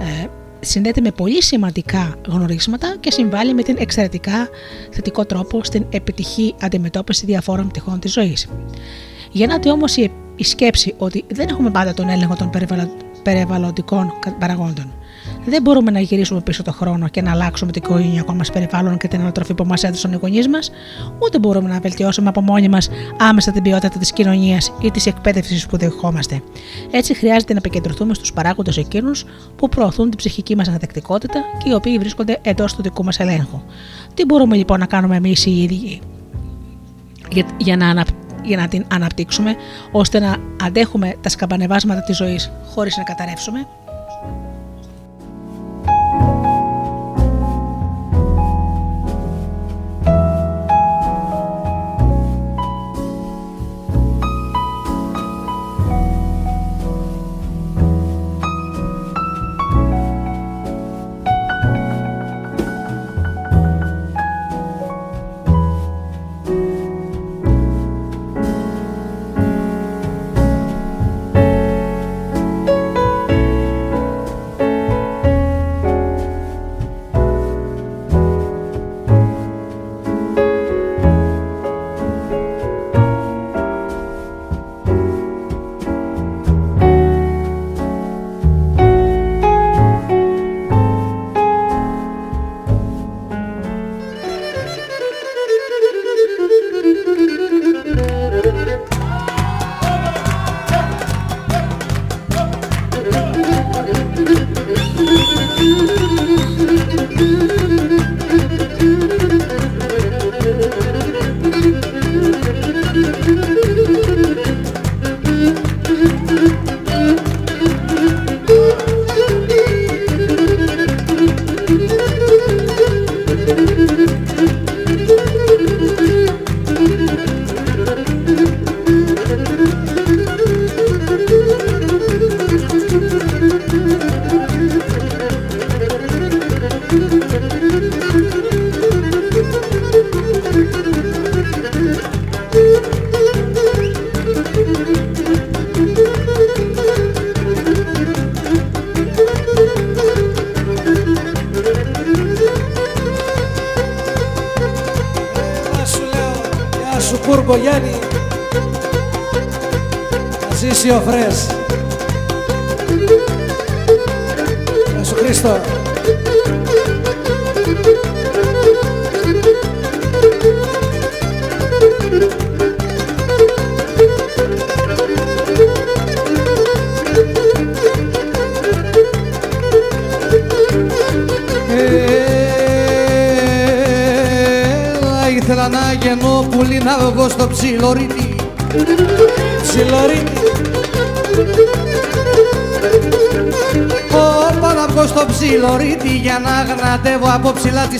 ε, 0.00 0.26
συνδέεται 0.60 1.00
με 1.00 1.10
πολύ 1.10 1.42
σημαντικά 1.42 2.14
γνωρίσματα 2.28 2.96
και 3.00 3.10
συμβάλλει 3.10 3.54
με 3.54 3.62
την 3.62 3.76
εξαιρετικά 3.78 4.48
θετικό 4.90 5.24
τρόπο 5.24 5.64
στην 5.64 5.86
επιτυχή 5.90 6.54
αντιμετώπιση 6.60 7.26
διαφόρων 7.26 7.68
πτυχών 7.68 8.00
της 8.00 8.12
ζωής. 8.12 8.48
Γεννάται 9.32 9.70
όμως 9.70 9.96
η, 9.96 10.12
η 10.36 10.44
σκέψη 10.44 10.94
ότι 10.98 11.24
δεν 11.28 11.48
έχουμε 11.48 11.70
πάντα 11.70 11.94
τον 11.94 12.08
έλεγχο 12.08 12.34
των 12.36 12.50
περιβαλλοντικών 13.22 14.12
παραγόντων. 14.38 14.95
Δεν 15.48 15.62
μπορούμε 15.62 15.90
να 15.90 16.00
γυρίσουμε 16.00 16.40
πίσω 16.40 16.62
το 16.62 16.72
χρόνο 16.72 17.08
και 17.08 17.22
να 17.22 17.30
αλλάξουμε 17.30 17.72
το 17.72 17.80
οικογενειακό 17.84 18.34
μας 18.34 18.50
περιβάλλον 18.50 18.98
και 18.98 19.08
την 19.08 19.20
ανατροφή 19.20 19.54
που 19.54 19.64
μας 19.64 19.82
έδωσαν 19.82 20.12
οι 20.12 20.18
γονείς 20.20 20.48
μας, 20.48 20.70
ούτε 21.18 21.38
μπορούμε 21.38 21.68
να 21.68 21.80
βελτιώσουμε 21.80 22.28
από 22.28 22.40
μόνοι 22.40 22.68
μας 22.68 22.88
άμεσα 23.18 23.52
την 23.52 23.62
ποιότητα 23.62 23.98
της 23.98 24.12
κοινωνίας 24.12 24.72
ή 24.80 24.90
της 24.90 25.06
εκπαίδευσης 25.06 25.66
που 25.66 25.76
δεχόμαστε. 25.76 26.42
Έτσι, 26.90 27.14
χρειάζεται 27.14 27.52
να 27.52 27.58
επικεντρωθούμε 27.58 28.14
στους 28.14 28.32
παράγοντες 28.32 28.76
εκείνους 28.76 29.24
που 29.56 29.68
προωθούν 29.68 30.08
την 30.08 30.18
ψυχική 30.18 30.56
μας 30.56 30.68
ανατεκτικότητα 30.68 31.40
και 31.62 31.68
οι 31.68 31.74
οποίοι 31.74 31.98
βρίσκονται 31.98 32.38
εντός 32.42 32.74
του 32.74 32.82
δικού 32.82 33.04
μας 33.04 33.18
ελέγχου. 33.18 33.60
Τι 34.14 34.24
μπορούμε 34.24 34.56
λοιπόν 34.56 34.78
να 34.78 34.86
κάνουμε 34.86 35.16
εμείς 35.16 35.46
οι 35.46 35.62
ίδιοι 35.62 36.00
για, 37.30 37.46
για 37.56 37.76
να 37.76 38.04
για 38.42 38.56
να 38.56 38.68
την 38.68 38.84
αναπτύξουμε 38.92 39.54
ώστε 39.92 40.18
να 40.18 40.36
αντέχουμε 40.62 41.14
τα 41.20 41.28
σκαμπανεβάσματα 41.28 42.02
της 42.02 42.16
ζωής 42.16 42.52
χωρίς 42.74 42.96
να 42.96 43.02
καταρρεύσουμε; 43.02 43.66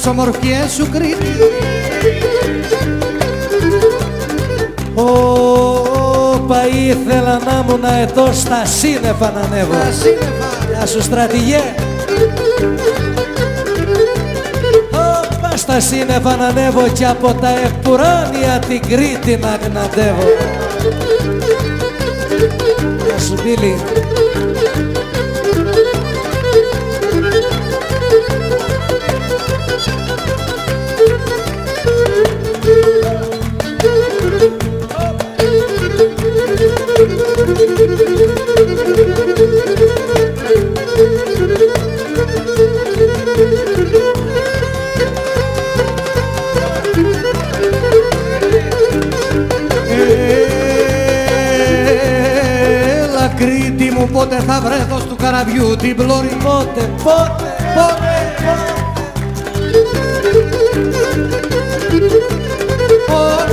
Τις 0.06 0.14
ομορφιές 0.14 0.72
σου 0.72 0.88
Κρήτη 0.90 1.26
Όπα 4.94 6.66
ήθελα 6.66 7.40
να 7.44 7.64
ήμουν 7.66 7.84
ετώ 8.02 8.28
στα 8.32 8.64
σύννεφα 8.64 9.30
να 9.30 9.40
ανέβω 9.40 9.72
Στα 9.72 9.92
σύννεφα 9.92 10.74
Γεια 10.76 10.86
σου 10.86 11.02
στρατηγέ 11.02 11.60
στα 15.56 15.80
σύννεφα 15.80 16.36
να 16.36 16.46
ανέβω 16.46 16.88
και 16.88 17.06
από 17.06 17.34
τα 17.34 17.48
επουράνια 17.48 18.58
την 18.68 18.80
Κρήτη 18.80 19.36
να 19.36 19.58
γναντεύω. 19.66 20.24
Να 23.12 23.18
σου 23.18 23.34
Μπίλη. 23.42 24.05
Την 55.86 55.96
πλώρη 55.96 56.36
Πότε, 56.42 56.90
πότε, 57.04 57.48
πότε, 57.74 58.20
πότε. 58.44 58.74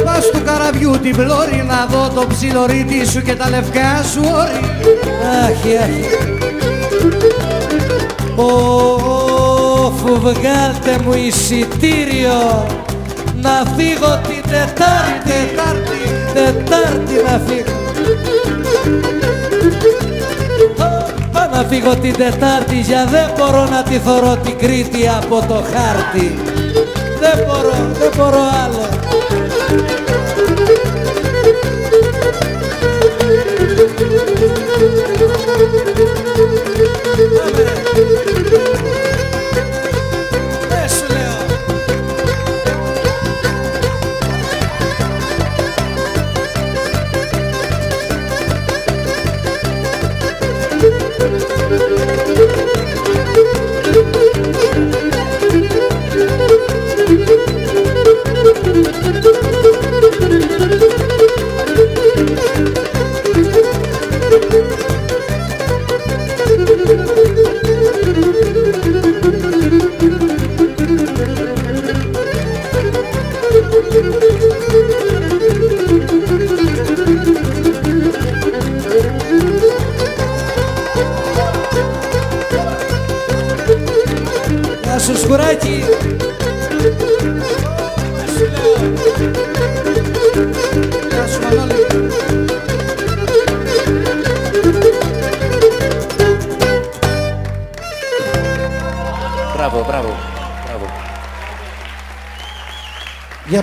Πας 0.05 0.29
του 0.31 0.41
καραβιού 0.45 0.91
την 1.01 1.15
πλώρη 1.15 1.63
να 1.67 1.86
δω 1.86 2.09
το 2.09 2.27
ψιλορίτι 2.27 3.07
σου 3.11 3.21
και 3.21 3.36
τα 3.36 3.49
λευκά 3.49 4.03
σου 4.13 4.21
όρη. 4.23 4.65
Αχ, 5.43 5.63
αχ. 5.84 5.95
Ωφ, 8.36 10.01
βγάλτε 10.19 11.03
μου 11.03 11.13
εισιτήριο 11.13 12.67
να 13.34 13.63
φύγω 13.75 14.19
την 14.27 14.41
Τετάρτη, 14.41 15.21
Τετάρτη, 15.25 16.01
Τετάρτη 16.34 17.15
να 17.25 17.41
φύγω 17.45 17.73
να 21.53 21.63
φύγω 21.63 21.95
την 21.95 22.15
Τετάρτη 22.15 22.79
για 22.79 23.05
δεν 23.05 23.29
μπορώ 23.37 23.65
να 23.65 23.83
τη 23.83 23.97
θωρώ 23.99 24.37
την 24.37 24.57
Κρήτη 24.57 25.07
από 25.07 25.45
το 25.47 25.53
χάρτη. 25.53 26.35
Δεν 27.19 27.45
μπορώ, 27.45 27.75
δεν 27.99 28.11
μπορώ 28.17 28.41
άλλο. 28.63 28.85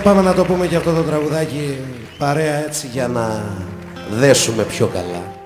Για 0.01 0.13
πάμε 0.13 0.29
να 0.29 0.33
το 0.33 0.43
πούμε 0.45 0.67
και 0.67 0.75
αυτό 0.75 0.93
το 0.93 1.01
τραγουδάκι 1.01 1.77
παρέα 2.17 2.65
έτσι 2.65 2.87
για 2.87 3.07
να 3.07 3.43
δέσουμε 4.11 4.63
πιο 4.63 4.87
καλά. 4.87 5.40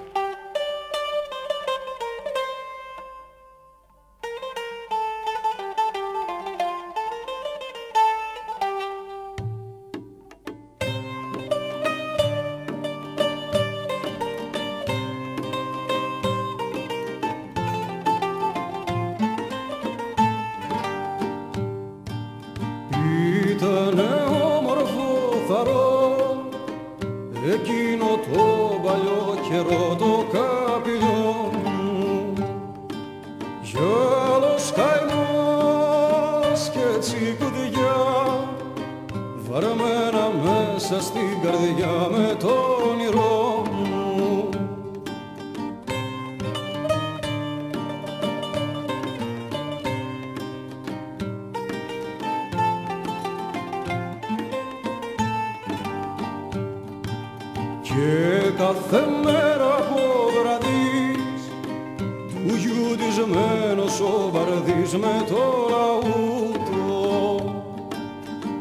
Μαζεμένος 63.27 63.99
ο 63.99 64.29
βαρδής 64.31 64.93
με 64.95 65.25
το 65.29 65.67
λαούτο 65.69 67.39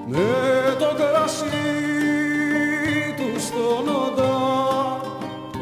με 0.07 0.77
το 0.79 0.95
κρασί 0.97 1.47
του 3.17 3.41
στον 3.41 3.89
οντά 3.89 5.01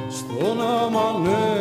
στον 0.08 0.60
αμανέ 0.60 1.51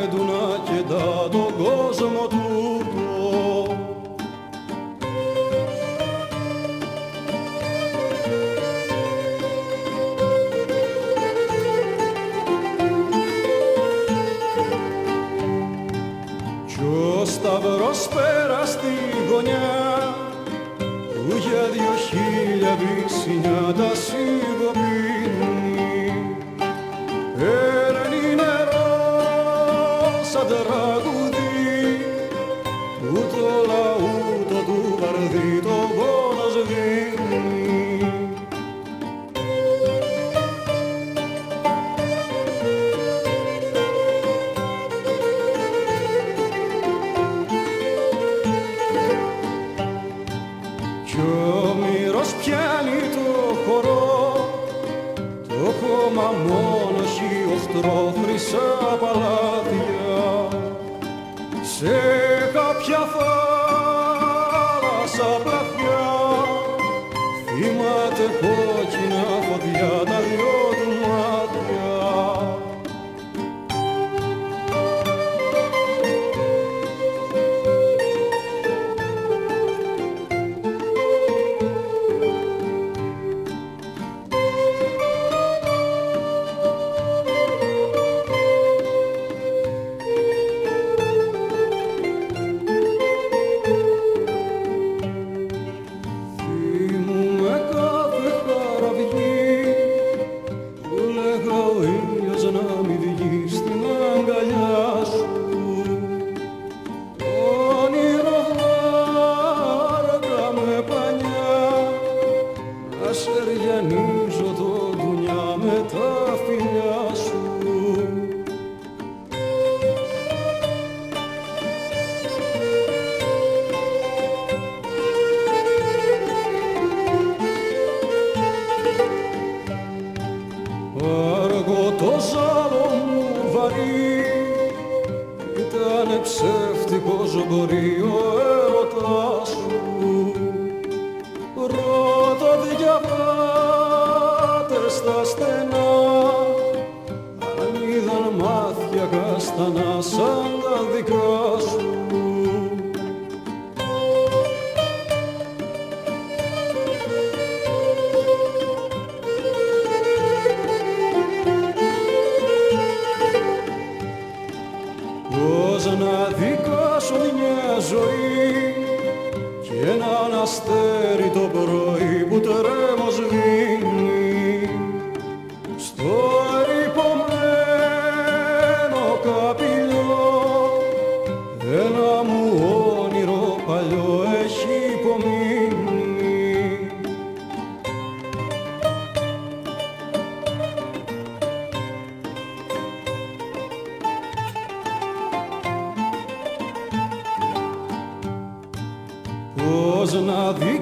dünyada 23.43 23.90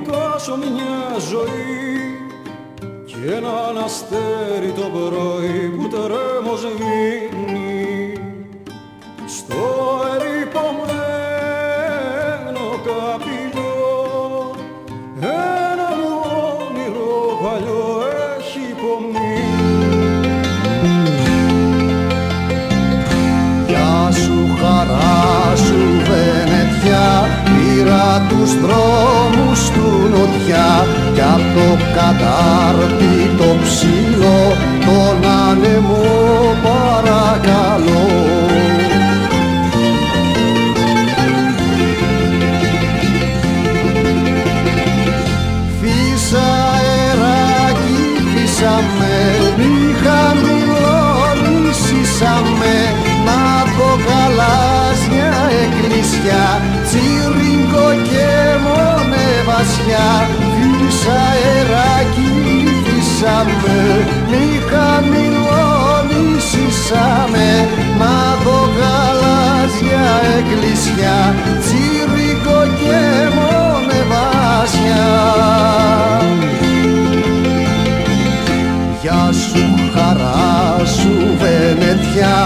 Κασο 0.07 0.57
μια 0.57 1.19
ζωή 1.29 2.27
και 3.05 3.33
ένα 3.35 3.83
αστέρι 3.83 4.71
το 4.71 4.81
πρωί 4.81 5.69
που 5.77 5.87
τρέμος 5.87 6.61
βγαίνει 6.77 8.13
στο 9.27 9.55
ερυπωμένο 10.13 11.19
καπηλό 12.85 14.51
ένα 15.21 15.89
μου 15.99 16.13
όνειρο 16.67 17.39
παλιό 17.43 18.01
έχει 18.37 18.59
υπομει. 18.69 19.43
Γεια 23.67 24.11
σου 24.11 24.37
χαρά 24.61 25.55
σου 25.55 25.79
Βενετιά 26.07 27.07
πήρα 27.45 28.27
τους 28.29 28.51
δρόμους 28.59 29.18
φωτιά 30.19 30.85
κι 31.13 31.21
απ' 31.21 31.53
το 31.55 31.67
κατάρτι 31.95 33.13
το 33.37 33.49
ψηλό 33.63 34.41
τον 34.85 35.29
ανεμό 35.49 36.48
μια 59.85 60.11
φίλησα 60.55 61.17
αεράκι 61.31 62.31
φύσαμε 62.83 63.79
μη 64.29 64.45
χαμηλώνησαμε 64.69 67.49
μα 67.99 68.17
δω 68.43 68.59
γαλάζια 68.77 70.07
εκκλησιά 70.37 71.17
τσίρικο 71.61 72.59
και 72.79 73.01
μονεβάσια. 73.35 75.05
Γεια 79.01 79.23
σου 79.31 79.65
χαρά 79.93 80.85
σου 80.85 81.13
Βενετιά 81.39 82.37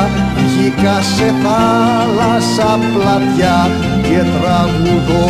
Πνίγηκα 0.55 1.01
σε 1.01 1.33
θάλασσα 1.43 2.79
πλατιά 2.93 3.69
και 4.01 4.17
τραγουδώ 4.17 5.29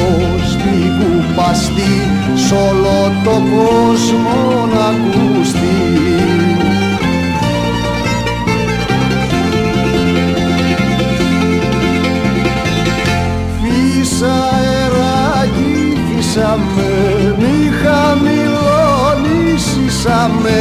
σμίγου 0.52 1.24
παστή 1.36 1.94
σ' 2.36 2.52
όλο 2.52 3.12
το 3.24 3.32
κόσμο 3.32 4.68
να 4.74 4.86
ακουστεί. 4.86 5.82
Φύσα 13.62 14.34
αεράκι, 14.54 15.98
φύσα 16.10 16.58
με, 16.76 17.63
Μπορούσαμε 20.06 20.60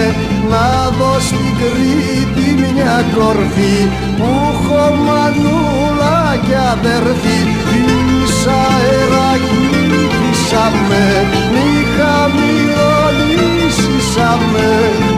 να 0.50 0.66
δω 0.98 1.14
στην 1.20 1.50
Κρήτη 1.58 2.46
μια 2.60 2.96
κορφή 3.14 3.78
που 4.16 4.28
έχω 4.52 4.84
μανούλα 5.06 6.18
κι 6.46 6.56
αδερφή. 6.72 7.38
Της 7.68 8.34
αερακύτησαμε 8.46 11.04
μη 11.52 11.70
χαμηλονίσησαμε 11.96 14.68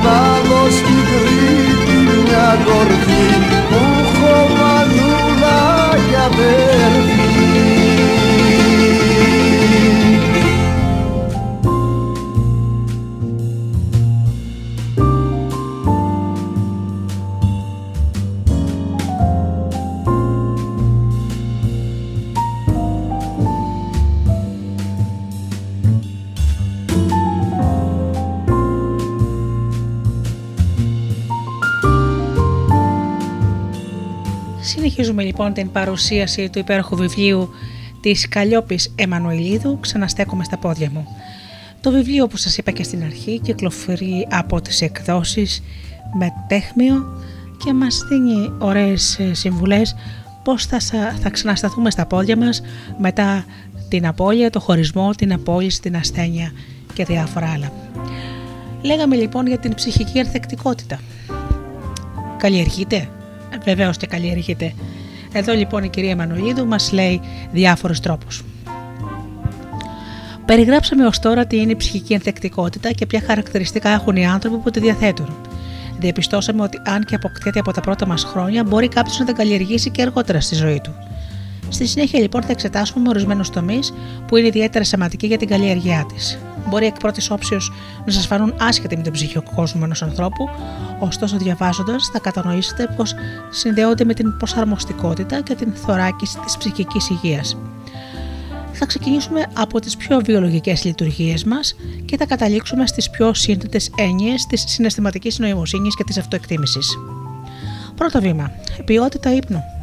να 0.05 0.19
δω 0.49 0.63
στην 0.71 1.03
Κρήτη 1.11 1.97
μια 2.25 2.49
κορφή 2.65 3.27
που 3.69 3.81
έχω 4.01 4.35
μανούλα 4.59 5.61
κι 6.09 6.19
αδερφή. 6.27 7.24
Λοιπόν 35.37 35.53
την 35.53 35.73
παρουσίαση 35.73 36.51
του 36.51 36.59
υπέροχου 36.59 36.97
βιβλίου 36.97 37.51
της 38.01 38.29
Καλλιόπης 38.29 38.93
Εμμανουηλίδου 38.95 39.79
«Ξαναστέκομαι 39.81 40.45
στα 40.45 40.59
πόδια 40.59 40.91
μου». 40.93 41.07
Το 41.81 41.91
βιβλίο 41.91 42.27
που 42.27 42.37
σας 42.37 42.59
είπα 42.59 42.71
και 42.71 42.83
στην 42.83 43.03
αρχή 43.03 43.41
κυκλοφορεί 43.41 44.27
από 44.31 44.61
τις 44.61 44.81
εκδόσεις 44.81 45.63
με 46.19 46.33
τέχμιο 46.49 47.23
και 47.65 47.73
μας 47.73 48.03
δίνει 48.09 48.53
ωραίες 48.59 49.19
ε, 49.19 49.35
συμβουλές 49.35 49.95
πώς 50.45 50.67
θα, 50.67 50.79
θα 51.21 51.31
ξανασταθούμε 51.31 51.91
στα 51.91 52.07
πόδια 52.07 52.37
μας 52.37 52.63
μετά 52.99 53.45
την 53.89 54.07
απώλεια, 54.07 54.51
το 54.51 54.61
χωρισμό, 54.61 55.11
την 55.11 55.33
απόλυση, 55.33 55.81
την 55.81 55.97
ασθένεια 55.97 56.53
και 56.93 57.05
διάφορα 57.05 57.51
άλλα. 57.51 57.73
Λέγαμε 58.83 59.17
λοιπόν 59.17 59.47
για 59.47 59.59
την 59.59 59.75
ψυχική 59.75 60.19
ανθεκτικότητα. 60.19 61.01
Καλλιεργείται; 62.37 63.09
Βεβαίως 63.65 63.97
και 63.97 64.07
καλλιεργείται. 64.07 64.75
Εδώ 65.37 65.53
λοιπόν 65.53 65.85
η 65.85 65.89
κυρία 65.89 66.17
Μανουλίδου 66.17 66.67
μας 66.67 66.93
λέει 66.93 67.21
διάφορους 67.53 68.01
τρόπους. 68.01 68.45
Περιγράψαμε 70.45 71.07
ως 71.07 71.19
τώρα 71.19 71.47
τι 71.47 71.61
είναι 71.61 71.73
η 71.73 71.77
ψυχική 71.77 72.15
ανθεκτικότητα 72.15 72.91
και 72.93 73.07
ποια 73.07 73.23
χαρακτηριστικά 73.27 73.89
έχουν 73.89 74.17
οι 74.17 74.27
άνθρωποι 74.27 74.57
που 74.57 74.71
τη 74.71 74.81
διαθέτουν. 74.81 75.37
Διαπιστώσαμε 75.99 76.63
ότι 76.63 76.81
αν 76.85 77.05
και 77.05 77.15
αποκτιέται 77.15 77.59
από 77.59 77.73
τα 77.73 77.81
πρώτα 77.81 78.07
μας 78.07 78.25
χρόνια, 78.25 78.65
μπορεί 78.65 78.89
κάποιος 78.89 79.19
να 79.19 79.25
την 79.25 79.35
καλλιεργήσει 79.35 79.91
και 79.91 80.03
αργότερα 80.03 80.41
στη 80.41 80.55
ζωή 80.55 80.81
του. 80.81 80.95
Στη 81.69 81.87
συνέχεια 81.87 82.21
λοιπόν 82.21 82.43
θα 82.43 82.53
εξετάσουμε 82.53 83.09
ορισμένους 83.09 83.51
τομείς 83.51 83.95
που 84.27 84.37
είναι 84.37 84.47
ιδιαίτερα 84.47 84.85
σημαντικοί 84.85 85.27
για 85.27 85.39
την 85.39 85.49
καλλιεργιά 85.49 86.07
της. 86.15 86.39
Μπορεί 86.69 86.87
εκ 86.87 86.97
πρώτης 86.97 87.31
όψεως 87.31 87.73
να 88.07 88.13
σας 88.13 88.27
φανούν 88.27 88.55
άσχετοι 88.61 88.97
με 88.97 89.03
τον 89.03 89.13
ψυχικό 89.13 89.43
κόσμο 89.55 89.81
ενός 89.85 90.03
ανθρώπου, 90.03 90.49
ωστόσο 90.99 91.37
διαβάζοντας 91.37 92.11
θα 92.13 92.19
κατανοήσετε 92.19 92.89
πως 92.97 93.15
συνδέονται 93.51 94.05
με 94.05 94.15
την 94.15 94.37
προσαρμοστικότητα 94.37 95.41
και 95.41 95.55
την 95.55 95.73
θωράκιση 95.75 96.39
της 96.39 96.57
ψυχικής 96.57 97.11
υγείας. 97.11 97.57
Θα 98.73 98.87
ξεκινήσουμε 98.87 99.47
από 99.53 99.81
τις 99.81 99.97
πιο 99.97 100.21
βιολογικές 100.25 100.85
λειτουργίες 100.85 101.45
μας 101.45 101.75
και 102.05 102.17
θα 102.17 102.27
καταλήξουμε 102.27 102.87
στις 102.87 103.11
πιο 103.11 103.35
σύνθετες 103.35 103.91
έννοιες 103.97 104.47
της 104.47 104.65
συναισθηματικής 104.67 105.39
νοημοσύνης 105.39 105.97
και 105.97 106.05
της 106.05 106.19
αυτοεκτίμησης. 106.19 106.99
Πρώτο 107.95 108.21
βήμα. 108.21 108.51
Ποιότητα 108.85 109.35
ύπνου. 109.35 109.74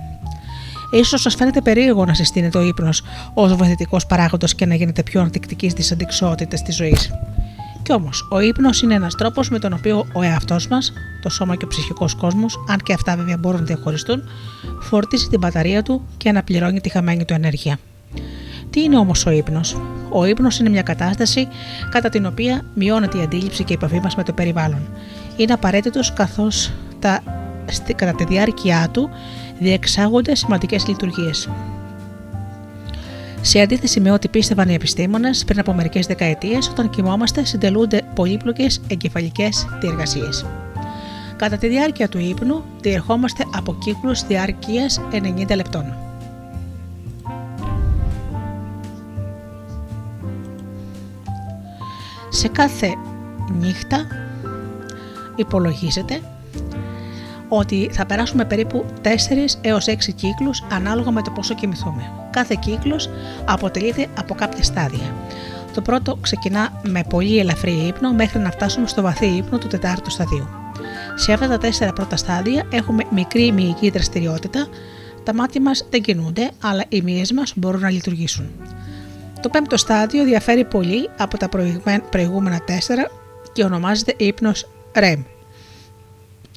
Σω 1.04 1.18
σας 1.18 1.36
φαίνεται 1.36 1.62
περίεργο 1.62 2.06
να 2.06 2.14
συστήνεται 2.14 2.58
ο 2.58 2.62
ύπνος 2.62 3.02
ως 3.34 3.56
βοηθητικός 3.56 4.06
παράγοντας 4.06 4.56
και 4.56 4.66
να 4.66 4.76
γίνετε 4.76 5.04
πιο 5.04 5.22
ανθεκτικοί 5.22 5.70
στις 5.70 5.92
αντικσότητες 5.92 6.62
της 6.62 6.76
ζωής. 6.76 7.12
Κι 7.84 7.94
όμως, 7.94 8.28
ο 8.32 8.40
ύπνος 8.40 8.82
είναι 8.82 8.94
ένας 8.94 9.16
τρόπος 9.16 9.50
με 9.50 9.60
τον 9.60 9.74
οποίο 9.74 10.06
ο 10.14 10.22
εαυτός 10.22 10.68
μας, 10.68 10.94
το 11.22 11.30
σώμα 11.30 11.56
και 11.56 11.66
ο 11.66 11.68
ψυχικός 11.68 12.16
κόσμος, 12.16 12.64
αν 12.68 12.78
και 12.78 12.94
αυτά 12.94 13.16
βέβαια 13.16 13.38
μπορούν 13.38 13.60
να 13.60 13.66
διαχωριστούν, 13.66 14.24
φορτίζει 14.82 15.28
την 15.28 15.40
μπαταρία 15.40 15.84
του 15.84 16.08
και 16.18 16.30
αναπληρώνει 16.30 16.82
τη 16.82 16.90
χαμένη 16.90 17.26
του 17.26 17.34
ενέργεια. 17.34 17.78
Τι 18.70 18.82
είναι 18.82 18.98
όμως 18.98 19.26
ο 19.26 19.30
ύπνος, 19.30 19.78
Ο 20.10 20.26
ύπνος 20.26 20.60
είναι 20.60 20.70
μια 20.70 20.82
κατάσταση 20.82 21.48
κατά 21.90 22.10
την 22.10 22.26
οποία 22.26 22.66
μειώνεται 22.74 23.18
η 23.18 23.22
αντίληψη 23.22 23.64
και 23.64 23.74
η 23.74 23.76
επαφή 23.76 24.00
μας 24.00 24.16
με 24.16 24.24
το 24.24 24.34
περιβάλλον. 24.34 24.88
Είναι 25.38 25.54
απαραίτητος 25.54 26.14
καθώς 26.14 26.72
κατά 27.96 28.16
τη 28.16 28.24
διάρκεια 28.24 28.90
του 28.92 29.10
διεξάγονται 29.62 30.36
σημαντικές 30.36 30.88
λειτουργίες. 30.88 31.50
Σε 33.42 33.60
αντίθεση 33.60 34.00
με 34.00 34.12
ό,τι 34.12 34.28
πίστευαν 34.28 34.70
οι 34.70 34.74
επιστήμονες 34.74 35.46
πριν 35.46 35.60
από 35.60 35.74
μερικές 35.74 36.06
δεκαετίες, 36.06 36.70
όταν 36.70 36.90
κοιμόμαστε 36.90 37.46
συντελούνται 37.46 38.02
πολύπλοκες 38.16 38.82
εγκεφαλικές 38.88 39.68
διεργασίες. 39.82 40.46
Κατά 41.36 41.58
τη 41.58 41.68
διάρκεια 41.68 42.10
του 42.10 42.20
ύπνου 42.20 42.64
διερχόμαστε 42.82 43.46
από 43.56 43.76
κύκλους 43.76 44.26
διάρκειας 44.28 45.02
90 45.12 45.56
λεπτών. 45.56 45.94
Σε 52.30 52.48
κάθε 52.48 52.94
νύχτα 53.60 54.08
υπολογίζεται 55.36 56.22
ότι 57.54 57.90
θα 57.92 58.06
περάσουμε 58.06 58.46
περίπου 58.46 58.86
4 59.04 59.08
έως 59.62 59.86
6 59.88 60.14
κύκλους 60.16 60.64
ανάλογα 60.72 61.12
με 61.12 61.22
το 61.22 61.32
πόσο 61.32 61.54
κοιμηθούμε. 61.54 62.12
Κάθε 62.30 62.58
κύκλος 62.60 63.10
αποτελείται 63.46 64.08
από 64.18 64.34
κάποια 64.34 64.64
στάδια. 64.64 65.16
Το 65.74 65.82
πρώτο 65.82 66.18
ξεκινά 66.22 66.82
με 66.84 67.04
πολύ 67.10 67.40
ελαφρύ 67.40 67.72
ύπνο 67.72 68.14
μέχρι 68.14 68.40
να 68.40 68.52
φτάσουμε 68.52 68.88
στο 68.88 69.02
βαθύ 69.02 69.26
ύπνο 69.26 69.58
του 69.58 69.68
τετάρτου 69.68 70.12
σταδίου. 70.12 70.48
Σε 71.16 71.34
αυτά 71.34 71.48
τα 71.48 71.58
τέσσερα 71.58 71.94
πρώτα 71.94 72.16
στάδια 72.16 72.64
έχουμε 72.72 73.04
μικρή 73.10 73.52
μυϊκή 73.52 73.90
δραστηριότητα, 73.90 74.68
τα 75.24 75.34
μάτια 75.34 75.62
μας 75.62 75.86
δεν 75.90 76.02
κινούνται, 76.02 76.52
αλλά 76.62 76.84
οι 76.90 77.02
μύες 77.02 77.32
μας 77.32 77.54
μπορούν 77.56 77.82
να 77.82 77.90
λειτουργήσουν. 77.90 78.50
Το 79.42 79.50
πέμπτο 79.50 79.78
στάδιο 79.78 80.24
διαφέρει 80.24 80.66
πολύ 80.66 81.10
από 81.18 81.38
τα 81.38 81.50
προηγούμενα 82.10 82.60
τέσσερα 82.66 83.08
και 83.54 83.64
ονομάζεται 83.64 84.14
ύπνος 84.18 84.68
REM. 84.94 85.24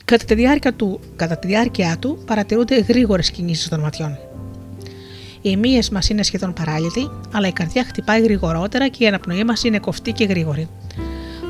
Κατά 0.04 0.24
τη, 0.24 0.34
διάρκεια 0.34 0.74
του, 0.74 1.00
κατά 1.16 1.36
τη 1.36 1.46
διάρκεια 1.46 1.96
του 1.98 2.18
παρατηρούνται 2.26 2.80
γρήγορες 2.80 3.30
κινήσεις 3.30 3.68
των 3.68 3.80
ματιών. 3.80 4.18
Οι 5.42 5.56
μύες 5.56 5.90
μας 5.90 6.08
είναι 6.08 6.22
σχεδόν 6.22 6.52
παράλυτοι, 6.52 7.10
αλλά 7.32 7.48
η 7.48 7.52
καρδιά 7.52 7.84
χτυπάει 7.84 8.22
γρηγορότερα 8.22 8.88
και 8.88 9.04
η 9.04 9.06
αναπνοή 9.06 9.44
μας 9.44 9.64
είναι 9.64 9.78
κοφτή 9.78 10.12
και 10.12 10.24
γρήγορη. 10.24 10.68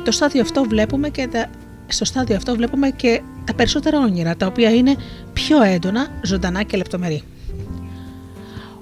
Το 0.05 0.11
στάδιο 0.11 0.41
αυτό 0.41 0.63
βλέπουμε 0.63 1.09
και 1.09 1.27
τα, 1.27 1.49
στο 1.87 2.05
στάδιο 2.05 2.35
αυτό 2.35 2.55
βλέπουμε 2.55 2.89
και 2.89 3.21
τα 3.45 3.53
περισσότερα 3.53 3.99
όνειρα, 3.99 4.35
τα 4.35 4.45
οποία 4.45 4.69
είναι 4.73 4.95
πιο 5.33 5.63
έντονα, 5.63 6.07
ζωντανά 6.21 6.63
και 6.63 6.77
λεπτομερή. 6.77 7.23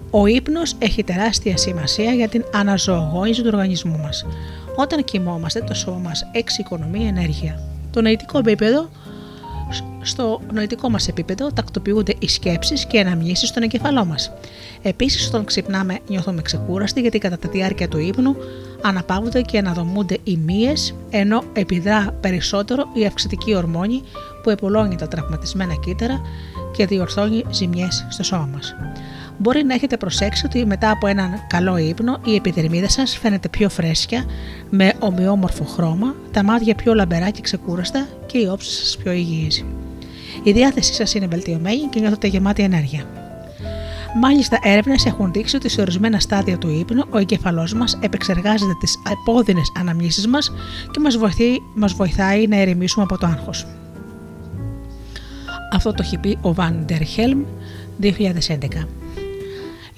Ο 0.10 0.28
ύπνος 0.28 0.76
έχει 0.80 1.04
τεράστια 1.04 1.58
σημασία 1.58 2.14
για 2.14 2.28
την 2.30 2.44
αναζωογόνηση 2.54 3.42
του 3.42 3.50
οργανισμού 3.52 3.98
μας. 3.98 4.26
Όταν 4.76 5.04
κοιμόμαστε, 5.04 5.60
το 5.60 5.74
σώμα 5.74 5.98
μας 5.98 6.30
εξοικονομεί 6.32 7.08
ενέργεια. 7.08 7.60
Το 7.92 8.02
νοητικό 8.02 8.38
επίπεδο 8.38 8.90
στο 10.02 10.42
νοητικό 10.54 10.90
μας 10.90 11.08
επίπεδο 11.08 11.52
τακτοποιούνται 11.52 12.16
οι 12.20 12.28
σκέψεις 12.28 12.86
και 12.86 12.98
οι 12.98 13.00
αναμνήσεις 13.00 13.50
στον 13.50 13.64
εγκεφαλό 13.64 14.06
μας. 14.06 14.32
Επίσης, 14.82 15.28
όταν 15.28 15.46
ξυπνάμε 15.46 16.00
νιώθουμε 16.08 16.42
ξεκούραστοι 16.42 17.02
γιατί 17.02 17.18
κατά 17.18 17.38
τη 17.38 17.48
διάρκεια 17.48 17.88
του 17.88 17.98
ύπνου 17.98 18.36
αναπαύονται 18.82 19.42
και 19.42 19.58
αναδομούνται 19.58 20.18
οι 20.24 20.38
μύες, 20.38 20.96
ενώ 21.10 21.44
επιδρά 21.54 22.18
περισσότερο 22.22 22.86
η 22.94 23.06
αυξητική 23.06 23.56
ορμόνη 23.56 24.02
που 24.44 24.50
επουλώνει 24.50 24.96
τα 24.96 25.08
τραυματισμένα 25.08 25.74
κύτταρα 25.76 26.22
και 26.76 26.86
διορθώνει 26.86 27.44
ζημιές 27.52 28.06
στο 28.10 28.24
σώμα 28.24 28.50
μας. 28.54 28.76
Μπορεί 29.38 29.64
να 29.64 29.74
έχετε 29.74 29.98
προσέξει 29.98 30.46
ότι 30.46 30.66
μετά 30.66 30.92
από 30.92 31.08
έναν 31.08 31.44
καλό 31.48 31.78
ύπνο 31.78 32.20
η 32.26 32.36
επιδερμίδα 32.36 32.90
σας 32.90 33.18
φαίνεται 33.18 33.50
πιο 33.50 33.70
φρέσκια, 33.70 34.26
με 34.70 34.94
ομοιόμορφο 35.00 35.64
χρώμα, 35.64 36.16
τα 36.32 36.44
μάτια 36.44 36.76
πιο 36.76 36.94
λαμπερά 36.94 37.30
και 37.30 37.42
ξεκούραστα 37.42 38.08
και 38.26 38.38
η 38.38 38.48
όψη 38.48 38.72
σας 38.72 38.98
πιο 38.98 39.12
υγιής. 39.12 39.66
Η 40.44 40.52
διάθεσή 40.52 40.94
σας 40.94 41.14
είναι 41.14 41.28
βελτιωμένη 41.28 41.88
και 41.90 42.00
νιώθετε 42.00 42.28
γεμάτη 42.28 42.64
ενέργεια. 42.64 43.04
Μάλιστα, 44.16 44.60
έρευνες 44.64 45.06
έχουν 45.06 45.32
δείξει 45.32 45.56
ότι 45.56 45.70
σε 45.70 45.82
ορισμένα 45.82 46.20
στάδια 46.20 46.58
του 46.58 46.70
ύπνου 46.70 47.04
ο 47.10 47.18
εγκεφαλός 47.18 47.74
μας 47.74 47.98
επεξεργάζεται 48.02 48.74
τις 48.80 48.96
επώδυνες 49.12 49.72
αναμνήσεις 49.80 50.28
μας 50.28 50.52
και 50.92 51.00
μας 51.00 51.18
βοηθάει, 51.18 51.58
μας 51.76 51.94
βοηθάει 51.94 52.48
να 52.48 52.56
ερεμήσουμε 52.56 53.04
από 53.04 53.18
το 53.18 53.26
άγχος. 53.26 53.68
Αυτό 55.72 55.92
το 55.92 55.98
έχει 56.02 56.18
πει 56.18 56.38
ο 56.42 56.54
Βαν 56.54 56.86
Χέλμ 57.08 57.44
2011. 58.02 58.88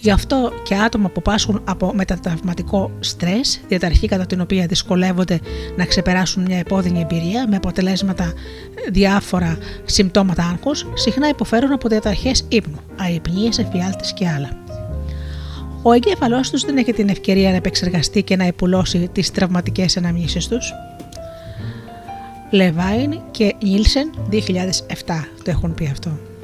Γι' 0.06 0.12
αυτό 0.12 0.52
και 0.64 0.76
άτομα 0.76 1.10
που 1.10 1.22
πάσχουν 1.22 1.62
από 1.64 1.94
μετατραυματικό 1.94 2.92
στρες, 3.00 3.62
διαταραχή 3.68 4.08
κατά 4.08 4.26
την 4.26 4.42
οποία 4.42 4.66
δυσκολεύονται 4.66 5.40
να 5.78 5.86
ξεπεράσουν 5.86 6.44
μια 6.44 6.58
επώδυνη 6.58 7.00
εμπειρία 7.00 7.48
με 7.48 7.56
αποτελέσματα 7.56 8.34
διάφορα 8.92 9.58
συμπτώματα 9.86 10.44
άγχους, 10.44 10.86
συχνά 10.94 11.28
υποφέρουν 11.28 11.72
από 11.72 11.88
διαταραχέ 11.88 12.32
ύπνου, 12.48 12.80
αϊπνίε, 12.98 13.50
εφιάλτης 13.58 14.14
και 14.14 14.28
άλλα. 14.28 14.50
Ο 15.82 15.92
εγκέφαλός 15.92 16.50
τους 16.50 16.62
δεν 16.62 16.78
έχει 16.78 16.94
την 16.94 17.10
ευκαιρία 17.10 17.50
να 17.50 17.56
επεξεργαστεί 17.56 18.24
και 18.24 18.36
να 18.36 18.48
υπουλώσει 18.48 19.10
τις 19.12 19.32
τραυματικές 19.32 19.98
αναμνήσεις 19.98 20.48
τους. 20.48 20.74
Λεβάιν 22.50 23.20
και 23.32 23.56
Νίλσεν 23.64 24.10
2007 24.32 24.38
το 25.44 25.52
έχουν 25.52 25.74
πει 25.74 25.88
αυτό. 25.92 26.35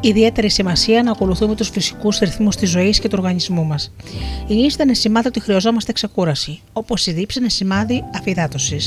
Ιδιαίτερη 0.00 0.50
σημασία 0.50 1.02
να 1.02 1.10
ακολουθούμε 1.10 1.54
τους 1.54 1.68
φυσικούς 1.68 2.18
ρυθμούς 2.18 2.56
της 2.56 2.70
ζωής 2.70 2.98
και 2.98 3.08
του 3.08 3.14
οργανισμού 3.18 3.64
μας. 3.64 3.92
Η 4.46 4.54
νύχτα 4.54 4.82
είναι 4.82 4.94
σημάδι 4.94 5.28
ότι 5.28 5.40
χρειαζόμαστε 5.40 5.92
ξεκούραση, 5.92 6.60
όπως 6.72 7.06
η 7.06 7.12
δίψη 7.12 7.38
είναι 7.38 7.48
σημάδι 7.48 8.04
αφυδάτωση. 8.14 8.78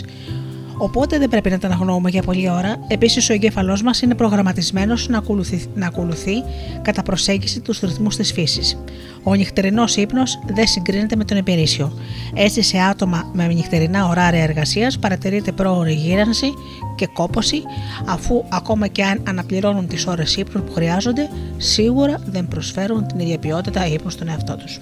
Οπότε 0.81 1.17
δεν 1.17 1.29
πρέπει 1.29 1.49
να 1.49 1.57
τα 1.57 1.67
αναγνώουμε 1.67 2.09
για 2.09 2.21
πολλή 2.21 2.49
ώρα. 2.49 2.85
Επίσης, 2.87 3.29
ο 3.29 3.33
εγκέφαλός 3.33 3.81
μας 3.81 4.01
είναι 4.01 4.15
προγραμματισμένος 4.15 5.07
να 5.07 5.17
ακολουθεί, 5.17 5.65
να 5.75 5.87
ακολουθεί 5.87 6.43
κατά 6.81 7.03
προσέγγιση 7.03 7.59
τους 7.59 7.79
ρυθμούς 7.79 8.15
της 8.15 8.31
φύσης. 8.31 8.77
Ο 9.29 9.35
νυχτερινός 9.35 9.95
ύπνος 9.95 10.39
δεν 10.45 10.67
συγκρίνεται 10.67 11.15
με 11.15 11.23
τον 11.23 11.37
υπηρήσιο. 11.37 11.93
Έτσι, 12.33 12.61
σε 12.61 12.77
άτομα 12.77 13.29
με 13.33 13.47
νυχτερινά 13.47 14.07
ωράρια 14.07 14.43
εργασίας 14.43 14.99
παρατηρείται 14.99 15.51
πρόωρη 15.51 15.93
γύρανση 15.93 16.53
και 16.95 17.07
κόποση, 17.07 17.61
αφού 18.05 18.43
ακόμα 18.49 18.87
και 18.87 19.03
αν 19.03 19.21
αναπληρώνουν 19.27 19.87
τις 19.87 20.07
ώρες 20.07 20.35
ύπνου 20.35 20.63
που 20.63 20.71
χρειάζονται, 20.71 21.29
σίγουρα 21.57 22.19
δεν 22.25 22.47
προσφέρουν 22.47 23.07
την 23.07 23.19
ίδια 23.19 23.37
ποιότητα 23.37 23.87
ύπνου 23.87 24.09
στον 24.09 24.27
εαυτό 24.27 24.55
τους. 24.55 24.79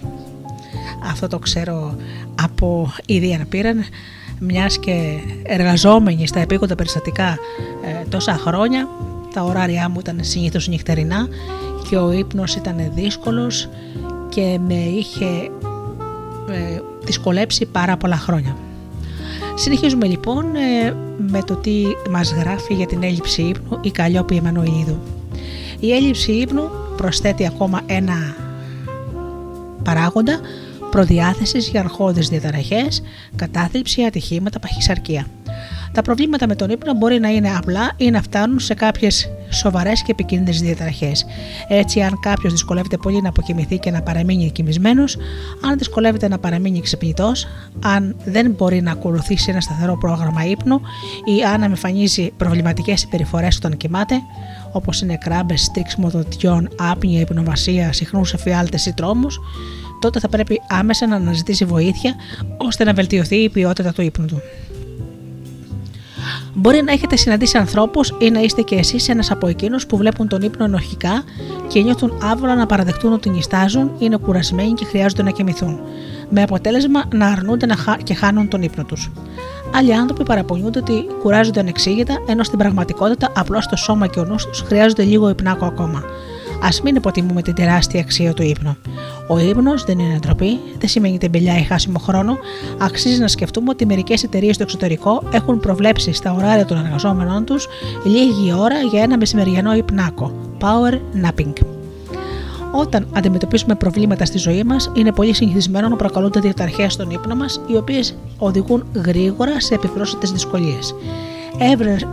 Αυτό 1.10 1.28
το 1.28 1.40
ξέρω 1.40 1.96
από 2.42 2.92
ήδη 3.06 3.34
αναπήραν 3.34 3.84
μιας 4.40 4.80
και 4.80 5.20
εργαζόμενη 5.44 6.28
στα 6.28 6.40
επίκοντα 6.40 6.76
περιστατικά 6.76 7.28
ε, 7.28 8.08
τόσα 8.10 8.34
χρόνια 8.34 8.88
τα 9.34 9.44
ωράρια 9.44 9.90
μου 9.90 10.00
ήταν 10.00 10.20
συνήθως 10.22 10.68
νυχτερινά 10.68 11.28
και 11.90 11.98
ο 11.98 12.12
ύπνος 12.12 12.56
ήταν 12.56 12.92
δύσκολος 12.96 13.70
και 14.30 14.60
με 14.68 14.74
είχε 14.74 15.26
ε, 16.50 16.82
δυσκολέψει 17.04 17.66
πάρα 17.66 17.98
πολλά 17.98 18.18
χρόνια. 18.18 18.56
Συνεχίζουμε 19.56 20.08
λοιπόν 20.08 20.56
ε, 20.56 20.96
με 21.18 21.44
το 21.44 21.56
τι 21.56 21.84
μας 22.10 22.34
γράφει 22.34 22.74
για 22.74 22.86
την 22.86 23.04
έλλειψη 23.04 23.42
ύπνου 23.42 23.80
η 23.82 23.92
Καλλιόπη 23.92 24.36
Εμμανουηλίδου. 24.36 25.00
Η 25.80 25.92
έλλειψη 25.92 26.32
ύπνου 26.32 26.70
προσθέτει 26.98 27.46
ακόμα 27.46 27.82
ένα 27.86 28.36
παράγοντα 29.84 30.40
προδιάθεσης 30.92 31.68
για 31.68 31.80
αρχώδεις 31.80 32.30
διαταραχές, 32.30 33.04
κατάθλιψη, 33.36 34.04
ατυχήματα, 34.04 34.60
παχυσαρκία. 34.60 35.26
Τα 35.92 36.02
προβλήματα 36.02 36.48
με 36.48 36.56
τον 36.56 36.70
ύπνο 36.70 36.94
μπορεί 36.94 37.20
να 37.20 37.30
είναι 37.30 37.56
απλά 37.58 37.92
ή 37.98 38.10
να 38.10 38.22
φτάνουν 38.22 38.60
σε 38.60 38.74
κάποιες 38.74 39.30
σοβαρές 39.50 40.02
και 40.02 40.12
επικίνδυνες 40.12 40.62
διαταραχές. 40.62 41.26
Έτσι, 41.68 42.02
αν 42.02 42.20
κάποιος 42.20 42.52
δυσκολεύεται 42.52 42.98
πολύ 42.98 43.22
να 43.22 43.30
αποκοιμηθεί 43.30 43.78
και 43.78 43.92
να 43.92 44.02
παραμείνει 44.02 44.52
κοιμισμένο, 44.52 45.04
αν 45.62 45.78
δυσκολεύεται 45.78 46.28
να 46.28 46.40
παραμείνει 46.40 46.82
ξυπνητός, 46.82 47.48
αν 47.84 48.16
δεν 48.26 48.52
μπορεί 48.52 48.82
να 48.82 48.92
ακολουθήσει 48.92 49.50
ένα 49.50 49.62
σταθερό 49.62 49.98
πρόγραμμα 49.98 50.46
ύπνου 50.46 50.82
ή 51.38 51.44
αν 51.44 51.64
εμφανίζει 51.64 52.32
προβληματικές 52.38 53.00
συμπεριφορές 53.00 53.58
όταν 53.58 53.78
κοιμάται, 53.78 54.16
όπως 54.72 55.02
είναι 55.02 55.18
κράμπες, 55.18 55.62
στρίξιμο 55.62 56.10
δοντιών, 56.10 56.70
άπνοια, 56.78 57.20
υπνοβασία, 57.20 57.94
συχνούς 57.94 58.34
εφιάλτες 58.34 58.86
ή 58.86 58.94
τρόμους, 58.94 59.40
τότε 60.00 60.20
θα 60.20 60.30
πρέπει 60.30 60.62
άμεσα 60.68 61.08
να 61.08 61.16
αναζητήσει 61.16 61.66
βοήθεια 61.66 62.16
ώστε 62.58 62.84
να 62.84 62.94
βελτιωθεί 62.94 63.36
η 63.36 63.50
ποιότητα 63.50 63.94
του 63.94 64.02
ύπνου 64.02 64.26
του. 64.26 64.42
Μπορεί 66.60 66.84
να 66.84 66.92
έχετε 66.92 67.16
συναντήσει 67.16 67.58
ανθρώπους 67.58 68.14
ή 68.20 68.30
να 68.30 68.40
είστε 68.40 68.62
και 68.62 68.76
εσείς 68.76 69.10
ένας 69.10 69.32
από 69.32 69.48
εκείνους 69.48 69.86
που 69.86 69.98
βλέπουν 69.98 70.28
τον 70.28 70.42
ύπνο 70.42 70.66
ενοχικά 70.66 71.24
και 71.68 71.82
νιώθουν 71.82 72.14
άβολα 72.24 72.56
να 72.56 72.66
παραδεχτούν 72.66 73.14
ότι 73.14 73.30
νιστάζουν, 73.30 73.92
είναι 74.00 74.18
κουρασμένοι 74.18 74.74
και 74.74 74.86
χρειάζονται 74.86 75.24
να 75.24 75.30
κοιμηθούν. 75.30 75.80
Με 76.30 76.42
αποτέλεσμα 76.42 77.04
να 77.14 77.28
αρνούνται 77.28 77.66
να 77.66 77.76
και 78.04 78.14
χάνουν 78.14 78.48
τον 78.48 78.62
ύπνο 78.62 78.84
τους. 78.84 79.12
Άλλοι 79.76 79.94
άνθρωποι 79.94 80.24
παραπονιούνται 80.24 80.80
ότι 80.80 81.06
κουράζονται 81.22 81.60
ανεξήγητα, 81.60 82.16
ενώ 82.28 82.44
στην 82.44 82.58
πραγματικότητα 82.58 83.32
απλώς 83.36 83.68
το 83.68 83.76
σώμα 83.76 84.08
και 84.08 84.20
ο 84.20 84.26
νους 84.26 84.46
του 84.46 84.66
χρειάζονται 84.66 85.04
λίγο 85.04 85.30
υπνάκο 85.30 85.66
ακόμα. 85.66 86.04
Α 86.62 86.70
μην 86.84 86.96
υποτιμούμε 86.96 87.42
την 87.42 87.54
τεράστια 87.54 88.00
αξία 88.00 88.34
του 88.34 88.44
ύπνου. 88.44 88.78
Ο 89.28 89.40
ύπνος 89.40 89.84
δεν 89.84 90.00
είναι 90.00 90.20
ντροπή, 90.20 90.60
δεν 90.80 90.90
σημαίνει 90.90 91.18
τεμπελιά 91.18 91.58
ή 91.58 91.64
χάσιμο 91.64 92.00
χρόνο. 92.00 92.38
Αξίζει 92.78 93.20
να 93.20 93.28
σκεφτούμε 93.28 93.70
ότι 93.70 93.86
μερικές 93.86 94.24
εταιρείες 94.24 94.56
στο 94.56 94.64
εξωτερικό 94.64 95.24
έχουν 95.32 95.60
προβλέψει 95.60 96.14
στα 96.14 96.34
ωράρια 96.34 96.66
των 96.66 96.86
εργαζόμενων 96.86 97.46
τους 97.46 97.68
λίγη 98.06 98.54
ώρα 98.54 98.80
για 98.80 99.02
ένα 99.02 99.18
μεσημεριανό 99.18 99.76
υπνάκο. 99.76 100.32
Power 100.60 100.94
napping. 101.26 101.54
Όταν 102.72 103.08
αντιμετωπίζουμε 103.14 103.76
προβλήματα 103.76 104.26
στη 104.26 104.38
ζωή 104.38 104.64
μας, 104.64 104.92
είναι 104.94 105.12
πολύ 105.12 105.34
συνηθισμένο 105.34 105.88
να 105.88 105.96
προκαλούνται 105.96 106.40
διαταραχέ 106.40 106.90
στον 106.90 107.10
ύπνο 107.10 107.36
μας, 107.36 107.62
οι 107.68 107.76
οποίες 107.76 108.16
οδηγούν 108.38 108.86
γρήγορα 109.06 109.60
σε 109.60 109.74
επιπρόσθετες 109.74 110.32
δυσκολίες. 110.32 110.96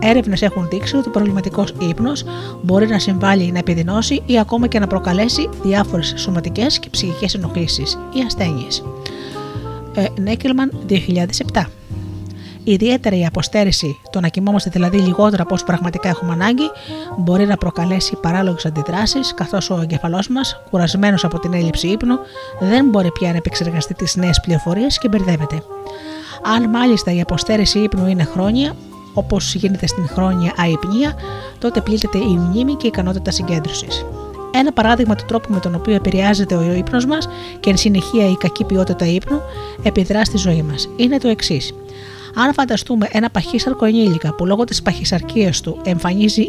Έρευνες 0.01 0.43
έχουν 0.43 0.69
δείξει 0.69 0.97
ότι 0.97 1.09
ο 1.09 1.11
προβληματικός 1.11 1.75
ύπνος 1.79 2.25
μπορεί 2.63 2.87
να 2.87 2.99
συμβάλλει 2.99 3.53
να 3.53 3.59
επιδεινώσει 3.59 4.23
ή 4.27 4.39
ακόμα 4.39 4.67
και 4.67 4.79
να 4.79 4.87
προκαλέσει 4.87 5.49
διάφορες 5.63 6.15
σωματικές 6.17 6.79
και 6.79 6.89
ψυχικές 6.91 7.35
ενοχλήσεις 7.35 7.99
ή 8.13 8.21
ασθένειες. 8.27 8.85
Ε, 9.95 10.05
Νέκελμαν 10.21 10.73
2007 10.89 11.65
Ιδιαίτερα 12.65 13.17
η 13.17 13.27
αποστέρηση, 13.27 14.01
το 14.11 14.21
να 14.21 14.29
κοιμόμαστε 14.29 14.71
δηλαδή 14.71 14.99
λιγότερο 14.99 15.43
από 15.43 15.55
όσο 15.55 15.65
πραγματικά 15.65 16.09
έχουμε 16.09 16.33
ανάγκη, 16.33 16.71
μπορεί 17.19 17.47
να 17.47 17.57
προκαλέσει 17.57 18.17
παράλογες 18.23 18.67
αντιδράσεις, 18.67 19.35
καθώς 19.35 19.71
ο 19.71 19.81
εγκεφαλός 19.83 20.29
μας, 20.29 20.61
κουρασμένος 20.71 21.25
από 21.25 21.39
την 21.39 21.55
έλλειψη 21.55 21.89
ύπνου, 21.89 22.19
δεν 22.61 22.89
μπορεί 22.89 23.11
πια 23.13 23.31
να 23.31 23.37
επεξεργαστεί 23.37 23.95
τις 23.95 24.17
νέες 24.17 24.41
πληροφορίες 24.41 24.99
και 24.99 25.09
μπερδεύεται. 25.09 25.63
Αν 26.55 26.69
μάλιστα 26.71 27.13
η 27.13 27.21
αποστέρηση 27.21 27.79
ύπνου 27.79 28.07
είναι 28.07 28.25
χρόνια, 28.25 28.77
όπως 29.15 29.55
γίνεται 29.55 29.87
στην 29.87 30.09
χρόνια 30.09 30.53
αϊπνία, 30.57 31.15
τότε 31.59 31.81
πλήττεται 31.81 32.19
η 32.19 32.37
μνήμη 32.37 32.75
και 32.75 32.87
η 32.87 32.91
ικανότητα 32.93 33.31
συγκέντρωσης. 33.31 34.05
Ένα 34.55 34.73
παράδειγμα 34.73 35.15
του 35.15 35.25
τρόπου 35.25 35.53
με 35.53 35.61
τον 35.61 35.75
οποίο 35.75 35.95
επηρεάζεται 35.95 36.55
ο 36.55 36.73
ύπνος 36.73 37.07
μας 37.07 37.29
και 37.61 37.71
εν 37.71 37.77
συνεχεία 37.77 38.31
η 38.31 38.37
κακή 38.37 38.65
ποιότητα 38.65 39.07
ύπνου 39.07 39.41
επιδρά 39.83 40.25
στη 40.25 40.37
ζωή 40.37 40.63
μας 40.63 40.89
είναι 40.97 41.19
το 41.19 41.29
εξής. 41.29 41.73
Αν 42.35 42.53
φανταστούμε 42.53 43.09
ένα 43.13 43.31
παχύσαρκο 43.31 43.85
ενήλικα 43.85 44.35
που 44.35 44.47
λόγω 44.47 44.65
της 44.65 44.83
παχυσαρκίας 44.83 45.61
του 45.61 45.81
εμφανίζει 45.85 46.43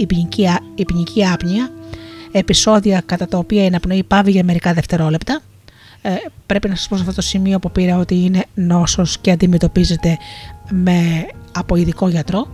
υπνική 0.76 1.26
άπνοια, 1.34 1.72
επεισόδια 2.32 3.04
κατά 3.06 3.28
τα 3.28 3.38
οποία 3.38 3.64
η 3.64 3.66
αναπνοή 3.66 4.04
πάβει 4.04 4.32
για 4.32 4.44
μερικά 4.44 4.74
δευτερόλεπτα, 4.74 5.40
ε, 6.02 6.12
πρέπει 6.46 6.70
να 6.70 6.76
σας 6.76 6.88
πω 6.88 6.96
σε 6.96 7.02
αυτό 7.02 7.16
το 7.16 7.22
σημείο 7.22 7.60
που 7.60 7.72
πήρα 7.72 7.98
ότι 7.98 8.16
είναι 8.16 8.46
νόσος 8.54 9.18
και 9.18 9.32
αντιμετωπίζεται 9.32 10.18
με, 10.70 11.26
από 11.56 11.76
ειδικό 11.76 12.10
γιατρό. 12.10 12.48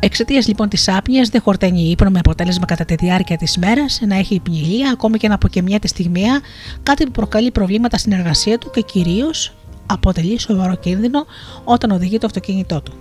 Εξαιτίας 0.00 0.46
λοιπόν 0.46 0.68
της 0.68 0.88
άπνοιας 0.88 1.28
δεν 1.28 1.40
χορταίνει 1.40 1.90
ύπνο 1.90 2.10
με 2.10 2.18
αποτέλεσμα 2.18 2.64
κατά 2.64 2.84
τη 2.84 2.94
διάρκεια 2.94 3.36
της 3.36 3.56
μέρας 3.56 4.00
να 4.06 4.16
έχει 4.16 4.34
υπνηλία, 4.34 4.90
ακόμη 4.90 5.18
και 5.18 5.28
να 5.28 5.34
αποκαιμιέται 5.34 5.86
στιγμία, 5.86 6.40
κάτι 6.82 7.04
που 7.04 7.10
προκαλεί 7.10 7.50
προβλήματα 7.50 7.98
στην 7.98 8.12
εργασία 8.12 8.58
του 8.58 8.70
και 8.70 8.80
κυρίως 8.80 9.54
αποτελεί 9.86 10.40
σοβαρό 10.40 10.74
κίνδυνο 10.74 11.26
όταν 11.64 11.90
οδηγεί 11.90 12.18
το 12.18 12.26
αυτοκίνητό 12.26 12.80
του. 12.80 12.92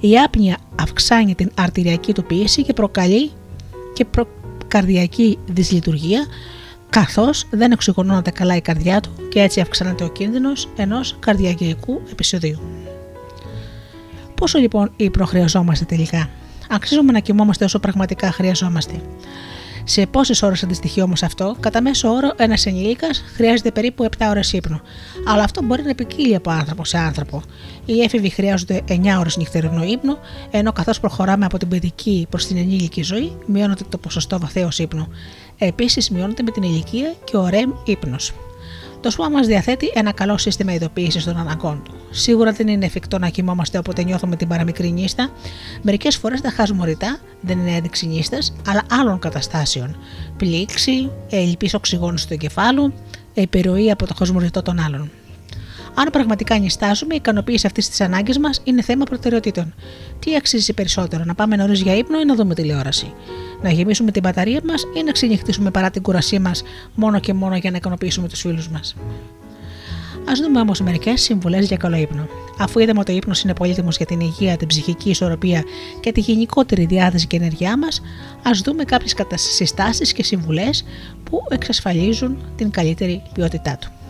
Η 0.00 0.18
άπνοια 0.18 0.56
αυξάνει 0.80 1.34
την 1.34 1.50
αρτηριακή 1.54 2.12
του 2.12 2.24
πίεση 2.24 2.62
και 2.62 2.72
προκαλεί 2.72 3.30
και 3.94 4.04
προ... 4.04 4.28
καρδιακή 4.68 5.38
δυσλειτουργία, 5.46 6.26
καθώς 6.90 7.46
δεν 7.50 7.72
εξοικονώνεται 7.72 8.30
καλά 8.30 8.56
η 8.56 8.60
καρδιά 8.60 9.00
του 9.00 9.10
και 9.28 9.40
έτσι 9.40 9.60
αυξάνεται 9.60 10.04
ο 10.04 10.08
κίνδυνος 10.08 10.68
ενός 10.76 11.16
καρδιακού 11.18 12.02
επεισοδίου. 12.10 12.60
Πόσο 14.34 14.58
λοιπόν 14.58 14.92
ύπνο 14.96 15.24
χρειαζόμαστε 15.24 15.84
τελικά; 15.84 16.28
Αξίζουμε 16.70 17.12
να 17.12 17.18
κοιμόμαστε 17.18 17.64
όσο 17.64 17.78
πραγματικά 17.78 18.32
χρειαζόμαστε. 18.32 19.00
Σε 19.86 20.06
πόσες 20.06 20.42
ώρες 20.42 20.62
αντιστοιχεί 20.62 21.00
όμως 21.00 21.22
αυτό, 21.22 21.56
κατά 21.60 21.82
μέσο 21.82 22.08
όρο 22.08 22.32
ένας 22.36 22.66
ενήλικας 22.66 23.24
χρειάζεται 23.34 23.70
περίπου 23.70 24.04
7 24.04 24.08
ώρες 24.28 24.52
ύπνο. 24.52 24.80
Αλλά 25.26 25.42
αυτό 25.42 25.62
μπορεί 25.62 25.82
να 25.82 25.90
επικύλει 25.90 26.34
από 26.34 26.50
άνθρωπο 26.50 26.84
σε 26.84 26.98
άνθρωπο. 26.98 27.42
Οι 27.86 28.00
έφηβοι 28.00 28.28
χρειάζονται 28.28 28.82
9 28.88 29.18
ώρες 29.18 29.36
νυχτερινό 29.36 29.84
ύπνο, 29.84 30.18
ενώ 30.50 30.72
καθώς 30.72 31.00
προχωράμε 31.00 31.44
από 31.44 31.58
την 31.58 31.68
παιδική 31.68 32.26
προς 32.30 32.46
την 32.46 32.56
ενήλικη 32.56 33.02
ζωή, 33.02 33.36
μειώνεται 33.46 33.84
το 33.88 33.98
ποσοστό 33.98 34.38
βαθέως 34.38 34.78
ύπνου. 34.78 35.08
Επίσης, 35.58 36.10
μειώνεται 36.10 36.42
με 36.42 36.50
την 36.50 36.62
ηλικία 36.62 37.14
και 37.24 37.36
ο 37.36 37.48
REM 37.50 37.72
ύπνος. 37.84 38.32
Το 39.04 39.10
σώμα 39.10 39.28
μας 39.28 39.46
διαθέτει 39.46 39.90
ένα 39.94 40.12
καλό 40.12 40.38
σύστημα 40.38 40.72
ειδοποίησης 40.72 41.24
των 41.24 41.36
αναγκών 41.36 41.82
του. 41.84 41.94
Σίγουρα 42.10 42.52
δεν 42.52 42.68
είναι 42.68 42.86
εφικτό 42.86 43.18
να 43.18 43.28
κοιμόμαστε 43.28 43.78
όποτε 43.78 44.04
νιώθουμε 44.04 44.36
την 44.36 44.48
παραμικρή 44.48 44.90
νύστα. 44.90 45.30
Μερικές 45.82 46.16
φορές 46.16 46.40
τα 46.40 46.50
χάσουμε 46.50 46.86
ρητά, 46.86 47.18
δεν 47.40 47.58
είναι 47.58 47.76
έδειξη 47.76 48.06
νύστας, 48.06 48.54
αλλά 48.66 48.82
άλλων 48.90 49.18
καταστάσεων. 49.18 49.96
Πλήξη, 50.36 51.10
ελλειπή 51.30 51.70
οξυγόνηση 51.74 52.26
του 52.26 52.32
εγκεφάλου, 52.32 52.92
επιρροή 53.34 53.90
από 53.90 54.06
το 54.06 54.14
χωσμοριτό 54.14 54.62
των 54.62 54.80
άλλων. 54.80 55.10
Αν 55.94 56.08
πραγματικά 56.12 56.58
νιστάζουμε, 56.58 57.14
η 57.14 57.16
ικανοποίηση 57.16 57.66
αυτής 57.66 57.88
της 57.88 58.00
ανάγκης 58.00 58.38
μας 58.38 58.60
είναι 58.64 58.82
θέμα 58.82 59.04
προτεραιοτήτων. 59.04 59.74
Τι 60.18 60.36
αξίζει 60.36 60.72
περισσότερο, 60.72 61.24
να 61.24 61.34
πάμε 61.34 61.56
νωρίς 61.56 61.80
για 61.80 61.96
ύπνο 61.96 62.20
ή 62.20 62.24
να 62.24 62.34
δούμε 62.34 62.54
τηλεόραση; 62.54 63.12
Να 63.64 63.70
γεμίσουμε 63.70 64.10
την 64.10 64.22
μπαταρία 64.22 64.60
μας 64.64 64.82
ή 64.96 65.02
να 65.02 65.12
ξενυχτήσουμε 65.12 65.70
παρά 65.70 65.90
την 65.90 66.02
κουρασή 66.02 66.38
μας 66.38 66.62
μόνο 66.94 67.20
και 67.20 67.32
μόνο 67.32 67.56
για 67.56 67.70
να 67.70 67.76
ικανοποιήσουμε 67.76 68.28
τους 68.28 68.40
φίλους 68.40 68.68
μας. 68.68 68.96
Α 70.24 70.32
δούμε 70.42 70.60
όμως 70.60 70.80
μερικές 70.80 71.22
συμβουλές 71.22 71.66
για 71.66 71.76
καλό 71.76 71.96
ύπνο. 71.96 72.26
Αφού 72.58 72.78
είδαμε 72.78 73.00
ότι 73.00 73.12
ο 73.12 73.14
ύπνος 73.14 73.42
είναι 73.42 73.54
πολύτιμος 73.54 73.96
για 73.96 74.06
την 74.06 74.20
υγεία, 74.20 74.56
την 74.56 74.66
ψυχική 74.68 75.10
ισορροπία 75.10 75.62
και 76.00 76.12
τη 76.12 76.20
γενικότερη 76.20 76.84
διάθεση 76.84 77.26
και 77.26 77.36
ενέργειά 77.36 77.78
μας, 77.78 78.00
ας 78.42 78.60
δούμε 78.60 78.84
κάποιες 78.84 79.14
συστάσει 79.34 80.14
και 80.14 80.22
συμβουλές 80.22 80.84
που 81.24 81.40
εξασφαλίζουν 81.48 82.36
την 82.56 82.70
καλύτερη 82.70 83.22
ποιότητά 83.32 83.78
του. 83.80 84.03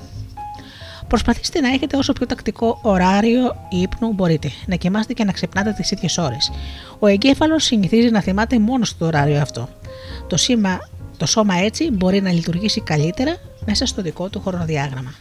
Προσπαθήστε 1.09 1.61
να 1.61 1.69
έχετε 1.69 1.97
όσο 1.97 2.13
πιο 2.13 2.27
τακτικό 2.27 2.79
ωράριο 2.83 3.57
ύπνου 3.71 4.13
μπορείτε, 4.13 4.51
να 4.67 4.77
κοιμάστε 4.77 5.13
και 5.13 5.25
να 5.25 5.33
ξυπνάτε 5.33 5.73
τις 5.73 5.91
ίδιες 5.91 6.19
ώρες. 6.19 6.51
Ο 6.99 7.07
εγκέφαλος 7.07 7.65
συνηθίζει 7.65 8.11
να 8.11 8.21
θυμάται 8.21 8.59
μόνος 8.59 8.89
στο 8.89 9.07
ωράριο 9.07 9.41
αυτό. 9.41 9.69
Το, 10.27 10.37
σήμα, 10.37 10.79
το 11.17 11.27
σώμα 11.27 11.55
έτσι 11.55 11.91
μπορεί 11.91 12.21
να 12.21 12.33
λειτουργήσει 12.33 12.81
καλύτερα 12.81 13.37
μέσα 13.67 13.87
στο 13.87 14.03
δικό 14.03 14.29
του 14.29 14.43
χρονοδιάγραμμα. 14.47 15.15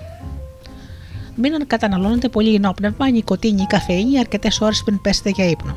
Μην 1.36 1.68
καταναλώνετε 1.68 2.30
πολύ 2.30 2.56
ενόπνευμα, 2.56 3.10
νικοτίνη 3.10 3.62
ή 3.62 3.66
καφέινη 3.66 4.20
αρκετές 4.20 4.62
ώρες 4.62 4.84
πριν 4.84 5.02
πέσετε 5.02 5.30
για 5.30 5.50
ύπνο. 5.50 5.76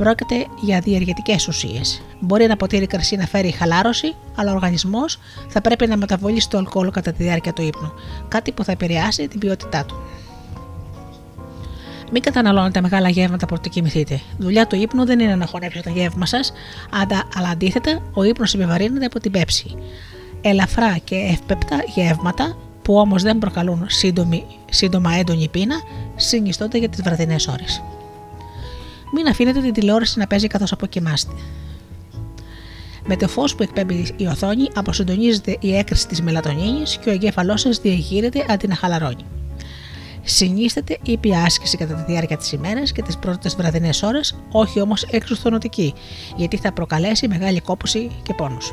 Πρόκειται 0.00 0.46
για 0.60 0.80
διεργετικές 0.80 1.48
ουσίες. 1.48 2.02
Μπορεί 2.20 2.44
ένα 2.44 2.56
ποτήρι 2.56 2.86
κρασί 2.86 3.16
να 3.16 3.26
φέρει 3.26 3.50
χαλάρωση, 3.50 4.14
αλλά 4.34 4.50
ο 4.50 4.54
οργανισμός 4.54 5.18
θα 5.48 5.60
πρέπει 5.60 5.86
να 5.86 5.96
μεταβολήσει 5.96 6.48
το 6.48 6.58
αλκοόλ 6.58 6.90
κατά 6.90 7.12
τη 7.12 7.22
διάρκεια 7.22 7.52
του 7.52 7.62
ύπνου, 7.62 7.92
κάτι 8.28 8.52
που 8.52 8.64
θα 8.64 8.72
επηρεάσει 8.72 9.28
την 9.28 9.38
ποιότητά 9.38 9.84
του. 9.84 9.94
Μην 12.12 12.22
καταναλώνετε 12.22 12.80
μεγάλα 12.80 13.08
γεύματα 13.08 13.46
πρωτού 13.46 13.68
κοιμηθείτε. 13.68 14.20
Δουλειά 14.38 14.66
του 14.66 14.76
ύπνου 14.76 15.04
δεν 15.04 15.20
είναι 15.20 15.36
να 15.36 15.46
χωνέψετε 15.46 15.90
το 15.90 15.98
γεύμα 15.98 16.26
σας, 16.26 16.52
αλλά 17.36 17.48
αντίθετα 17.48 18.02
ο 18.12 18.22
ύπνος 18.22 18.54
επιβαρύνεται 18.54 19.04
από 19.04 19.20
την 19.20 19.30
πέψη. 19.30 19.76
Ελαφρά 20.40 20.96
και 21.04 21.14
εύπεπτα 21.14 21.76
γεύματα 21.94 22.56
που 22.82 22.98
όμως 22.98 23.22
δεν 23.22 23.38
προκαλούν 23.38 23.84
σύντομη, 23.88 24.44
σύντομα 24.70 25.14
έντονη 25.14 25.48
πείνα 25.48 25.76
συνιστώνται 26.16 26.78
για 26.78 26.88
τις 26.88 27.02
βραδινές 27.02 27.48
ώρες. 27.48 27.82
Μην 29.12 29.26
αφήνετε 29.26 29.60
την 29.60 29.72
τηλεόραση 29.72 30.18
να 30.18 30.26
παίζει 30.26 30.46
καθώς 30.46 30.72
αποκοιμάστε. 30.72 31.32
Με 33.06 33.16
το 33.16 33.28
φως 33.28 33.54
που 33.54 33.62
εκπέμπει 33.62 34.14
η 34.16 34.26
οθόνη, 34.26 34.68
αποσυντονίζεται 34.74 35.56
η 35.60 35.76
έκρηση 35.76 36.06
της 36.06 36.22
μελατονίνης 36.22 36.96
και 36.96 37.08
ο 37.08 37.12
εγκέφαλός 37.12 37.60
σας 37.60 37.78
διεγείρεται 37.80 38.44
αντί 38.48 38.66
να 38.66 38.74
χαλαρώνει. 38.74 39.24
Συνίσταται 40.22 40.98
ήπια 41.02 41.42
άσκηση 41.42 41.76
κατά 41.76 41.94
τη 41.94 42.12
διάρκεια 42.12 42.36
της 42.36 42.52
ημέρας 42.52 42.92
και 42.92 43.02
τις 43.02 43.16
πρώτες 43.16 43.56
βραδινές 43.56 44.02
ώρες, 44.02 44.34
όχι 44.52 44.80
όμως 44.80 45.02
εξουθονωτική, 45.02 45.94
γιατί 46.36 46.56
θα 46.56 46.72
προκαλέσει 46.72 47.28
μεγάλη 47.28 47.60
κόπωση 47.60 48.10
και 48.22 48.34
πόνους. 48.34 48.72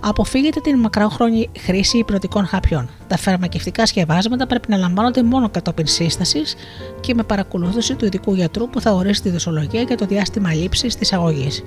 Αποφύγετε 0.00 0.60
την 0.60 0.78
μακρόχρονη 0.78 1.50
χρήση 1.58 1.98
υπηρετικών 1.98 2.46
χαπιών. 2.46 2.88
Τα 3.06 3.16
φαρμακευτικά 3.16 3.86
σκευάσματα 3.86 4.46
πρέπει 4.46 4.70
να 4.70 4.76
λαμβάνονται 4.76 5.22
μόνο 5.22 5.48
κατόπιν 5.48 5.86
σύστασης 5.86 6.54
και 7.00 7.14
με 7.14 7.22
παρακολούθηση 7.22 7.94
του 7.94 8.04
ειδικού 8.04 8.34
γιατρού 8.34 8.68
που 8.68 8.80
θα 8.80 8.92
ορίσει 8.92 9.22
τη 9.22 9.30
δοσολογία 9.30 9.82
για 9.82 9.96
το 9.96 10.06
διάστημα 10.06 10.54
λήψης 10.54 10.96
της 10.96 11.12
αγωγής. 11.12 11.62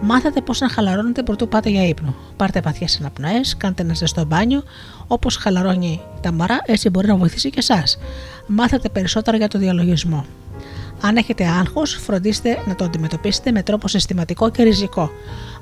Μάθετε 0.00 0.40
πώς 0.40 0.60
να 0.60 0.68
χαλαρώνετε 0.68 1.22
πρωτού 1.22 1.48
πάτε 1.48 1.70
για 1.70 1.88
ύπνο. 1.88 2.14
Πάρτε 2.36 2.60
βαθιές 2.60 2.98
αναπνοές, 3.00 3.56
κάντε 3.56 3.82
ένα 3.82 3.94
ζεστό 3.94 4.24
μπάνιο. 4.24 4.62
Όπως 5.06 5.36
χαλαρώνει 5.36 6.00
τα 6.20 6.32
μωρά, 6.32 6.60
έτσι 6.66 6.90
μπορεί 6.90 7.06
να 7.06 7.16
βοηθήσει 7.16 7.50
και 7.50 7.58
εσάς. 7.58 7.98
Μάθετε 8.46 8.88
περισσότερα 8.88 9.36
για 9.36 9.48
το 9.48 9.58
διαλογισμό. 9.58 10.24
Αν 11.00 11.16
έχετε 11.16 11.46
άγχος, 11.46 11.94
φροντίστε 11.94 12.62
να 12.66 12.74
το 12.74 12.84
αντιμετωπίσετε 12.84 13.52
με 13.52 13.62
τρόπο 13.62 13.88
συστηματικό 13.88 14.50
και 14.50 14.62
ριζικό. 14.62 15.10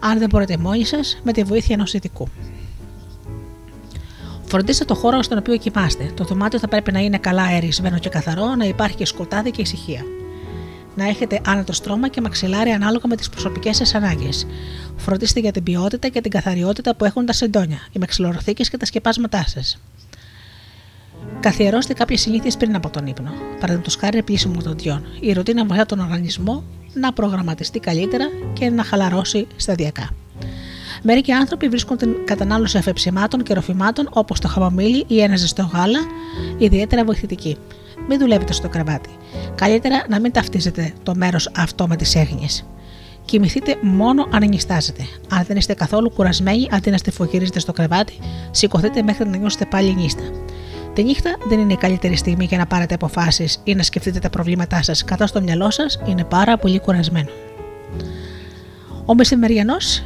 Αν 0.00 0.18
δεν 0.18 0.28
μπορείτε 0.28 0.56
μόνοι 0.56 0.84
σας, 0.84 1.20
με 1.22 1.32
τη 1.32 1.42
βοήθεια 1.42 1.74
ενός 1.74 1.94
ειδικού. 1.94 2.28
Φροντίστε 4.44 4.84
το 4.84 4.94
χώρο 4.94 5.22
στον 5.22 5.38
οποίο 5.38 5.56
κοιμάστε. 5.56 6.10
Το 6.14 6.24
δωμάτιο 6.24 6.58
θα 6.58 6.68
πρέπει 6.68 6.92
να 6.92 7.00
είναι 7.00 7.18
καλά 7.18 7.42
αερισμένο 7.42 7.98
και 7.98 8.08
καθαρό, 8.08 8.54
να 8.54 8.64
υπάρχει 8.64 8.96
και 8.96 9.06
σκοτάδι 9.06 9.50
και 9.50 9.62
ησυχία. 9.62 10.02
Να 10.94 11.08
έχετε 11.08 11.40
άνετο 11.46 11.72
στρώμα 11.72 12.08
και 12.08 12.20
μαξιλάρι 12.20 12.70
ανάλογα 12.70 13.08
με 13.08 13.16
τις 13.16 13.28
προσωπικές 13.28 13.76
σας 13.76 13.94
ανάγκες. 13.94 14.46
Φροντίστε 14.96 15.40
για 15.40 15.52
την 15.52 15.62
ποιότητα 15.62 16.08
και 16.08 16.20
την 16.20 16.30
καθαριότητα 16.30 16.96
που 16.96 17.04
έχουν 17.04 17.26
τα 17.26 17.32
σεντόνια, 17.32 17.78
οι 17.92 17.98
μαξιλοροθήκε 17.98 18.64
και 18.64 18.76
τα 18.76 18.84
σκεπάσματά 18.84 19.44
σας. 19.46 19.80
Καθιερώστε 21.40 21.92
κάποιες 21.92 22.20
συνήθειες 22.20 22.56
πριν 22.56 22.74
από 22.74 22.90
τον 22.90 23.06
ύπνο. 23.06 23.30
Παραδείγματος 23.54 23.96
χάρη 23.96 24.22
πλήσιμο 24.22 24.62
των 24.62 24.76
διών. 24.76 25.04
Η 25.20 25.32
ρουτίνα 25.32 25.64
βοηθά 25.64 25.86
τον 25.86 25.98
οργανισμό 25.98 26.64
να 26.94 27.12
προγραμματιστεί 27.12 27.78
καλύτερα 27.80 28.24
και 28.52 28.70
να 28.70 28.84
χαλαρώσει 28.84 29.46
σταδιακά. 29.56 30.10
Μερικοί 31.02 31.32
άνθρωποι 31.32 31.68
βρίσκουν 31.68 31.96
την 31.96 32.16
κατανάλωση 32.24 32.78
αφεψημάτων 32.78 33.42
και 33.42 33.54
ροφημάτων 33.54 34.08
όπως 34.12 34.40
το 34.40 34.48
χαμομήλι 34.48 35.04
ή 35.06 35.20
ένα 35.20 35.36
ζεστό 35.36 35.70
γάλα 35.72 35.98
ιδιαίτερα 36.58 37.04
βοηθητική. 37.04 37.56
Μην 38.08 38.18
δουλεύετε 38.18 38.52
στο 38.52 38.68
κρεβάτι. 38.68 39.10
Καλύτερα 39.54 40.04
να 40.08 40.20
μην 40.20 40.32
ταυτίζετε 40.32 40.92
το 41.02 41.14
μέρος 41.14 41.50
αυτό 41.56 41.86
με 41.86 41.96
τις 41.96 42.14
έγνοιες. 42.14 42.64
Κοιμηθείτε 43.24 43.76
μόνο 43.82 44.26
αν 44.30 44.48
νιστάζετε. 44.48 45.02
Αν 45.30 45.44
δεν 45.46 45.56
είστε 45.56 45.74
καθόλου 45.74 46.10
κουρασμένοι, 46.10 46.68
αντί 46.70 46.90
να 46.90 46.96
στεφογυρίζετε 46.96 47.58
στο 47.58 47.72
κρεβάτι, 47.72 48.18
σηκωθείτε 48.50 49.02
μέχρι 49.02 49.28
να 49.28 49.36
νιώσετε 49.36 49.64
πάλι 49.64 49.94
νύστα. 49.94 50.22
Τη 50.96 51.04
νύχτα 51.04 51.36
δεν 51.48 51.58
είναι 51.58 51.72
η 51.72 51.76
καλύτερη 51.76 52.16
στιγμή 52.16 52.44
για 52.44 52.58
να 52.58 52.66
πάρετε 52.66 52.94
αποφάσεις 52.94 53.60
ή 53.64 53.74
να 53.74 53.82
σκεφτείτε 53.82 54.18
τα 54.18 54.30
προβλήματά 54.30 54.82
σας, 54.82 55.04
καθώ 55.04 55.24
το 55.32 55.42
μυαλό 55.42 55.70
σας 55.70 55.98
είναι 56.06 56.24
πάρα 56.24 56.56
πολύ 56.58 56.80
κουρασμένο. 56.80 57.28
Ο 59.04 59.14
μεσημεριανός 59.14 60.02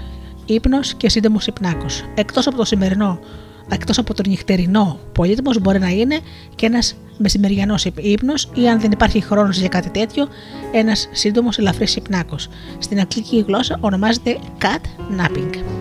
ύπνος 0.46 0.94
και 0.94 1.08
σύντομος 1.08 1.46
υπνάκος. 1.46 2.04
Εκτός 2.14 2.46
από 2.46 2.56
το 2.56 2.64
σημερινό, 2.64 3.18
εκτός 3.70 3.98
από 3.98 4.14
το 4.14 4.22
νυχτερινό 4.26 4.98
πολύτιμος, 5.12 5.60
μπορεί 5.60 5.78
να 5.78 5.88
είναι 5.88 6.18
και 6.54 6.66
ένας 6.66 6.94
μεσημεριανός 7.18 7.84
ύπνος 7.84 8.50
ή 8.54 8.68
αν 8.68 8.80
δεν 8.80 8.90
υπάρχει 8.90 9.20
χρόνος 9.20 9.58
για 9.58 9.68
κάτι 9.68 9.90
τέτοιο, 9.90 10.28
ένας 10.72 11.08
σύντομος 11.12 11.58
ελαφρύς 11.58 11.96
υπνάκος. 11.96 12.48
Στην 12.78 12.98
αγγλική 12.98 13.44
γλώσσα 13.46 13.76
ονομάζεται 13.80 14.38
cat 14.60 14.84
napping. 15.20 15.80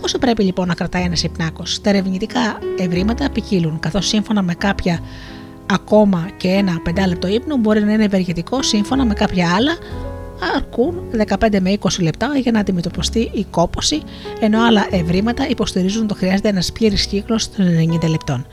Πόσο 0.00 0.18
πρέπει 0.18 0.42
λοιπόν 0.42 0.68
να 0.68 0.74
κρατάει 0.74 1.02
ένας 1.02 1.22
υπνάκος; 1.22 1.80
Τα 1.80 1.90
ερευνητικά 1.90 2.58
ευρήματα 2.78 3.30
ποικίλουν, 3.30 3.78
καθώς 3.78 4.06
σύμφωνα 4.06 4.42
με 4.42 4.54
κάποια 4.54 5.00
ακόμα 5.66 6.28
και 6.36 6.48
ένα 6.48 6.80
πεντάλεπτο 6.80 7.28
ύπνο 7.28 7.56
μπορεί 7.56 7.84
να 7.84 7.92
είναι 7.92 8.04
ευεργετικό, 8.04 8.62
σύμφωνα 8.62 9.04
με 9.04 9.14
κάποια 9.14 9.54
άλλα 9.54 9.72
αρκούν 10.56 10.94
15 11.26 11.60
με 11.60 11.76
20 11.80 11.88
λεπτά 12.00 12.38
για 12.38 12.52
να 12.52 12.60
αντιμετωπιστεί 12.60 13.30
η 13.34 13.44
κόποση, 13.50 14.02
ενώ 14.40 14.64
άλλα 14.64 14.86
ευρήματα 14.90 15.48
υποστηρίζουν 15.48 16.02
ότι 16.02 16.14
χρειάζεται 16.14 16.48
ένας 16.48 16.72
πλήρης 16.72 17.06
κύκλος 17.06 17.50
των 17.50 17.66
90 18.02 18.08
λεπτών. 18.08 18.46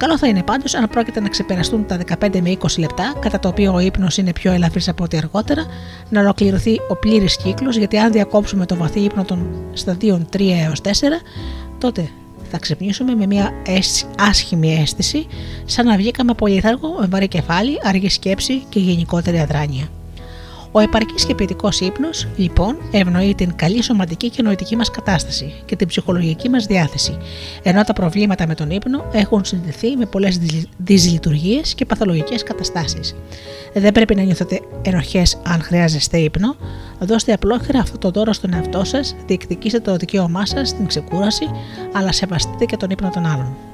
Καλό 0.00 0.18
θα 0.18 0.26
είναι 0.26 0.42
πάντως 0.42 0.74
αν 0.74 0.88
πρόκειται 0.88 1.20
να 1.20 1.28
ξεπεραστούν 1.28 1.86
τα 1.86 1.98
15 2.20 2.40
με 2.40 2.56
20 2.60 2.78
λεπτά, 2.78 3.14
κατά 3.20 3.38
το 3.38 3.48
οποίο 3.48 3.74
ο 3.74 3.78
ύπνος 3.78 4.16
είναι 4.16 4.32
πιο 4.32 4.52
ελαφρύς 4.52 4.88
από 4.88 5.04
ό,τι 5.04 5.16
αργότερα, 5.16 5.66
να 6.08 6.20
ολοκληρωθεί 6.20 6.76
ο 6.88 6.96
πλήρης 6.96 7.36
κύκλος, 7.36 7.76
γιατί 7.76 7.98
αν 7.98 8.12
διακόψουμε 8.12 8.66
το 8.66 8.76
βαθύ 8.76 9.00
ύπνο 9.00 9.24
των 9.24 9.64
σταδίων 9.72 10.28
3 10.32 10.40
έως 10.64 10.80
4, 10.80 10.88
τότε 11.78 12.08
θα 12.50 12.58
ξυπνήσουμε 12.58 13.14
με 13.14 13.26
μια 13.26 13.52
άσχημη 14.18 14.78
αίσθηση, 14.80 15.26
σαν 15.64 15.86
να 15.86 15.96
βγήκαμε 15.96 16.34
πολύ 16.34 16.62
με 17.00 17.06
βαρύ 17.06 17.28
κεφάλι, 17.28 17.78
αργή 17.82 18.08
σκέψη 18.08 18.62
και 18.68 18.80
γενικότερη 18.80 19.38
αδράνεια. 19.40 19.88
Ο 20.72 20.80
επαρκής 20.80 21.24
και 21.24 21.34
ποιητικός 21.34 21.80
ύπνος, 21.80 22.28
λοιπόν, 22.36 22.76
ευνοεί 22.90 23.34
την 23.34 23.56
καλή 23.56 23.82
σωματική 23.82 24.30
και 24.30 24.42
νοητική 24.42 24.76
μας 24.76 24.90
κατάσταση 24.90 25.52
και 25.64 25.76
την 25.76 25.88
ψυχολογική 25.88 26.48
μας 26.48 26.66
διάθεση, 26.66 27.16
ενώ 27.62 27.84
τα 27.84 27.92
προβλήματα 27.92 28.46
με 28.46 28.54
τον 28.54 28.70
ύπνο 28.70 29.04
έχουν 29.12 29.44
συνδεθεί 29.44 29.96
με 29.96 30.06
πολλές 30.06 30.38
δυσλειτουργίες 30.76 31.74
και 31.74 31.84
παθολογικές 31.84 32.42
καταστάσεις. 32.42 33.16
Δεν 33.74 33.92
πρέπει 33.92 34.14
να 34.14 34.22
νιώθετε 34.22 34.60
ενοχές 34.82 35.38
αν 35.46 35.62
χρειάζεστε 35.62 36.18
ύπνο. 36.18 36.56
Δώστε 36.98 37.32
απλόχερα 37.32 37.78
αυτό 37.78 37.98
το 37.98 38.10
δώρο 38.10 38.32
στον 38.32 38.54
εαυτό 38.54 38.84
σας, 38.84 39.16
διεκδικήστε 39.26 39.80
το 39.80 39.96
δικαίωμά 39.96 40.46
σας 40.46 40.68
στην 40.68 40.86
ξεκούραση, 40.86 41.44
αλλά 41.92 42.12
σεβαστείτε 42.12 42.64
και 42.64 42.76
τον 42.76 42.90
ύπνο 42.90 43.10
των 43.10 43.26
άλλων. 43.26 43.69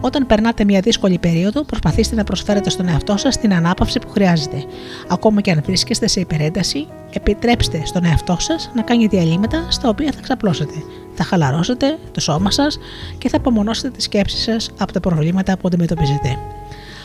Όταν 0.00 0.26
περνάτε 0.26 0.64
μια 0.64 0.80
δύσκολη 0.80 1.18
περίοδο, 1.18 1.62
προσπαθήστε 1.62 2.14
να 2.14 2.24
προσφέρετε 2.24 2.70
στον 2.70 2.88
εαυτό 2.88 3.16
σας 3.16 3.38
την 3.38 3.54
ανάπαυση 3.54 3.98
που 3.98 4.10
χρειάζεται. 4.10 4.64
Ακόμα 5.08 5.40
και 5.40 5.50
αν 5.50 5.62
βρίσκεστε 5.64 6.06
σε 6.06 6.20
υπερένταση, 6.20 6.86
επιτρέψτε 7.10 7.82
στον 7.84 8.04
εαυτό 8.04 8.36
σας 8.38 8.70
να 8.74 8.82
κάνει 8.82 9.06
διαλύματα 9.06 9.66
στα 9.68 9.88
οποία 9.88 10.12
θα 10.14 10.20
ξαπλώσετε. 10.20 10.74
Θα 11.14 11.24
χαλαρώσετε 11.24 11.98
το 12.12 12.20
σώμα 12.20 12.50
σας 12.50 12.78
και 13.18 13.28
θα 13.28 13.36
απομονώσετε 13.36 13.90
τις 13.90 14.04
σκέψεις 14.04 14.42
σας 14.42 14.70
από 14.78 14.92
τα 14.92 15.00
προβλήματα 15.00 15.56
που 15.56 15.66
αντιμετωπίζετε. 15.66 16.38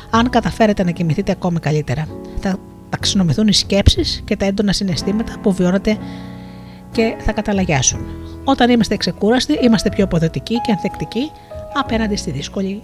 Αν 0.10 0.30
καταφέρετε 0.30 0.84
να 0.84 0.92
κοιμηθείτε 0.92 1.32
ακόμη 1.32 1.60
καλύτερα, 1.60 2.08
θα 2.40 2.58
ταξινομηθούν 2.90 3.48
οι 3.48 3.54
σκέψεις 3.54 4.22
και 4.26 4.36
τα 4.36 4.46
έντονα 4.46 4.74
συναισθήματα 4.74 5.36
που 5.42 5.54
βιώνετε 5.54 5.98
και 6.92 7.16
θα 7.20 7.32
καταλαγιάσουν. 7.32 8.00
Όταν 8.44 8.70
είμαστε 8.70 8.98
ξεκούραστοι, 8.98 9.54
είμαστε 9.54 9.90
πιο 9.90 10.04
αποδοτικοί 10.04 10.62
και 10.62 10.72
ανθεκτικοί 10.72 11.32
απέναντι 11.78 12.16
στη 12.16 12.32
δύσκολη 12.32 12.82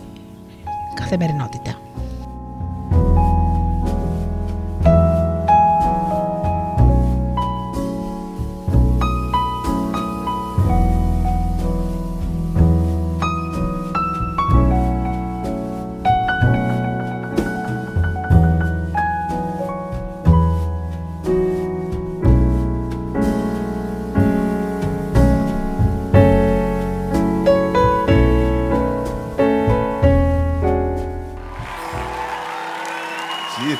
καθημερινότητα. 0.93 1.90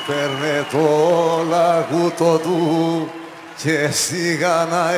Παίρνε 0.06 0.66
το 0.70 0.86
λαγούτο 1.48 2.38
του 2.38 3.10
και 3.62 3.88
σιγά 3.90 4.66
να 4.70 4.92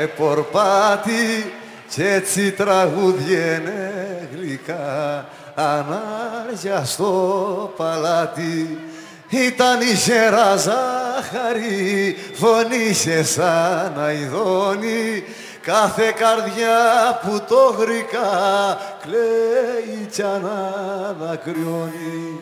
επορπάτη 0.00 1.52
κι 1.88 2.02
έτσι 2.02 2.52
τραγούδιενε 2.52 4.28
γλυκά 4.34 5.26
ανάρια 5.54 6.84
στο 6.84 7.72
παλάτι 7.76 8.78
ήταν 9.30 9.80
η 9.80 9.92
γερά 9.92 10.56
ζάχαρη, 10.56 12.16
φωνήσε 12.32 13.24
σαν 13.24 13.92
αηδόνι 13.98 15.24
κάθε 15.62 16.14
καρδιά 16.18 17.20
που 17.22 17.42
το 17.48 17.74
γρικά 17.78 18.78
κλαίει 19.02 20.08
κι 20.12 20.22
ανανακριώνει. 20.22 22.40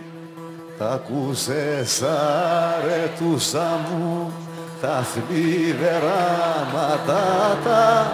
Τα 0.79 0.91
ακούσες 0.91 2.03
αρετούσα 2.03 3.81
μου 3.91 4.33
τα 4.81 5.07
θλιβερά 5.13 6.67
ματάτα 6.75 8.13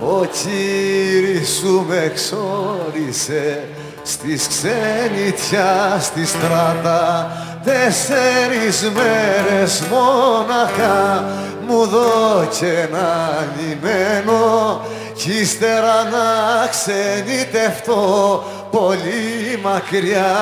ο 0.00 0.24
κύρις 0.24 1.48
σου 1.48 1.84
με 1.88 1.96
εξόρισε 1.96 3.68
στις 4.02 4.48
ξενιτιά 4.48 5.98
στη 6.00 6.26
στράτα. 6.26 7.30
Τέσσερις 7.64 8.90
μέρες 8.94 9.82
μόναχα 9.90 11.24
μου 11.66 11.86
δώκε 11.86 12.88
ένα 12.90 13.28
λιμένο 13.56 14.80
κι 15.14 15.30
ύστερα 15.40 16.04
να 16.04 16.66
ξενιτευτώ 16.66 18.44
πολύ 18.70 19.58
μακριά 19.62 20.32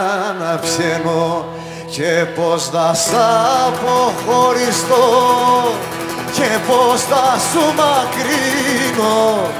να 0.40 0.59
ψένω 0.59 1.44
και 1.90 2.27
πως 2.35 2.69
θα 2.69 2.94
σ' 2.94 3.15
αποχωριστώ 3.66 5.05
και 6.32 6.49
πως 6.66 7.01
θα 7.01 7.39
σου 7.51 7.65
μακρύνω 7.77 9.51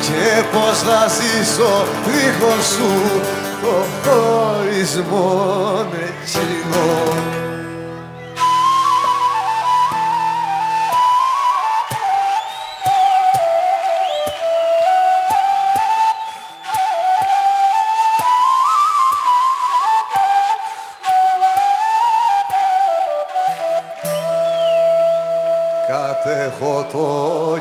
και 0.00 0.42
πως 0.52 0.78
θα 0.78 1.06
ζήσω 1.08 1.86
δίχως 2.06 2.66
σου 2.66 3.20
το 3.62 3.84
χωρισμό 4.04 5.86
εκείνο. 5.92 7.49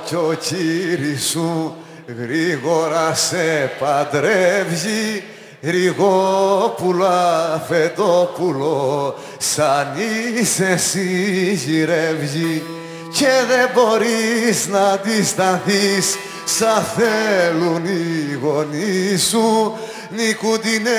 Κι 0.09 0.15
ο 0.15 0.37
κύρις 0.39 1.29
σου 1.29 1.75
γρήγορα 2.19 3.13
σε 3.13 3.71
παντρεύει 3.79 5.23
Ριγόπουλα, 5.61 7.65
φετόπουλο, 7.67 9.15
σαν 9.37 9.87
είσαι 10.39 10.65
εσύ 10.65 11.59
γυρεύει 11.65 12.63
και 13.11 13.27
δεν 13.47 13.69
μπορείς 13.73 14.67
να 14.67 14.79
αντισταθείς 14.79 16.15
σαν 16.45 16.83
θέλουν 16.83 17.85
οι 17.85 18.33
γονείς 18.41 19.27
σου. 19.27 19.77
Νικούντινε 20.09 20.91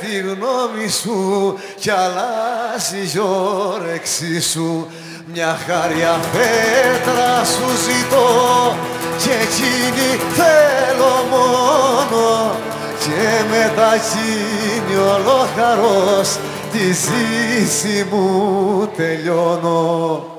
τη 0.00 0.18
γνώμη 0.18 0.88
σου 0.88 1.58
κι 1.80 1.90
αλλάζει 1.90 3.10
η 3.14 3.18
όρεξή 3.18 4.40
σου 4.40 4.86
μια 5.32 5.58
χάρια 5.66 6.20
πέτρα 6.32 7.44
σου 7.44 7.68
ζητώ 7.86 8.76
και 9.18 9.30
εκείνη 9.30 10.20
θέλω 10.34 11.14
μόνο 11.30 12.50
και 12.98 13.44
μεταχύνει 13.50 14.96
ολόχαρος 14.96 16.38
τη 16.72 16.92
ζήση 16.92 18.06
μου 18.10 18.88
τελειώνω. 18.96 20.35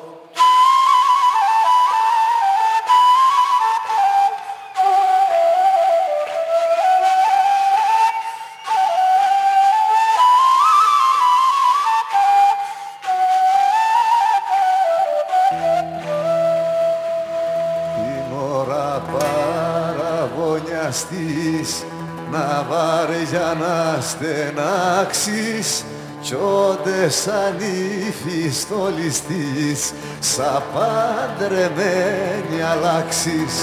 Στενάξεις 24.17 25.85
κι 26.21 26.33
όντες 26.33 27.27
ανήφιστολιστής 27.45 29.93
σαν 30.19 30.63
παντρεμένη 30.73 32.61
αλλάξεις. 32.71 33.53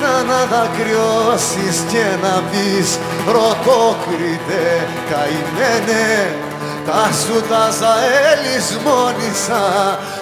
Να 0.00 0.08
αναδακριώσεις 0.08 1.76
και 1.92 2.06
να 2.22 2.34
πεις 2.50 2.88
ρωτόκριτε 3.26 4.64
καημένε 5.10 6.06
τα 6.86 7.02
σου 7.20 7.36
τα 7.48 7.64
ζαέλισμόνισα 7.80 9.64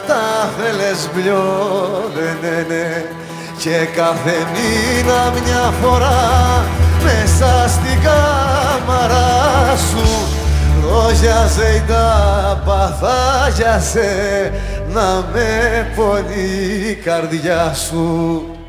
τα 0.07 0.23
θέλες 0.57 1.01
μπλιόδενενε 1.15 2.89
και 3.59 3.77
κάθε 3.97 4.37
μήνα 4.53 5.21
μια 5.45 5.65
φορά 5.83 6.23
μέσα 7.03 7.69
στην 7.69 8.01
κάμαρα 8.03 9.77
σου. 9.77 10.29
Ρόζιαζε 10.89 11.75
η 11.77 11.83
τάπα, 11.87 12.99
θάγιασε 13.01 14.53
να 14.93 15.25
με 15.33 15.87
πονεί 15.97 16.89
η 16.91 16.95
καρδιά 16.95 17.75
σου 17.75 18.60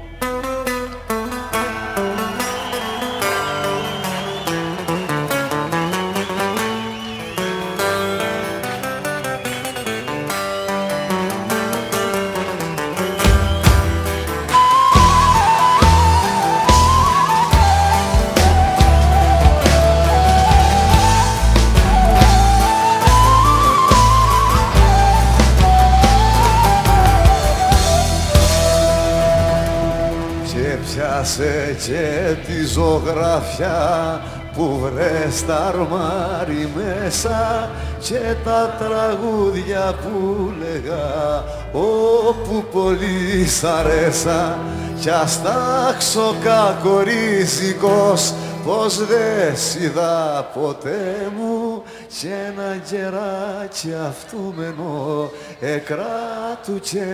ζωγραφιά 33.58 34.22
που 34.56 34.80
βρες 34.80 35.46
τα 35.46 35.56
αρμάρι 35.56 36.70
μέσα 36.76 37.70
και 38.00 38.36
τα 38.44 38.78
τραγούδια 38.80 39.96
που 40.02 40.52
λέγα 40.60 41.44
όπου 41.72 42.66
πολύ 42.72 43.46
σ' 43.48 43.64
αρέσα 43.64 44.58
κι 45.00 45.10
ας 45.10 45.42
τάξω 45.42 46.36
κακορίζικος 46.44 48.34
πως 48.66 49.06
δε 49.06 49.56
σ' 49.56 49.76
είδα 49.76 50.50
ποτέ 50.54 51.32
μου 51.38 51.84
κι 52.20 52.28
ένα 52.48 52.80
γεράκι 52.90 53.94
αυτούμενο 54.08 55.30
εκράτου 55.60 56.80
και 56.80 57.06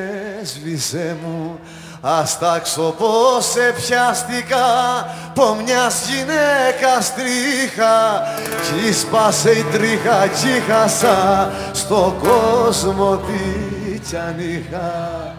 σβήσε 0.43 1.15
μου 1.23 1.59
Ας 2.01 2.39
τάξω 2.39 2.95
πως 2.97 3.45
σε 3.45 3.73
πιάστηκα 3.75 4.65
πω 5.33 5.55
μιας 5.63 6.09
γυναίκας 6.09 7.13
τρίχα 7.13 8.23
κι 8.61 8.93
σπάσε 8.93 9.51
η 9.51 9.63
τρίχα 9.63 10.27
κι 10.27 10.71
χάσα 10.71 11.51
στο 11.71 12.15
κόσμο 12.19 13.17
τι 13.17 13.99
κι 13.99 14.15
αν 14.15 14.35
είχα. 14.39 15.36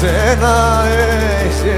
σένα 0.00 0.84
έχει 1.44 1.69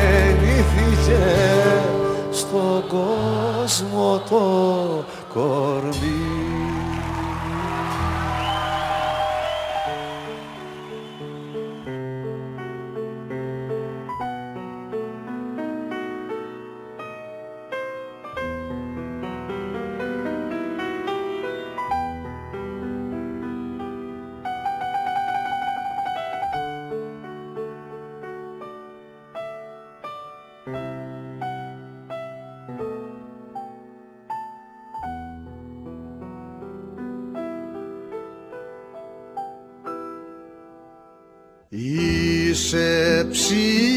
Είσαι 41.75 43.27
ψυχή. 43.31 43.92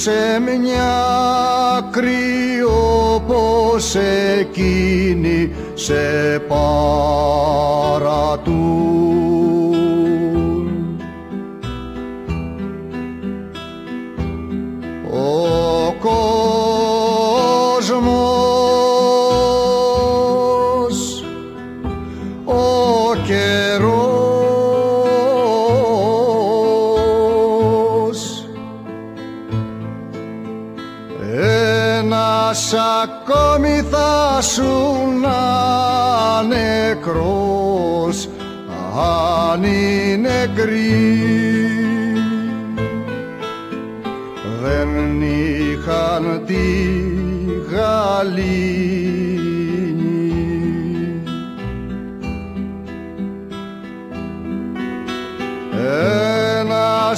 σε 0.00 0.40
μια 0.40 0.94
κρύο 1.90 3.22
πως 3.26 3.94
εκείνη. 4.38 5.50
Σε 5.74 5.94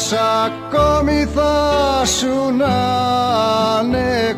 σα 0.01 0.43
ακόμη 0.45 1.29
θα 1.35 2.03
σου 2.05 2.57
να 2.57 3.83
ναι. 3.83 4.30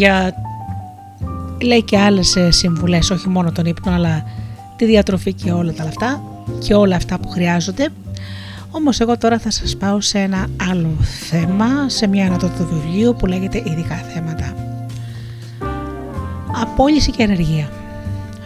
Για 0.00 0.34
λέει 1.62 1.82
και 1.82 1.98
άλλες 1.98 2.36
ε, 2.36 2.50
συμβουλές, 2.50 3.10
όχι 3.10 3.28
μόνο 3.28 3.52
τον 3.52 3.64
ύπνο 3.64 3.92
αλλά 3.92 4.24
τη 4.76 4.84
διατροφή 4.84 5.32
και 5.32 5.52
όλα 5.52 5.72
τα 5.72 5.82
αυτά 5.82 6.22
και 6.58 6.74
όλα 6.74 6.96
αυτά 6.96 7.18
που 7.18 7.28
χρειάζονται. 7.28 7.88
Όμως 8.70 9.00
εγώ 9.00 9.18
τώρα 9.18 9.38
θα 9.38 9.50
σας 9.50 9.76
πάω 9.76 10.00
σε 10.00 10.18
ένα 10.18 10.46
άλλο 10.70 10.96
θέμα, 11.28 11.88
σε 11.88 12.06
μια 12.06 12.26
ανατότητα 12.26 12.64
του 12.64 12.80
βιβλίου 12.82 13.16
που 13.18 13.26
λέγεται 13.26 13.62
ειδικά 13.66 13.94
θέματα. 13.94 14.54
Απόλυση 16.60 17.10
και 17.10 17.22
ενεργεία. 17.22 17.68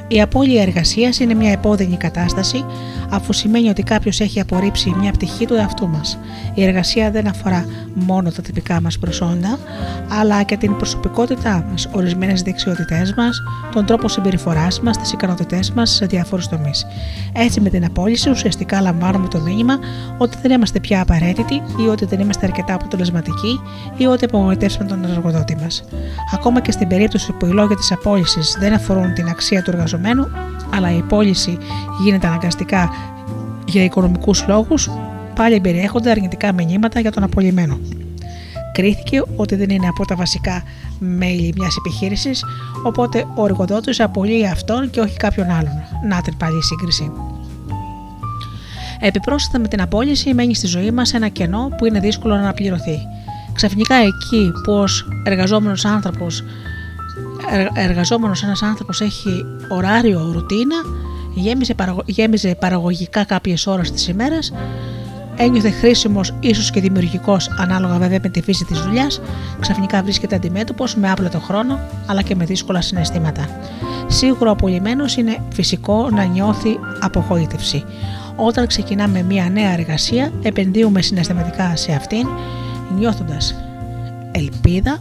Η 0.09 0.21
απώλεια 0.21 0.63
εργασίας 0.63 1.19
είναι 1.19 1.35
μια 1.35 1.51
επώδυνη 1.51 1.97
κατάσταση, 1.97 2.65
αφού 3.15 3.33
σημαίνει 3.33 3.69
ότι 3.69 3.83
κάποιος 3.83 4.21
έχει 4.21 4.41
απορρίψει 4.41 4.95
μια 5.01 5.13
πτυχή 5.13 5.47
του 5.47 5.55
εαυτού 5.55 5.89
μας. 5.89 6.19
Η 6.55 6.65
εργασία 6.65 7.11
δεν 7.11 7.27
αφορά 7.27 7.65
μόνο 7.95 8.31
τα 8.31 8.43
τυπικά 8.43 8.81
μας 8.81 8.99
προσόντα, 8.99 9.59
αλλά 10.21 10.43
και 10.43 10.57
την 10.57 10.77
προσωπικότητά 10.77 11.67
μας, 11.71 11.89
ορισμένες 11.93 12.43
δεξιότητές 12.43 13.15
μας, 13.17 13.43
τον 13.73 13.87
τρόπο 13.87 14.09
συμπεριφοράς 14.09 14.81
μας, 14.81 14.99
τις 14.99 15.13
ικανότητές 15.13 15.71
μας 15.71 15.91
σε 15.91 16.07
διάφορους 16.07 16.49
τομείς. 16.49 16.87
Έτσι, 17.33 17.61
με 17.61 17.69
την 17.69 17.85
απόλυση, 17.85 18.31
ουσιαστικά 18.31 18.81
λαμβάνουμε 18.81 19.29
το 19.29 19.41
μήνυμα 19.41 19.79
ότι 20.19 20.37
δεν 20.43 20.51
είμαστε 20.51 20.81
πια 20.81 21.01
απαραίτητοι 21.01 21.55
ή 21.55 21.89
ότι 21.89 22.05
δεν 22.05 22.21
είμαστε 22.21 22.47
αρκετά 22.47 22.75
αποτελεσματικοί 22.75 23.61
ή 23.97 24.07
ότι 24.07 24.25
απογοητεύσαμε 24.25 24.89
τον 24.89 25.05
εργοδότη 25.05 25.57
μας. 25.57 25.85
Ακόμα 26.35 26.61
και 26.61 26.73
στην 26.73 26.89
περίπτωση 26.89 27.33
που 27.33 27.47
οι 27.47 27.51
λόγοι 27.51 27.75
της 27.75 27.93
απόλυσης 27.93 28.57
δεν 28.61 28.73
αφορούν 28.73 29.15
την 29.15 29.29
αξία 29.29 29.63
του 29.63 29.71
εργαζομένου, 29.71 30.29
αλλά 30.77 30.97
η 30.97 31.03
πώληση 31.03 31.59
γίνεται 32.03 32.27
αναγκαστικά 32.27 32.91
για 33.67 33.85
οικονομικούς 33.85 34.45
λόγους, 34.49 34.91
πάλι 35.35 35.61
περιέχονται 35.61 36.11
αρνητικά 36.11 36.53
μηνύματα 36.53 37.01
για 37.01 37.13
τον 37.13 37.23
απολυμένο. 37.23 37.79
Κρίθηκε 38.73 39.23
ότι 39.37 39.55
δεν 39.57 39.71
είναι 39.71 39.89
από 39.89 40.07
τα 40.07 40.15
βασικά 40.15 40.63
μέλη 40.99 41.55
μιας 41.57 41.77
επιχείρησης, 41.77 42.45
οπότε 42.83 43.27
ο 43.35 43.45
εργοδότης 43.45 44.01
απολύει 44.01 44.47
αυτόν 44.47 44.91
και 44.91 45.01
όχι 45.01 45.17
κάποιον 45.17 45.51
άλλον. 45.51 45.83
Να 46.09 46.21
την 46.21 46.37
πάλι 46.37 46.57
η 46.57 46.63
σύγκριση. 46.63 47.13
Επιπρόσθετα 49.01 49.59
με 49.59 49.69
την 49.69 49.81
απόλυση 49.81 50.35
μένει 50.35 50.55
στη 50.55 50.67
ζωή 50.67 50.91
μας 50.91 51.15
ένα 51.15 51.29
κενό 51.29 51.69
που 51.79 51.87
είναι 51.87 52.01
δύσκολο 52.01 52.35
να 52.35 52.41
αναπληρωθεί. 52.41 52.99
Ξαφνικά 53.53 53.95
εκεί 53.95 54.53
που 54.65 54.73
ως 54.73 55.09
εργαζόμενος 55.25 55.85
άνθρωπος 55.85 56.43
εργαζόμενος 57.75 58.43
ένας 58.43 58.63
άνθρωπος 58.63 59.01
έχει 59.01 59.45
ωράριο, 59.69 60.31
ρουτίνα, 60.33 60.77
γέμιζε, 61.35 61.75
γέμιζε 62.07 62.55
παραγωγικά 62.55 63.25
κάποιες 63.25 63.67
ώρες 63.67 63.91
της 63.91 64.09
ημέρας, 64.09 64.53
ένιωθε 65.37 65.71
χρήσιμος, 65.71 66.35
ίσως 66.41 66.71
και 66.71 66.81
δημιουργικός, 66.81 67.49
ανάλογα 67.59 67.99
βέβαια 67.99 68.19
με 68.23 68.29
τη 68.29 68.43
φύση 68.43 68.65
της 68.65 68.81
δουλειάς, 68.81 69.21
ξαφνικά 69.61 70.03
βρίσκεται 70.03 70.35
αντιμέτωπος 70.35 70.95
με 70.95 71.11
άπλετο 71.11 71.41
χρόνο 71.41 71.79
αλλά 72.07 72.23
και 72.23 72.35
με 72.35 72.45
δύσκολα 72.45 72.81
συναισθήματα. 72.81 73.49
Σίγουρα 74.07 74.51
ο 74.51 74.53
απολυμμένος 74.53 75.17
είναι 75.17 75.39
φυσικό 75.53 76.09
να 76.11 76.25
νιώθει 76.25 76.79
απογοήτευση. 77.01 77.85
Όταν 78.37 78.67
ξεκινάμε 78.67 79.23
μια 79.23 79.49
νέα 79.53 79.73
εργασία, 79.73 80.33
επενδύουμε 80.43 81.03
συναισθηματικά 81.03 81.77
σε 81.77 81.93
αυτήν, 81.93 82.29
νιώθοντας 82.99 83.55
ελπίδα, 84.33 85.01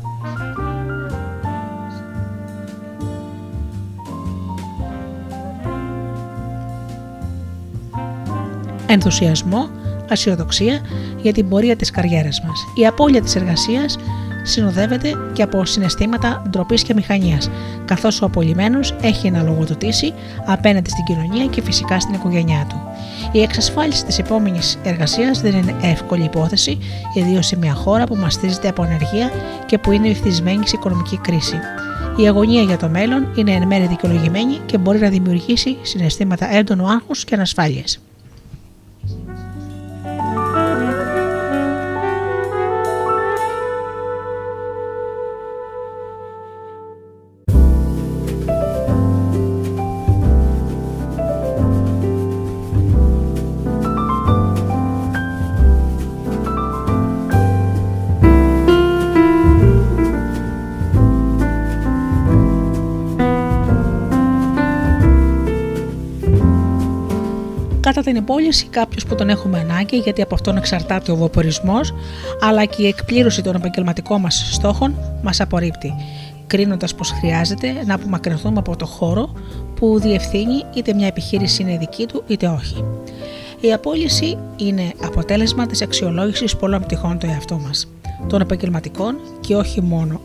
ενθουσιασμό, 8.94 9.70
αισιοδοξία 10.10 10.80
για 11.22 11.34
την 11.34 11.50
πορεία 11.50 11.76
της 11.76 11.90
καριέρας 11.90 12.42
μας. 12.42 12.66
Η 12.76 12.86
απώλεια 12.88 13.22
της 13.22 13.36
εργασίας 13.36 13.98
συνοδεύεται 14.44 15.14
και 15.34 15.42
από 15.42 15.66
συναισθήματα 15.66 16.42
ντροπής 16.50 16.84
και 16.84 16.94
μηχανίας, 16.94 17.50
καθώς 17.86 18.22
ο 18.22 18.26
απολυμμένος 18.26 18.96
έχει 19.02 19.32
να 19.32 19.44
λογοδοτήσει 19.44 20.14
απέναντι 20.46 20.90
στην 20.90 21.04
κοινωνία 21.04 21.46
και 21.46 21.62
φυσικά 21.62 22.00
στην 22.00 22.14
οικογένειά 22.14 22.66
του. 22.70 22.82
Η 23.32 23.42
εξασφάλιση 23.42 24.06
της 24.06 24.20
επόμενης 24.20 24.80
εργασίας 24.84 25.42
δεν 25.42 25.56
είναι 25.56 25.76
εύκολη 25.82 26.24
υπόθεση, 26.24 26.78
ιδίως 27.14 27.46
σε 27.46 27.58
μια 27.58 27.74
χώρα 27.74 28.04
που 28.04 28.16
μαστίζεται 28.16 28.68
από 28.68 28.84
ανεργία 28.84 29.32
και 29.66 29.78
που 29.78 29.92
είναι 29.92 30.10
ευθυσμένη 30.10 30.68
σε 30.68 30.76
οικονομική 30.76 31.18
κρίση. 31.18 31.60
Η 32.18 32.28
αγωνία 32.28 32.62
για 32.62 32.78
το 32.78 32.90
μέλλον 32.90 33.28
είναι 33.36 33.52
εν 33.52 33.68
μέρει 33.68 33.88
δικαιολογημένη 33.88 34.60
και 34.66 34.78
μπορεί 34.78 35.00
να 35.00 35.10
δημιουργήσει 35.10 35.78
συναισθήματα 35.82 36.54
έντονου 36.54 36.90
άγχους 36.90 37.24
και 37.24 37.36
ανασφάλειας. 37.36 38.00
Την 68.04 68.16
υπόλοιση 68.16 68.66
κάποιος 68.66 69.06
που 69.06 69.16
τον 69.16 69.30
έχουμε 69.30 69.60
ανάγκη, 69.60 69.98
γιατί 69.98 70.22
από 70.22 70.36
αυτόν 70.36 70.58
εξαρτάται 70.58 71.12
ο 71.12 71.16
βοπορισμός, 71.16 71.94
αλλά 72.42 72.66
και 72.66 72.84
η 72.84 72.88
εκπλήρωση 72.88 73.42
των 73.42 73.56
επαγγελματικών 73.56 74.22
μας 74.22 74.50
στόχων 74.52 74.96
μας 75.24 75.42
απορρίπτει, 75.42 75.94
κρίνοντας 76.48 76.96
πως 76.96 77.12
χρειάζεται 77.12 77.84
να 77.86 77.96
απομακρυνθούμε 77.96 78.60
από 78.60 78.76
το 78.76 78.86
χώρο 78.86 79.34
που 79.76 80.00
διευθύνει 80.00 80.64
είτε 80.74 80.94
μια 80.94 81.08
επιχείρηση 81.08 81.62
είναι 81.62 81.78
δική 81.78 82.06
του 82.06 82.24
είτε 82.28 82.48
όχι. 82.48 82.84
Η 83.60 83.74
απόλυση 83.74 84.38
είναι 84.56 84.92
αποτέλεσμα 85.04 85.66
της 85.66 85.82
αξιολόγησης 85.82 86.56
πολλών 86.56 86.82
πτυχών 86.82 87.18
του 87.18 87.26
εαυτού 87.26 87.60
μας, 87.60 87.88
των 88.28 88.42
επαγγελματικών 88.42 89.16
και 89.40 89.56
όχι 89.56 89.82
μόνο 89.82 90.22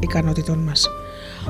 ικανότητων 0.00 0.58
μας. 0.58 0.88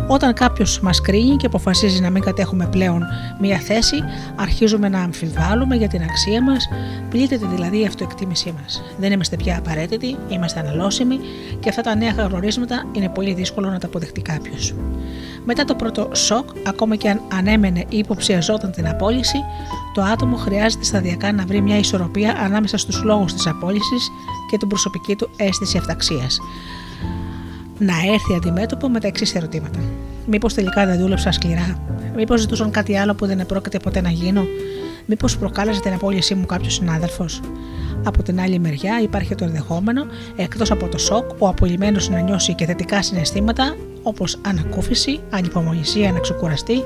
Όταν 0.09 0.32
κάποιος 0.32 0.81
μας 0.81 1.01
κρίνει 1.01 1.36
και 1.36 1.47
αποφασίζει 1.47 2.01
να 2.01 2.10
μην 2.10 2.23
κατέχουμε 2.23 2.66
πλέον 2.66 3.02
μία 3.40 3.59
θέση, 3.59 3.97
αρχίζουμε 4.36 4.89
να 4.89 5.01
αμφιβάλλουμε 5.01 5.77
για 5.77 5.89
την 5.89 6.02
αξία 6.02 6.43
μας, 6.43 6.68
πλήττεται 7.10 7.47
δηλαδή 7.47 7.81
η 7.81 7.86
αυτοεκτίμησή 7.86 8.55
μας. 8.62 8.82
Δεν 8.98 9.12
είμαστε 9.12 9.36
πια 9.36 9.59
απαραίτητοι, 9.59 10.16
είμαστε 10.28 10.60
αναλώσιμοι 10.60 11.18
και 11.60 11.68
αυτά 11.68 11.82
τα 11.82 11.94
νέα 11.94 12.10
γνωρίσματα 12.10 12.85
είναι 12.93 13.09
πολύ 13.09 13.35
δύσκολο 13.35 13.70
να 13.70 13.78
τα 13.78 13.86
αποδεχτεί 13.86 14.20
κάποιος. 14.20 14.74
Μετά 15.44 15.64
το 15.64 15.74
πρώτο 15.74 16.09
σοκ, 16.12 16.48
ακόμα 16.66 16.97
και 16.97 17.09
αν 17.09 17.20
ανέμενε 17.32 17.85
ή 17.89 17.98
υποψιαζόταν 17.98 18.73
την 18.73 18.89
απόλυση, 18.89 19.39
το 19.94 20.02
άτομο 20.02 20.36
χρειάζεται 20.36 20.85
σταδιακά 20.85 21.32
να 21.32 21.44
βρει 21.44 21.60
μια 21.60 21.78
ισορροπία 21.78 22.36
ανάμεσα 22.39 22.78
στους 22.78 23.02
λόγους 23.02 23.32
της 23.32 23.47
απόλυσης 23.47 24.10
και 24.51 24.56
την 24.56 24.68
προσωπική 24.68 25.16
του 25.16 25.31
αίσθηση 25.36 25.78
αυταξίας 25.78 26.39
να 27.78 27.94
έρθει 28.12 28.35
αντιμέτωπο 28.36 28.89
με 28.89 29.01
τα 29.01 29.07
εξής 29.07 29.35
ερωτήματα. 29.35 29.78
Μήπως 30.27 30.55
τελικά 30.55 30.86
δεν 30.86 30.98
δούλεψα 30.98 31.32
σκληρά, 31.32 31.81
Μήπως 32.16 32.40
ζητούσαν 32.40 32.70
κάτι 32.70 32.97
άλλο 32.97 33.15
που 33.15 33.27
δεν 33.27 33.40
επρόκειται 33.40 33.78
ποτέ 33.78 34.01
να 34.01 34.11
γίνω, 34.11 34.47
Μήπως 35.07 35.39
προκάλεσε 35.39 35.81
την 35.81 35.93
απόλυσή 35.93 36.35
μου 36.35 36.47
κάποιος 36.47 36.74
συνάδελφος; 36.74 37.40
Από 38.05 38.23
την 38.23 38.40
άλλη 38.40 38.59
μεριά 38.59 39.01
υπάρχει 39.03 39.35
το 39.35 39.44
ενδεχόμενο, 39.44 40.07
εκτός 40.36 40.70
από 40.70 40.89
το 40.89 40.98
σοκ, 40.98 41.31
ο 41.39 41.48
απολυμμένο 41.48 41.98
να 42.11 42.20
νιώσει 42.20 42.55
και 42.55 42.66
θετικά 42.66 43.03
συναισθήματα 43.03 43.77
όπως 44.03 44.39
ανακούφιση, 44.47 45.20
ανυπομονησία 45.31 46.12
να 46.12 46.19
ξεκουραστεί, 46.19 46.82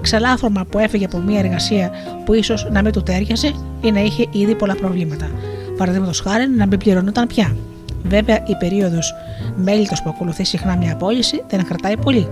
ξαλάφρωμα 0.00 0.64
που 0.64 0.78
έφυγε 0.78 1.04
από 1.04 1.18
μια 1.18 1.38
εργασία 1.38 1.90
που 2.24 2.34
ίσως 2.34 2.68
να 2.70 2.82
μην 2.82 2.92
του 2.92 3.02
τέριασε 3.02 3.54
ή 3.80 3.90
να 3.90 4.00
είχε 4.00 4.26
ήδη 4.30 4.54
πολλά 4.54 4.74
προβλήματα. 4.74 5.30
Παραδείγματος 5.76 6.20
χάρη 6.20 6.48
να 6.48 6.66
μην 6.66 6.78
πληρωνόταν 6.78 7.26
πια. 7.26 7.56
Βέβαια, 8.02 8.42
η 8.46 8.56
περίοδος 8.56 9.14
μέλητος 9.56 10.02
που 10.02 10.08
ακολουθεί 10.14 10.44
συχνά 10.44 10.76
μια 10.76 10.92
απόλυση 10.92 11.42
δεν 11.48 11.64
κρατάει 11.64 11.96
πολύ. 11.96 12.28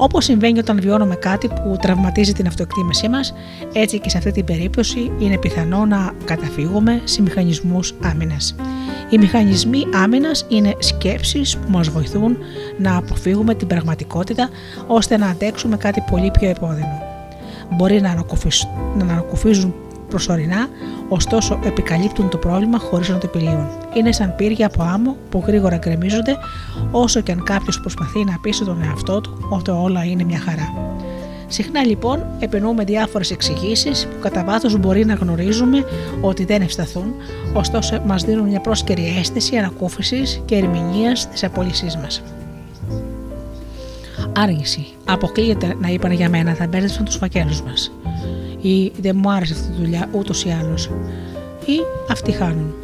Όπως 0.00 0.24
συμβαίνει 0.24 0.58
όταν 0.58 0.80
βιώνουμε 0.80 1.14
κάτι 1.14 1.48
που 1.48 1.76
τραυματίζει 1.80 2.32
την 2.32 2.46
αυτοεκτίμησή 2.46 3.08
μας, 3.08 3.34
έτσι 3.72 3.98
και 3.98 4.08
σε 4.08 4.18
αυτή 4.18 4.30
την 4.30 4.44
περίπτωση 4.44 5.12
είναι 5.18 5.38
πιθανό 5.38 5.84
να 5.86 6.12
καταφύγουμε 6.24 7.00
σε 7.04 7.22
μηχανισμούς 7.22 7.94
άμυνας. 8.02 8.54
Οι 9.10 9.18
μηχανισμοί 9.18 9.82
άμυνας 9.94 10.46
είναι 10.48 10.74
σκέψεις 10.78 11.56
που 11.56 11.70
μας 11.70 11.88
βοηθούν 11.88 12.36
να 12.78 12.96
αποφύγουμε 12.96 13.54
την 13.54 13.66
πραγματικότητα 13.66 14.48
ώστε 14.86 15.16
να 15.16 15.26
αντέξουμε 15.26 15.76
κάτι 15.76 16.04
πολύ 16.10 16.30
πιο 16.30 16.48
επώδυνο. 16.48 17.02
Μπορεί 17.70 18.00
να 18.00 18.10
ανακουφίζουν 19.00 19.74
προσωρινά, 20.08 20.68
ωστόσο 21.08 21.60
επικαλύπτουν 21.64 22.28
το 22.28 22.36
πρόβλημα 22.36 22.78
χωρίς 22.78 23.08
να 23.08 23.18
το 23.18 23.30
επιλύουν. 23.34 23.66
Είναι 23.94 24.12
σαν 24.12 24.34
πύργια 24.36 24.66
από 24.66 24.82
άμμο 24.82 25.16
που 25.30 25.42
γρήγορα 25.46 25.76
γκρεμίζονται, 25.76 26.36
όσο 26.90 27.20
και 27.20 27.32
αν 27.32 27.42
κάποιος 27.42 27.80
προσπαθεί 27.80 28.24
να 28.24 28.38
πείσει 28.40 28.64
τον 28.64 28.82
εαυτό 28.82 29.20
του 29.20 29.46
ότι 29.50 29.70
όλα 29.70 30.04
είναι 30.04 30.24
μια 30.24 30.38
χαρά. 30.38 30.96
Συχνά 31.50 31.84
λοιπόν 31.84 32.26
επινοούμε 32.38 32.84
διάφορες 32.84 33.30
εξηγήσεις 33.30 34.06
που 34.06 34.18
κατά 34.20 34.44
βάθος 34.44 34.78
μπορεί 34.78 35.04
να 35.04 35.14
γνωρίζουμε 35.14 35.84
ότι 36.20 36.44
δεν 36.44 36.62
ευσταθούν, 36.62 37.14
ωστόσο 37.52 38.02
μας 38.06 38.22
δίνουν 38.24 38.48
μια 38.48 38.60
πρόσκαιρη 38.60 39.14
αίσθηση 39.18 39.56
ανακούφισης 39.56 40.42
και 40.44 40.54
ερμηνείας 40.54 41.28
της 41.28 41.44
απόλυσής 41.44 41.96
μας. 41.96 42.22
Άργηση. 44.36 44.86
Αποκλείεται 45.04 45.76
να 45.80 45.88
είπαν 45.88 46.12
για 46.12 46.28
μένα, 46.28 46.54
θα 46.54 46.66
μπέρδεψαν 46.66 47.04
τους 47.04 47.16
φακέλους 47.16 47.62
μας. 47.62 47.92
Ή 48.60 48.92
δεν 49.00 49.16
μου 49.16 49.30
άρεσε 49.30 49.52
αυτή 49.52 49.66
τη 49.66 49.72
δουλειά 49.72 50.08
ούτως 50.12 50.44
ή 50.44 50.50
άλλως. 50.50 50.90
Ή 51.64 51.78
αυτοί 52.10 52.32
χάνουν. 52.32 52.74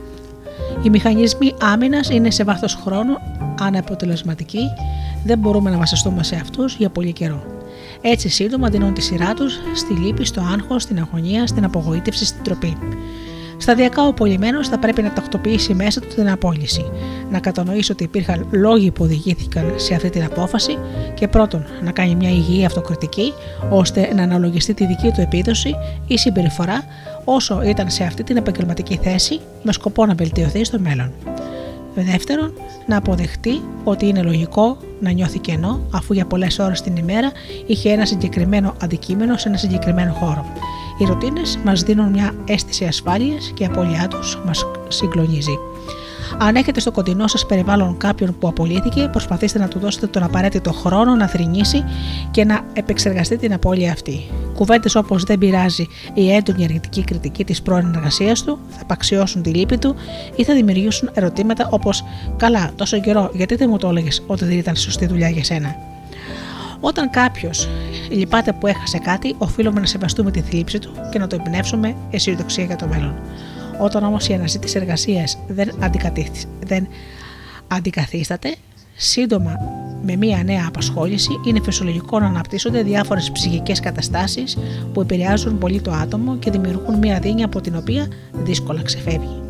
Οι 0.83 0.91
μηχανισμοί 0.91 1.55
άμυνας 1.61 2.11
είναι 2.11 2.31
σε 2.31 2.45
βάθος 2.45 2.75
χρόνου 2.75 3.15
αναποτελεσματικοί, 3.61 4.63
δεν 5.25 5.39
μπορούμε 5.39 5.71
να 5.71 5.79
βασιστούμε 5.79 6.23
σε 6.23 6.37
αυτούς 6.37 6.75
για 6.75 6.91
πολύ 6.91 7.13
καιρό. 7.13 7.43
Έτσι 8.01 8.29
σύντομα 8.29 8.69
δίνουν 8.69 8.95
τη 8.95 9.03
σειρά 9.03 9.35
τους 9.35 9.59
στη 9.75 9.93
λύπη, 9.93 10.25
στο 10.25 10.41
άγχος, 10.41 10.83
στην 10.83 10.99
αγωνία, 10.99 11.47
στην 11.47 11.65
απογοήτευση, 11.65 12.25
στην 12.25 12.43
τροπή. 12.43 12.77
Σταδιακά 13.57 14.03
ο 14.03 14.13
πολυμένο 14.13 14.65
θα 14.65 14.79
πρέπει 14.79 15.03
να 15.03 15.13
τακτοποιήσει 15.13 15.75
μέσα 15.75 16.01
του 16.01 16.09
την 16.15 16.31
απόλυση, 16.31 16.85
να 17.31 17.41
κατανοήσει 17.41 17.93
ότι 17.93 18.05
υπήρχαν 18.05 18.47
λόγοι 18.51 18.91
που 18.91 19.05
οδηγήθηκαν 19.05 19.73
σε 19.77 19.95
αυτή 19.95 20.11
την 20.11 20.25
απόφαση 20.25 20.79
και 21.15 21.29
πρώτον 21.29 21.65
να 21.83 21.91
κάνει 21.91 22.15
μια 22.15 22.31
υγιή 22.31 22.65
αυτοκριτική 22.65 23.33
ώστε 23.71 24.15
να 24.15 24.23
αναλογιστεί 24.23 24.75
τη 24.75 24.87
δική 24.87 25.11
του 25.11 25.21
επίδοση 25.21 25.75
ή 26.07 26.19
συμπεριφορά 26.19 26.85
όσο 27.25 27.63
ήταν 27.63 27.91
σε 27.91 28.05
αυτή 28.05 28.23
την 28.23 28.37
επαγγελματική 28.37 28.99
θέση 29.03 29.41
με 29.63 29.73
σκοπό 29.73 30.07
να 30.07 30.15
βελτιωθεί 30.15 30.65
στο 30.65 30.79
μέλλον. 30.79 31.13
Δεύτερον, 31.95 32.53
να 32.87 32.97
αποδεχτεί 32.97 33.63
ότι 33.85 34.07
είναι 34.07 34.23
λογικό 34.23 34.77
να 35.01 35.11
νιώθει 35.11 35.39
κενό 35.39 35.81
αφού 35.91 36.13
για 36.13 36.27
πολλές 36.27 36.59
ώρες 36.59 36.81
την 36.81 36.97
ημέρα 36.97 37.33
είχε 37.67 37.91
ένα 37.91 38.07
συγκεκριμένο 38.07 38.75
αντικείμενο 38.83 39.37
σε 39.37 39.49
ένα 39.49 39.57
συγκεκριμένο 39.57 40.13
χώρο. 40.13 40.47
Οι 40.99 41.05
ρουτίνες 41.05 41.59
μας 41.65 41.83
δίνουν 41.83 42.11
μια 42.11 42.35
αίσθηση 42.45 42.85
ασφάλειας 42.85 43.53
και 43.55 43.63
η 43.63 43.67
απώλειά 43.67 44.09
τους 44.09 44.39
μας 44.47 44.67
συγκλονίζει. 44.89 45.59
Αν 46.39 46.57
έχετε 46.57 46.81
στο 46.81 46.91
κοντινό 46.93 47.27
σας 47.27 47.47
περιβάλλον 47.47 47.97
κάποιον 47.97 48.39
που 48.39 48.49
απολύθηκε, 48.49 49.09
προσπαθήστε 49.13 49.59
να 49.59 49.69
του 49.69 49.79
δώσετε 49.79 50.07
τον 50.07 50.23
απαραίτητο 50.23 50.73
χρόνο 50.73 51.15
να 51.15 51.27
θρυνήσει 51.27 51.85
και 52.31 52.45
να 52.45 52.61
επεξεργαστεί 52.73 53.37
την 53.37 53.53
απώλεια 53.53 53.93
αυτή. 53.93 54.21
Κουβέντες 54.55 54.95
όπως 54.95 55.23
δεν 55.23 55.39
πειράζει 55.39 55.87
η 56.15 56.33
έντονη 56.33 56.65
αρνητική 56.65 57.05
κριτική 57.05 57.45
της 57.45 57.63
πρώην 57.63 57.95
εργασίας 57.95 58.43
του 58.43 58.59
θα 58.69 58.79
απαξιώσουν 58.83 59.43
τη 59.43 59.51
λύπη 59.51 59.79
του 59.79 59.95
ή 60.37 60.45
θα 60.45 60.55
δημιουργήσουν 60.55 61.11
ερωτήματα 61.15 61.69
όπως 61.71 62.05
Καλά, 62.37 62.71
τόσο 62.77 63.01
καιρό, 63.01 63.31
γιατί 63.35 63.55
δεν 63.55 63.69
μου 63.71 63.79
το 63.79 63.89
έλεγες 63.89 64.23
ότι 64.27 64.45
δεν 64.45 64.59
ήταν 64.59 64.77
σωστή 64.77 65.07
δουλειά 65.07 65.29
για 65.29 65.45
σένα; 65.45 65.77
Όταν 66.81 67.11
κάποιος 67.11 67.69
λυπάται 68.11 68.53
που 68.53 68.67
έχασε 68.67 68.99
κάτι, 68.99 69.35
οφείλουμε 69.39 69.81
να 69.81 69.87
σεβαστούμε 69.87 70.31
τη 70.31 70.41
θλίψη 70.41 70.79
του 70.79 70.91
και 71.11 71.19
να 71.19 71.27
το 71.27 71.37
εμπνεύσουμε 71.41 71.97
αισιοδοξία 72.11 72.65
για 72.65 72.77
το 72.77 72.87
μέλλον. 72.87 73.15
Όταν 73.79 74.05
όμως 74.05 74.29
η 74.29 74.33
αναζήτηση 74.35 74.79
εργασίας 74.79 75.39
δεν, 75.47 75.71
δεν 76.61 76.89
αντικαθίσταται, 77.69 78.55
σύντομα 78.97 79.53
με 80.03 80.17
μία 80.17 80.43
νέα 80.45 80.65
απασχόληση 80.69 81.41
είναι 81.47 81.61
φυσιολογικό 81.63 82.21
να 82.21 82.27
αναπτύσσονται 82.27 82.83
διάφορες 82.83 83.31
ψυχικές 83.33 83.81
καταστάσεις 83.81 84.59
που 84.93 85.01
επηρεάζουν 85.01 85.59
πολύ 85.59 85.81
το 85.81 85.91
άτομο 85.91 86.37
και 86.37 86.51
δημιουργούν 86.51 86.99
μία 86.99 87.19
δίνια 87.19 87.45
από 87.45 87.61
την 87.61 87.77
οποία 87.77 88.09
δύσκολα 88.33 88.83
ξεφεύγει. 88.83 89.44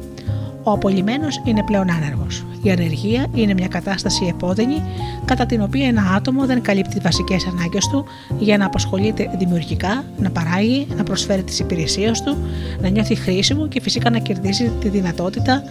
Ο 0.65 0.71
απολυμμένος 0.71 1.41
είναι 1.45 1.63
πλέον 1.63 1.91
άνεργος. 1.91 2.45
Η 2.63 2.71
ανεργία 2.71 3.27
είναι 3.35 3.55
μια 3.55 3.69
κατάσταση 3.69 4.27
επώδυνη 4.27 4.83
κατά 5.25 5.47
την 5.47 5.63
οποία 5.63 5.87
ένα 5.87 6.03
άτομο 6.17 6.47
δεν 6.47 6.63
καλύπτει 6.63 6.95
τι 6.95 7.01
βασικές 7.01 7.47
ανάγκες 7.47 7.89
του 7.89 8.05
για 8.39 8.59
να 8.59 8.67
απασχολείται 8.67 9.31
δημιουργικά, 9.39 10.05
να 10.19 10.31
παράγει, 10.31 10.87
να 10.97 11.03
προσφέρει 11.03 11.43
τις 11.43 11.59
υπηρεσίες 11.59 12.23
του, 12.23 12.37
να 12.81 12.89
νιώθει 12.89 13.15
χρήσιμο 13.15 13.69
και 13.69 13.81
φυσικά 13.81 14.11
να 14.11 14.19
κερδίσει 14.19 14.73
τη 14.81 14.89
δυνατότητα 14.89 15.63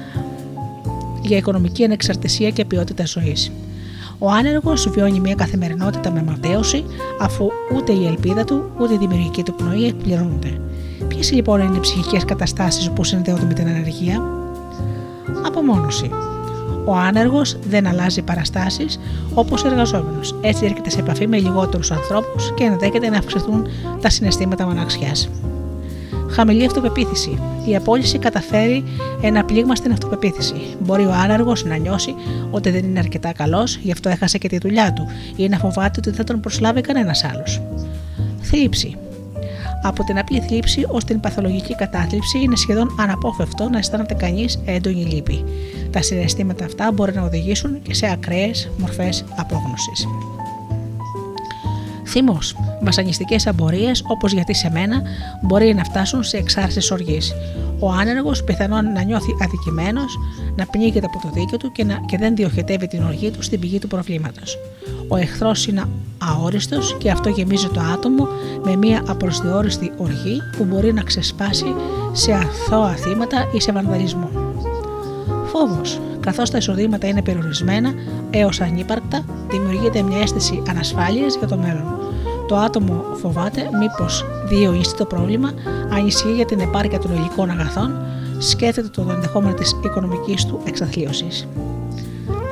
για 1.22 1.38
οικονομική 1.38 1.84
ανεξαρτησία 1.84 2.50
και 2.50 2.66
ποιότητα 2.66 3.06
ζωής. 3.06 3.52
Ο 4.18 4.30
άνεργος 4.30 4.90
βιώνει 4.90 5.20
μια 5.20 5.36
καθημερινότητα 5.36 6.12
με 6.12 6.24
ματέωση, 6.24 6.84
αφού 7.20 7.50
ούτε 7.76 7.92
η 7.92 8.06
ελπίδα 8.06 8.44
του 8.44 8.72
ούτε 8.80 8.94
η 8.94 8.98
δημιουργική 8.98 9.44
του 9.44 9.54
πνοή 9.56 9.86
εκπληρώνονται. 9.86 10.60
Ποιες 11.08 11.32
λοιπόν 11.32 11.60
είναι 11.60 11.76
οι 11.76 11.80
ψυχικές 11.80 12.26
καταστάσεις 12.26 12.90
που 12.90 13.04
συνδέονται 13.04 13.46
με 13.46 13.54
την 13.54 13.68
ανεργία, 13.68 14.43
Απομόνωση. 15.46 16.10
Ο 16.86 16.96
άνεργος 16.96 17.58
δεν 17.70 17.88
αλλάζει 17.88 18.22
παραστάσεις 18.22 19.00
όπως 19.34 19.64
ο 19.64 19.68
εργαζόμενος. 19.68 20.36
Έτσι 20.42 20.66
έρχεται 20.66 20.90
σε 20.90 21.00
επαφή 21.00 21.28
με 21.28 21.38
λιγότερους 21.38 21.92
ανθρώπους 21.92 22.54
και 22.54 22.64
ενδέχεται 22.64 23.10
να 23.10 23.18
αυξηθούν 23.18 23.68
τα 24.02 24.10
συναισθήματα 24.10 24.66
μοναξιάς. 24.66 25.30
Χαμηλή 26.30 26.66
αυτοπεποίθηση. 26.66 27.40
Η 27.66 27.76
απόλυση 27.76 28.18
καταφέρει 28.18 28.84
ένα 29.22 29.44
πλήγμα 29.44 29.76
στην 29.76 29.92
αυτοπεποίθηση. 29.92 30.56
Μπορεί 30.80 31.06
ο 31.06 31.14
άνεργος 31.24 31.66
να 31.66 31.76
νιώσει 31.76 32.16
ότι 32.52 32.70
δεν 32.70 32.84
είναι 32.84 33.00
αρκετά 33.00 33.32
καλός, 33.34 33.76
γι' 33.76 33.92
αυτό 33.92 34.10
έχασε 34.10 34.38
και 34.38 34.48
τη 34.48 34.58
δουλειά 34.58 34.94
του, 34.94 35.08
ή 35.36 35.50
να 35.50 35.58
φοβάται 35.58 35.96
ότι 35.98 36.10
δεν 36.10 36.14
θα 36.14 36.24
τον 36.24 36.40
προσλάβει 36.40 36.82
κανένας 36.82 37.24
άλλος. 37.24 37.62
Θλίψη. 38.42 38.98
Από 39.86 40.04
την 40.04 40.18
απλή 40.18 40.40
θλίψη 40.40 40.86
ως 40.88 41.04
την 41.04 41.20
παθολογική 41.20 41.76
κατάθλιψη 41.76 42.40
είναι 42.40 42.56
σχεδόν 42.56 42.96
αναπόφευκτο 43.00 43.70
να 43.70 43.78
αισθάνεται 43.78 44.14
κανείς 44.14 44.62
έντονη 44.66 45.06
λύπη. 45.06 45.44
Τα 45.92 46.02
συναισθήματα 46.02 46.66
αυτά 46.66 46.92
μπορεί 46.92 47.14
να 47.14 47.22
οδηγήσουν 47.22 47.82
και 47.82 47.94
σε 47.94 48.12
ακραίες 48.12 48.72
μορφές 48.78 49.26
απόγνωσης. 49.38 50.08
Θυμό. 52.14 52.38
Βασανιστικές 52.82 53.48
απορίες, 53.48 54.04
όπως 54.08 54.32
γιατί 54.32 54.54
σε 54.54 54.70
μένα, 54.70 55.02
μπορεί 55.42 55.74
να 55.74 55.84
φτάσουν 55.84 56.24
σε 56.24 56.38
εξάρσεις 56.38 56.92
οργής. 56.92 57.34
Ο 57.80 57.92
άνεργος 57.92 58.44
πιθανόν 58.44 58.92
να 58.92 59.04
νιώθει 59.04 59.36
αδικημένος, 59.44 60.18
να 60.56 60.66
πνίγεται 60.66 61.06
από 61.06 61.20
το 61.22 61.30
δίκαιο 61.34 61.58
του 61.58 61.72
και, 61.72 61.84
να, 61.84 62.00
και 62.06 62.18
δεν 62.18 62.36
διοχετεύει 62.36 62.88
την 62.88 63.04
οργή 63.04 63.32
του 63.32 63.42
στην 63.42 63.60
πηγή 63.60 63.80
του 63.80 63.88
προβλήματος. 63.88 64.58
Ο 65.08 65.16
εχθρός 65.16 65.68
είναι 65.68 65.84
αόριστος 66.18 66.96
και 66.98 67.12
αυτό 67.12 67.30
γεμίζει 67.30 67.68
το 67.68 67.80
άτομο 67.94 68.28
με 68.64 68.76
μια 68.76 69.04
απροσδιόριστη 69.08 69.92
οργή 69.98 70.42
που 70.58 70.64
μπορεί 70.64 70.94
να 70.94 71.02
ξεσπάσει 71.02 71.76
σε 72.12 72.34
αθώα 72.34 72.96
θύματα 72.96 73.48
ή 73.54 73.62
σε 73.62 73.72
βανδαλισμό. 73.72 74.30
Φόβος. 75.46 76.00
Καθώς 76.20 76.50
τα 76.50 76.58
εισοδήματα 76.58 77.08
είναι 77.08 77.22
περιορισμένα 77.22 77.94
έως 78.30 78.62
ανύπαρκτα, 78.62 79.26
δημιουργείται 79.50 80.02
μια 80.02 80.20
αίσθηση 80.20 80.64
ανασφάλειας 80.70 81.36
για 81.36 81.48
το 81.48 81.58
μέλλον. 81.58 82.03
Το 82.54 82.60
άτομο 82.60 83.04
φοβάται 83.22 83.70
μήπως 83.80 84.26
διαιωνιστεί 84.46 84.98
το 84.98 85.06
πρόβλημα, 85.06 85.52
αν 85.94 86.08
ισχύει 86.08 86.34
για 86.34 86.46
την 86.46 86.60
επάρκεια 86.60 87.00
των 87.00 87.14
υλικών 87.16 87.50
αγαθών, 87.50 87.92
σκέφτεται 88.38 88.88
το 88.88 89.08
ενδεχόμενο 89.10 89.54
της 89.54 89.76
οικονομικής 89.84 90.46
του 90.46 90.60
εξαθλίωσης. 90.64 91.48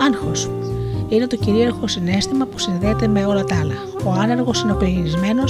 Άγχος 0.07 0.49
είναι 1.10 1.28
το 1.28 1.36
κυρίαρχο 1.36 1.88
συνέστημα 1.88 2.45
που 2.45 2.60
συνδέεται 2.60 3.07
με 3.07 3.26
όλα 3.26 3.44
τα 3.44 3.60
άλλα. 3.60 3.73
Ο 4.06 4.11
άνεργος 4.11 4.61
είναι 4.61 4.72
οκλινισμένο 4.72 5.44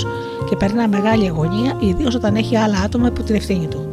και 0.49 0.55
περνά 0.55 0.87
μεγάλη 0.87 1.27
αγωνία, 1.27 1.77
ιδίως 1.79 2.15
όταν 2.15 2.35
έχει 2.35 2.57
άλλα 2.57 2.77
άτομα 2.79 3.07
υπό 3.07 3.23
την 3.23 3.35
ευθύνη 3.35 3.67
του. 3.67 3.89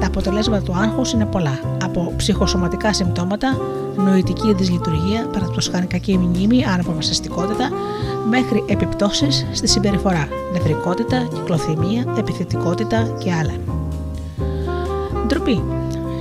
Τα 0.00 0.06
αποτελέσματα 0.06 0.62
του 0.62 0.74
άγχου 0.76 1.02
είναι 1.14 1.26
πολλά. 1.26 1.60
Από 1.82 2.12
ψυχοσωματικά 2.16 2.92
συμπτώματα, 2.92 3.56
νοητική 3.96 4.54
δυσλειτουργία, 4.54 5.26
παραδείγματο 5.26 5.70
χάρη 5.70 5.86
κακή 5.86 6.18
μνήμη, 6.18 6.64
αναποφασιστικότητα, 6.64 7.70
μέχρι 8.28 8.64
επιπτώσεις 8.66 9.46
στη 9.52 9.66
συμπεριφορά, 9.66 10.28
νευρικότητα, 10.52 11.28
κυκλοθυμία, 11.34 12.14
επιθετικότητα 12.18 13.14
και 13.18 13.32
άλλα. 13.32 13.52
Ντροπή 15.26 15.62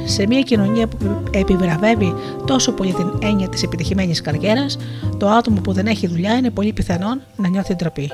σε 0.08 0.28
μια 0.28 0.42
κοινωνία 0.42 0.88
που 0.88 1.24
επιβραβεύει 1.32 2.14
τόσο 2.46 2.72
πολύ 2.72 2.94
την 2.94 3.12
έννοια 3.22 3.50
της 3.50 3.64
επιτυχημένης 3.64 4.22
καριέρας, 4.22 4.78
το 5.18 5.30
άτομο 5.30 5.62
που 5.62 5.72
δεν 5.74 5.86
έχει 5.86 6.08
δουλειά 6.08 6.34
είναι 6.34 6.50
πολύ 6.50 6.74
πιθανόν 6.74 7.22
να 7.36 7.48
νιώθει 7.48 7.76
ντροπή. 7.76 8.12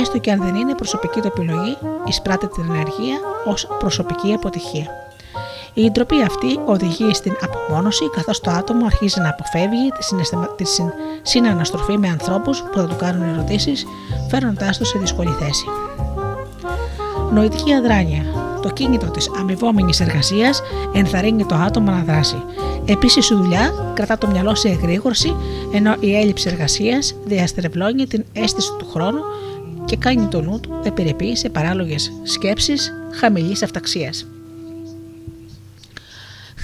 Έστω 0.00 0.18
και 0.18 0.30
αν 0.30 0.42
δεν 0.42 0.54
είναι 0.54 0.74
προσωπική 0.74 1.20
του 1.20 1.26
επιλογή, 1.26 1.76
εισπράττει 2.08 2.48
την 2.48 2.64
ενεργεία 2.64 3.18
ως 3.44 3.68
προσωπική 3.78 4.32
αποτυχία. 4.32 4.86
Η 5.74 5.90
ντροπή 5.90 6.22
αυτή 6.22 6.60
οδηγεί 6.64 7.14
στην 7.14 7.36
απομόνωση, 7.42 8.10
καθώς 8.10 8.40
το 8.40 8.50
άτομο 8.50 8.86
αρχίζει 8.86 9.20
να 9.20 9.28
αποφεύγει 9.28 9.88
τη, 9.98 10.04
συναισθημα... 10.04 10.48
τη 10.48 10.64
συναναστροφή 11.22 11.98
με 11.98 12.08
ανθρώπους 12.08 12.62
που 12.62 12.78
θα 12.78 12.86
του 12.86 12.96
κάνουν 12.96 13.28
ερωτήσεις, 13.28 13.86
φέρνοντά 14.28 14.70
του 14.78 14.84
σε 14.84 14.98
δύσκολη 14.98 15.30
θέση. 15.30 15.64
Νοητική 17.32 17.72
αδράνεια. 17.72 18.41
Το 18.62 18.70
κίνητο 18.70 19.06
της 19.06 19.30
αμοιβόμενης 19.38 20.00
εργασίας 20.00 20.62
ενθαρρύνει 20.92 21.44
το 21.44 21.54
άτομο 21.54 21.90
να 21.90 22.02
δράσει. 22.02 22.42
Επίσης, 22.84 23.30
η 23.30 23.34
δουλειά 23.34 23.92
κρατά 23.94 24.18
το 24.18 24.26
μυαλό 24.26 24.54
σε 24.54 24.68
εγρήγορση, 24.68 25.36
ενώ 25.72 25.96
η 26.00 26.16
έλλειψη 26.16 26.48
εργασίας 26.48 27.14
διαστρεβλώνει 27.24 28.06
την 28.06 28.24
αίσθηση 28.32 28.70
του 28.78 28.86
χρόνου 28.90 29.20
και 29.84 29.96
κάνει 29.96 30.26
το 30.26 30.40
νου 30.40 30.60
του 30.60 30.80
επιρρεπεί 30.84 31.36
σε 31.36 31.48
παράλογες 31.48 32.12
σκέψεις 32.22 32.92
χαμηλής 33.10 33.62
αυταξίας. 33.62 34.26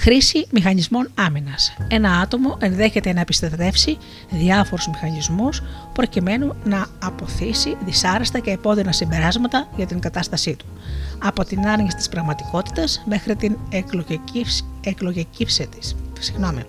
Χρήση 0.01 0.47
μηχανισμών 0.51 1.09
άμυνας. 1.15 1.73
Ένα 1.87 2.11
άτομο 2.11 2.57
ενδέχεται 2.59 3.13
να 3.13 3.19
επιστατεύσει 3.19 3.97
διάφορους 4.29 4.87
μηχανισμούς 4.87 5.61
προκειμένου 5.93 6.55
να 6.63 6.87
αποθήσει 7.03 7.77
δυσάρεστα 7.85 8.39
και 8.39 8.51
επώδυνα 8.51 8.91
συμπεράσματα 8.91 9.67
για 9.75 9.85
την 9.85 9.99
κατάστασή 9.99 10.55
του. 10.55 10.65
Από 11.23 11.45
την 11.45 11.67
άρνηση 11.67 11.95
της 11.95 12.09
πραγματικότητας 12.09 13.03
μέχρι 13.05 13.35
την 13.35 13.57
εκλογική 14.83 15.45
της. 15.45 15.95
Συγγνώμη. 16.19 16.61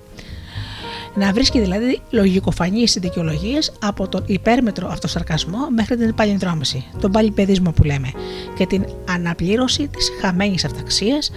Να 1.15 1.33
βρίσκει 1.33 1.61
δηλαδή 1.61 2.01
λογικοφανείς 2.11 2.97
δικαιολογίες 3.01 3.73
από 3.81 4.09
τον 4.09 4.23
υπέρμετρο 4.27 4.89
αυτοσαρκασμό 4.89 5.69
μέχρι 5.75 5.97
την 5.97 6.15
παλινδρόμηση, 6.15 6.85
τον 7.01 7.11
παλιπαιδισμό 7.11 7.73
που 7.73 7.85
λέμε, 7.85 8.13
και 8.57 8.67
την 8.67 8.85
αναπλήρωση 9.09 9.89
της 9.89 10.11
χαμένης 10.21 10.65
αυταξίας 10.65 11.31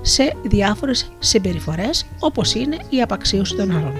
σε 0.00 0.36
διάφορες 0.42 1.12
συμπεριφορές 1.18 2.06
όπως 2.18 2.54
είναι 2.54 2.76
η 2.88 3.02
απαξίωση 3.02 3.56
των 3.56 3.70
άλλων. 3.70 3.92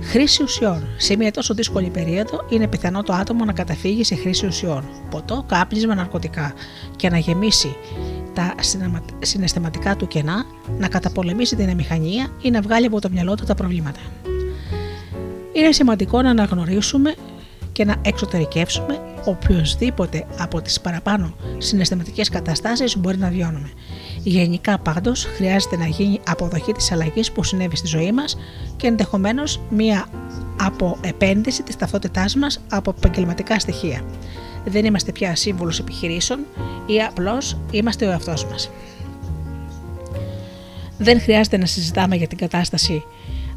Χρήση 0.00 0.42
ουσιών. 0.42 0.86
Σε 0.96 1.16
μια 1.16 1.30
τόσο 1.30 1.54
δύσκολη 1.54 1.90
περίοδο 1.90 2.46
είναι 2.48 2.68
πιθανό 2.68 3.02
το 3.02 3.12
άτομο 3.12 3.44
να 3.44 3.52
καταφύγει 3.52 4.04
σε 4.04 4.14
χρήση 4.14 4.46
ουσιών, 4.46 4.84
ποτό, 5.10 5.44
κάπνισμα, 5.48 5.94
ναρκωτικά 5.94 6.52
και 6.96 7.10
να 7.10 7.18
γεμίσει 7.18 7.76
τα 8.34 8.54
συναισθηματικά 9.18 9.96
του 9.96 10.06
κενά, 10.06 10.44
να 10.78 10.88
καταπολεμήσει 10.88 11.56
την 11.56 11.68
αμηχανία 11.68 12.28
ή 12.42 12.50
να 12.50 12.60
βγάλει 12.60 12.86
από 12.86 13.00
το 13.00 13.08
μυαλό 13.10 13.34
του 13.34 13.44
τα 13.44 13.54
προβλήματα. 13.54 14.00
Είναι 15.52 15.72
σημαντικό 15.72 16.22
να 16.22 16.30
αναγνωρίσουμε 16.30 17.14
και 17.72 17.84
να 17.84 17.96
εξωτερικεύσουμε 18.02 19.00
οποιοδήποτε 19.24 20.26
από 20.38 20.62
τις 20.62 20.80
παραπάνω 20.80 21.34
συναισθηματικές 21.58 22.28
καταστάσεις 22.28 22.96
μπορεί 22.96 23.18
να 23.18 23.28
βιώνουμε. 23.28 23.70
Γενικά 24.28 24.78
πάντως 24.78 25.24
χρειάζεται 25.24 25.76
να 25.76 25.86
γίνει 25.86 26.20
αποδοχή 26.26 26.72
της 26.72 26.92
αλλαγής 26.92 27.32
που 27.32 27.44
συνέβη 27.44 27.76
στη 27.76 27.86
ζωή 27.86 28.12
μας 28.12 28.36
και 28.76 28.86
ενδεχομένως 28.86 29.60
μία 29.70 30.06
αποεπένδυση 30.60 31.62
της 31.62 31.76
ταυτότητάς 31.76 32.34
μας 32.34 32.60
από 32.68 32.94
επαγγελματικά 32.96 33.58
στοιχεία 33.58 34.02
δεν 34.64 34.84
είμαστε 34.84 35.12
πια 35.12 35.36
σύμβουλος 35.36 35.78
επιχειρήσεων 35.78 36.40
ή 36.86 37.02
απλώς 37.02 37.58
είμαστε 37.70 38.06
ο 38.06 38.10
εαυτός 38.10 38.44
μας. 38.44 38.70
Δεν 40.98 41.20
χρειάζεται 41.20 41.56
να 41.56 41.66
συζητάμε 41.66 42.16
για 42.16 42.26
την 42.26 42.38
κατάσταση 42.38 43.04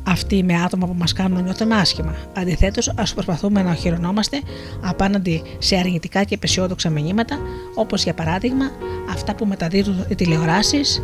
αυτή 0.03 0.43
με 0.43 0.61
άτομα 0.61 0.87
που 0.87 0.95
μας 0.97 1.13
κάνουν 1.13 1.37
να 1.37 1.41
νιώθουμε 1.43 1.75
άσχημα. 1.75 2.15
Αντιθέτως, 2.37 2.93
ας 2.95 3.13
προσπαθούμε 3.13 3.61
να 3.61 3.71
οχυρωνόμαστε 3.71 4.41
απέναντι 4.81 5.41
σε 5.59 5.75
αρνητικά 5.75 6.23
και 6.23 6.33
επαισιόδοξα 6.33 6.89
μηνύματα, 6.89 7.39
όπως 7.75 8.03
για 8.03 8.13
παράδειγμα 8.13 8.71
αυτά 9.11 9.35
που 9.35 9.45
μεταδίδουν 9.45 10.05
οι 10.09 10.15
τηλεοράσεις 10.15 11.01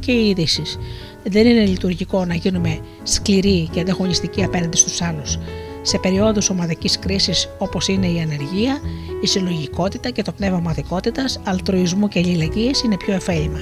και 0.00 0.12
οι 0.12 0.28
ειδήσεις. 0.28 0.78
Δεν 1.24 1.46
είναι 1.46 1.64
λειτουργικό 1.64 2.24
να 2.24 2.34
γίνουμε 2.34 2.78
σκληροί 3.02 3.68
και 3.72 3.80
ανταγωνιστικοί 3.80 4.44
απέναντι 4.44 4.76
στους 4.76 5.02
άλλους 5.02 5.38
σε 5.82 5.98
περιόδους 5.98 6.50
ομαδικής 6.50 6.98
κρίσης 6.98 7.48
όπως 7.58 7.88
είναι 7.88 8.06
η 8.06 8.20
ανεργία, 8.20 8.80
η 9.22 9.26
συλλογικότητα 9.26 10.10
και 10.10 10.22
το 10.22 10.32
πνεύμα 10.32 10.56
ομαδικότητας, 10.56 11.40
αλτρουισμού 11.44 12.08
και 12.08 12.18
αλληλεγγύης 12.18 12.82
είναι 12.82 12.96
πιο 12.96 13.14
εφέλιμα. 13.14 13.60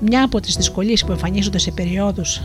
Μια 0.00 0.24
από 0.24 0.40
τις 0.40 0.56
δυσκολίες 0.56 1.04
που 1.04 1.12
εμφανίζονται 1.12 1.58
σε 1.58 1.70
περιόδους 1.70 2.42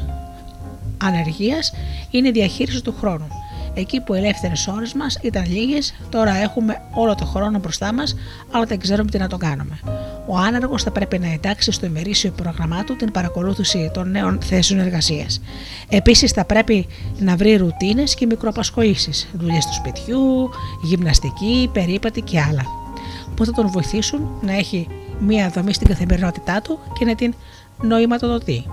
ανεργίας 1.03 1.73
είναι 2.11 2.27
η 2.27 2.31
διαχείριση 2.31 2.81
του 2.81 2.95
χρόνου. 2.99 3.27
Εκεί 3.73 4.01
που 4.01 4.13
οι 4.13 4.17
ελεύθερες 4.17 4.67
ώρες 4.67 4.93
μας 4.93 5.19
ήταν 5.21 5.45
λίγες, 5.47 5.93
τώρα 6.09 6.35
έχουμε 6.35 6.81
όλο 6.91 7.15
το 7.15 7.25
χρόνο 7.25 7.59
μπροστά 7.59 7.93
μας, 7.93 8.15
αλλά 8.51 8.65
δεν 8.65 8.79
ξέρουμε 8.79 9.09
τι 9.09 9.17
να 9.17 9.27
το 9.27 9.37
κάνουμε. 9.37 9.79
Ο 10.27 10.37
άνεργος 10.37 10.83
θα 10.83 10.91
πρέπει 10.91 11.19
να 11.19 11.31
εντάξει 11.31 11.71
στο 11.71 11.85
ημερήσιο 11.85 12.31
πρόγραμμά 12.31 12.83
του 12.83 12.95
την 12.95 13.11
παρακολούθηση 13.11 13.91
των 13.93 14.11
νέων 14.11 14.39
θέσεων 14.41 14.79
εργασίας. 14.79 15.41
Επίσης, 15.89 16.31
θα 16.31 16.45
πρέπει 16.45 16.87
να 17.19 17.35
βρει 17.35 17.55
ρουτίνες 17.55 18.15
και 18.15 18.25
μικροαπασχολήσει, 18.25 19.27
δουλειές 19.33 19.65
του 19.65 19.73
σπιτιού, 19.73 20.49
γυμναστική, 20.83 21.69
περίπατη 21.73 22.21
και 22.21 22.39
άλλα, 22.39 22.63
που 23.35 23.45
θα 23.45 23.51
τον 23.51 23.67
βοηθήσουν 23.71 24.29
να 24.41 24.53
έχει 24.53 24.87
μία 25.19 25.49
δομή 25.49 25.73
στην 25.73 25.87
καθημερινότητά 25.87 26.61
του 26.61 26.79
και 26.99 27.05
να 27.05 27.15
την 27.15 27.33
νοηματοδοτεί. 27.81 28.65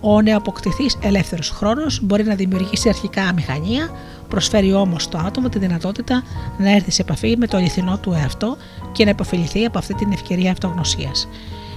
Ο 0.00 0.22
νεοαποκτηθής 0.22 0.98
ελεύθερος 1.02 1.50
χρόνος 1.50 2.00
μπορεί 2.02 2.24
να 2.24 2.34
δημιουργήσει 2.34 2.88
αρχικά 2.88 3.22
αμηχανία, 3.22 3.90
προσφέρει 4.28 4.72
όμως 4.72 5.08
το 5.08 5.18
άτομο 5.18 5.48
τη 5.48 5.58
δυνατότητα 5.58 6.22
να 6.58 6.70
έρθει 6.70 6.90
σε 6.90 7.02
επαφή 7.02 7.36
με 7.36 7.46
το 7.46 7.56
αληθινό 7.56 7.98
του 7.98 8.12
εαυτό 8.12 8.56
και 8.92 9.04
να 9.04 9.10
υποφεληθεί 9.10 9.64
από 9.64 9.78
αυτή 9.78 9.94
την 9.94 10.12
ευκαιρία 10.12 10.50
αυτογνωσίας. 10.50 11.28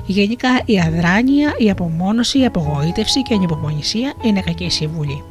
Γενικά 0.06 0.50
η 0.66 0.80
αδράνεια, 0.80 1.54
η 1.58 1.70
απομόνωση, 1.70 2.40
η 2.40 2.46
απογοήτευση 2.46 3.22
και 3.22 3.34
η 3.34 3.38
ανυπομονησία 3.38 4.14
είναι 4.22 4.41
κακή 4.41 4.70
συμβουλή. 4.70 5.24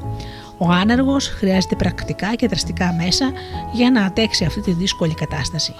Ο 0.58 0.70
άνεργος 0.70 1.28
χρειάζεται 1.28 1.76
πρακτικά 1.76 2.34
και 2.34 2.46
δραστικά 2.46 2.92
μέσα 2.92 3.32
για 3.72 3.90
να 3.90 4.04
αντέξει 4.04 4.44
αυτή 4.44 4.60
τη 4.60 4.72
δύσκολη 4.72 5.14
κατάσταση. 5.14 5.74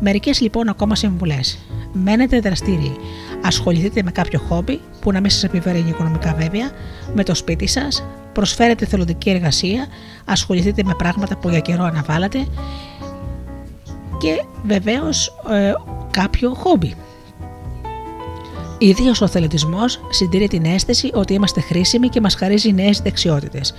Μερικές 0.00 0.40
λοιπόν 0.40 0.68
ακόμα 0.68 0.94
συμβουλές. 0.94 1.58
Μένετε 1.92 2.40
δραστήριοι. 2.40 2.96
Ασχοληθείτε 3.42 4.02
με 4.02 4.10
κάποιο 4.10 4.38
χόμπι 4.38 4.80
που 5.00 5.12
να 5.12 5.20
μην 5.20 5.30
σας 5.30 5.44
επιβαρύνει 5.44 5.88
οικονομικά 5.88 6.34
βέβαια, 6.34 6.70
με 7.14 7.24
το 7.24 7.34
σπίτι 7.34 7.66
σας, 7.66 8.04
προσφέρετε 8.32 8.86
θελοντική 8.86 9.30
εργασία, 9.30 9.86
ασχοληθείτε 10.24 10.82
με 10.84 10.94
πράγματα 10.94 11.36
που 11.36 11.48
για 11.48 11.60
καιρό 11.60 11.84
αναβάλλατε 11.84 12.46
και 14.18 14.44
βεβαίως 14.64 15.32
ε, 15.50 15.72
κάποιο 16.10 16.54
χόμπι. 16.54 16.94
Ιδίως 18.82 19.20
ο 19.20 19.26
θελετισμό 19.26 19.84
συντηρεί 20.10 20.48
την 20.48 20.64
αίσθηση 20.64 21.10
ότι 21.14 21.32
είμαστε 21.34 21.60
χρήσιμοι 21.60 22.08
και 22.08 22.20
μας 22.20 22.34
χαρίζει 22.34 22.72
νέες 22.72 23.00
δεξιότητες. 23.00 23.74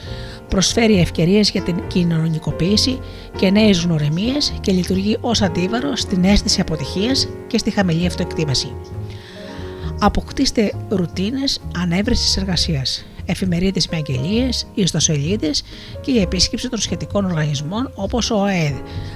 Προσφέρει 0.47 0.99
ευκαιρίες 0.99 1.49
για 1.49 1.61
την 1.61 1.87
κοινωνικοποίηση 1.87 2.99
και 3.37 3.49
νέες 3.49 3.83
γνωρεμίε 3.83 4.37
και 4.61 4.71
λειτουργεί 4.71 5.17
ως 5.21 5.41
αντίβαρο 5.41 5.95
στην 5.95 6.23
αίσθηση 6.23 6.61
αποτυχίας 6.61 7.27
και 7.47 7.57
στη 7.57 7.71
χαμηλή 7.71 8.05
αυτοεκτίμηση. 8.05 8.73
Αποκτήστε 9.99 10.73
ρουτίνες 10.89 11.59
ανέβρεσης 11.77 12.37
εργασίας 12.37 13.05
εφημερίδες 13.31 13.87
με 13.87 13.97
αγγελίες, 13.97 14.67
ιστοσελίδες 14.73 15.63
και 16.01 16.11
η 16.11 16.21
επίσκεψη 16.21 16.69
των 16.69 16.79
σχετικών 16.79 17.25
οργανισμών 17.25 17.91
όπως 17.95 18.31
ο 18.31 18.43
ΑΕΔ 18.43 18.73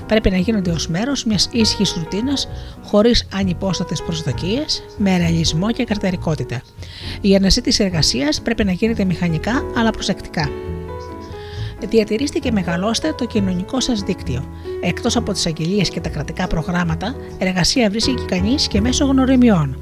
πρέπει 0.08 0.30
να 0.30 0.38
γίνονται 0.38 0.72
ως 0.72 0.88
μέρος 0.88 1.24
μιας 1.26 1.50
ήσυχης 1.52 1.94
ρουτίνας 1.94 2.48
χωρίς 2.84 3.28
ανυπόστατες 3.34 4.02
προσδοκίες, 4.02 4.84
με 4.98 5.18
ρεαλισμό 5.18 5.72
και 5.72 5.84
καρτερικότητα. 5.84 6.62
Η 7.22 7.36
αναζήτηση 7.36 7.84
εργασίας 7.84 8.42
πρέπει 8.42 8.64
να 8.64 8.72
γίνεται 8.72 9.04
μηχανικά 9.06 9.64
αλλά 9.76 9.92
προσεκτικά. 9.92 10.50
Διατηρήστε 11.90 12.40
και 12.40 12.52
μεγαλώστε 12.52 13.14
το 13.18 13.26
κοινωνικό 13.26 13.80
σας 13.80 14.00
δίκτυο. 14.00 14.50
Εκτός 14.82 15.16
από 15.16 15.32
τις 15.32 15.46
αγγελίες 15.46 15.90
και 15.90 16.00
τα 16.00 16.10
κρατικά 16.10 16.48
προγράμματα, 16.48 17.16
εργασία 17.38 17.90
βρίσκει 17.90 18.26
κανείς 18.28 18.68
και 18.68 18.82
μέσω 18.82 19.06
γνωριμιών. 19.06 19.78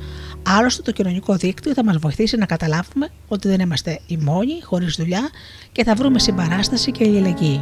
Άλλωστε, 0.47 0.81
το 0.81 0.91
κοινωνικό 0.91 1.35
δίκτυο 1.35 1.73
θα 1.73 1.83
μας 1.83 1.97
βοηθήσει 1.97 2.37
να 2.37 2.45
καταλάβουμε 2.45 3.09
ότι 3.27 3.47
δεν 3.47 3.59
είμαστε 3.59 3.99
οι 4.07 4.17
μόνοι, 4.17 4.61
χωρίς 4.61 4.95
δουλειά 4.95 5.29
και 5.71 5.83
θα 5.83 5.95
βρούμε 5.95 6.19
συμπαράσταση 6.19 6.91
και 6.91 7.03
αλληλεγγύη. 7.03 7.61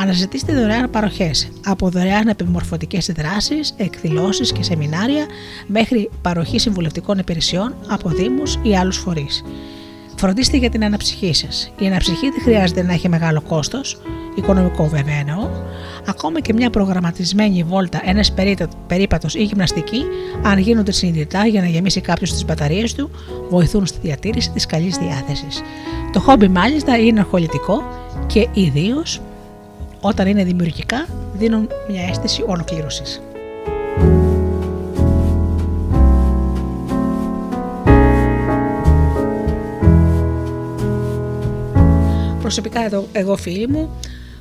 Αναζητήστε 0.00 0.52
δωρεάν 0.52 0.90
παροχές, 0.90 1.48
από 1.64 1.88
δωρεάν 1.88 2.28
επιμορφωτικές 2.28 3.12
δράσεις, 3.16 3.74
εκδηλώσεις 3.76 4.52
και 4.52 4.62
σεμινάρια 4.62 5.26
μέχρι 5.66 6.10
παροχή 6.22 6.58
συμβουλευτικών 6.58 7.18
υπηρεσιών 7.18 7.74
από 7.88 8.08
Δήμους 8.08 8.58
ή 8.62 8.76
άλλους 8.76 8.96
φορείς. 8.96 9.42
Φροντίστε 10.20 10.56
για 10.56 10.70
την 10.70 10.84
αναψυχή 10.84 11.34
σας. 11.34 11.72
Η 11.78 11.86
αναψυχή 11.86 12.30
δεν 12.30 12.40
χρειάζεται 12.42 12.82
να 12.82 12.92
έχει 12.92 13.08
μεγάλο 13.08 13.40
κόστος, 13.40 14.00
οικονομικό 14.34 14.86
βέβαια 14.88 15.14
εννοώ, 15.14 15.48
ακόμα 16.06 16.40
και 16.40 16.52
μια 16.52 16.70
προγραμματισμένη 16.70 17.62
βόλτα, 17.62 18.00
ένας 18.04 18.32
περίπατος 18.86 19.34
ή 19.34 19.42
γυμναστική, 19.42 20.02
αν 20.42 20.58
γίνονται 20.58 20.92
συνειδητά 20.92 21.46
για 21.46 21.60
να 21.60 21.66
γεμίσει 21.66 22.00
κάποιος 22.00 22.32
τις 22.32 22.44
μπαταρίες 22.44 22.94
του, 22.94 23.10
βοηθούν 23.48 23.86
στη 23.86 23.98
διατήρηση 24.02 24.50
της 24.50 24.66
καλής 24.66 24.96
διάθεσης. 24.96 25.62
Το 26.12 26.20
χόμπι 26.20 26.48
μάλιστα 26.48 26.98
είναι 26.98 27.20
αρχολητικό 27.20 27.82
και 28.26 28.48
ιδίως 28.52 29.20
όταν 30.00 30.26
είναι 30.26 30.44
δημιουργικά 30.44 31.06
δίνουν 31.34 31.68
μια 31.90 32.02
αίσθηση 32.08 32.44
ολοκλήρωσης. 32.46 33.22
Προσωπικά 42.48 42.84
εδώ, 42.84 43.06
εγώ 43.12 43.36
φίλοι 43.36 43.68
μου 43.68 43.90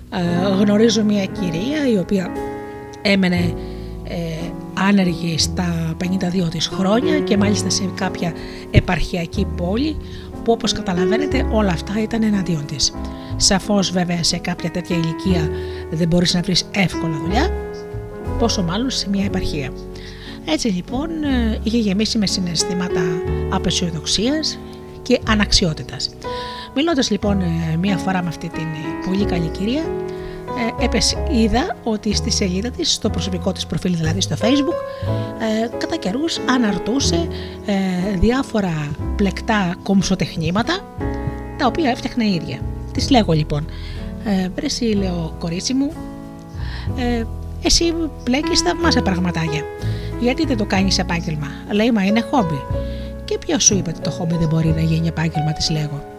ε, 0.09 0.63
γνωρίζω 0.63 1.03
μια 1.03 1.25
κυρία 1.25 1.89
η 1.93 1.97
οποία 1.97 2.31
έμενε 3.01 3.53
ε, 4.03 4.15
άνεργη 4.73 5.37
στα 5.37 5.95
52 6.45 6.49
της 6.49 6.67
χρόνια 6.67 7.19
και 7.19 7.37
μάλιστα 7.37 7.69
σε 7.69 7.83
κάποια 7.95 8.33
επαρχιακή 8.71 9.47
πόλη 9.57 9.97
που 10.43 10.51
όπως 10.51 10.73
καταλαβαίνετε 10.73 11.47
όλα 11.51 11.69
αυτά 11.69 12.01
ήταν 12.01 12.23
εναντίον 12.23 12.65
της. 12.65 12.93
Σαφώς 13.35 13.91
βέβαια 13.91 14.23
σε 14.23 14.37
κάποια 14.37 14.71
τέτοια 14.71 14.95
ηλικία 14.95 15.49
δεν 15.91 16.07
μπορείς 16.07 16.33
να 16.33 16.41
βρεις 16.41 16.69
εύκολα 16.71 17.17
δουλειά, 17.23 17.51
πόσο 18.39 18.63
μάλλον 18.63 18.89
σε 18.89 19.09
μια 19.09 19.25
επαρχία. 19.25 19.69
Έτσι 20.45 20.67
λοιπόν 20.67 21.23
ε, 21.23 21.59
είχε 21.63 21.77
γεμίσει 21.77 22.17
με 22.17 22.27
συναισθήματα 22.27 23.01
απεσιοδοξίας 23.49 24.59
και 25.01 25.19
αναξιότητας. 25.27 26.09
Μιλώντας 26.79 27.09
λοιπόν 27.09 27.41
ε, 27.41 27.77
μία 27.77 27.97
φορά 27.97 28.21
με 28.21 28.27
αυτή 28.27 28.49
την 28.49 28.61
ε, 28.61 29.05
πολύ 29.05 29.25
καλή 29.25 29.47
κυρία, 29.47 29.83
ε, 30.79 30.85
έπεσε, 30.85 31.23
είδα 31.31 31.75
ότι 31.83 32.13
στη 32.13 32.31
σελίδα 32.31 32.69
της, 32.69 32.93
στο 32.93 33.09
προσωπικό 33.09 33.51
της 33.51 33.65
προφίλ 33.65 33.95
δηλαδή 33.95 34.21
στο 34.21 34.35
facebook, 34.41 35.07
κατά 35.77 35.95
καιρούς 35.95 36.37
αναρτούσε 36.49 37.27
διάφορα 38.19 38.91
πλεκτά 39.15 39.75
κομψοτεχνήματα 39.83 40.79
τα 41.57 41.65
οποία 41.65 41.89
έφτιαχνε 41.89 42.23
η 42.23 42.33
ίδια. 42.33 42.59
Της 42.93 43.09
λέγω 43.09 43.33
λοιπόν, 43.33 43.65
ε, 44.25 44.65
εσύ 44.65 44.85
λέω 44.85 45.35
κορίτσι 45.39 45.73
μου, 45.73 45.91
ε, 46.97 47.23
εσύ 47.63 47.93
πλέκεις 48.23 48.59
θαυμάσια 48.61 49.01
πραγματάκια. 49.01 49.61
Γιατί 50.19 50.45
δεν 50.45 50.57
το 50.57 50.65
κάνεις 50.65 50.97
επάγγελμα; 50.97 51.47
Λέει, 51.71 51.91
μα 51.91 52.05
είναι 52.05 52.21
χόμπι. 52.31 52.61
Και 53.25 53.37
ποιος 53.37 53.63
σου 53.63 53.77
είπε 53.77 53.89
ότι 53.89 53.99
το 53.99 54.09
χόμπι 54.09 54.35
δεν 54.37 54.47
μπορεί 54.47 54.67
να 54.67 54.81
γίνει 54.81 55.07
επάγγελμα, 55.07 55.53
της 55.53 55.69
λέγω. 55.69 56.16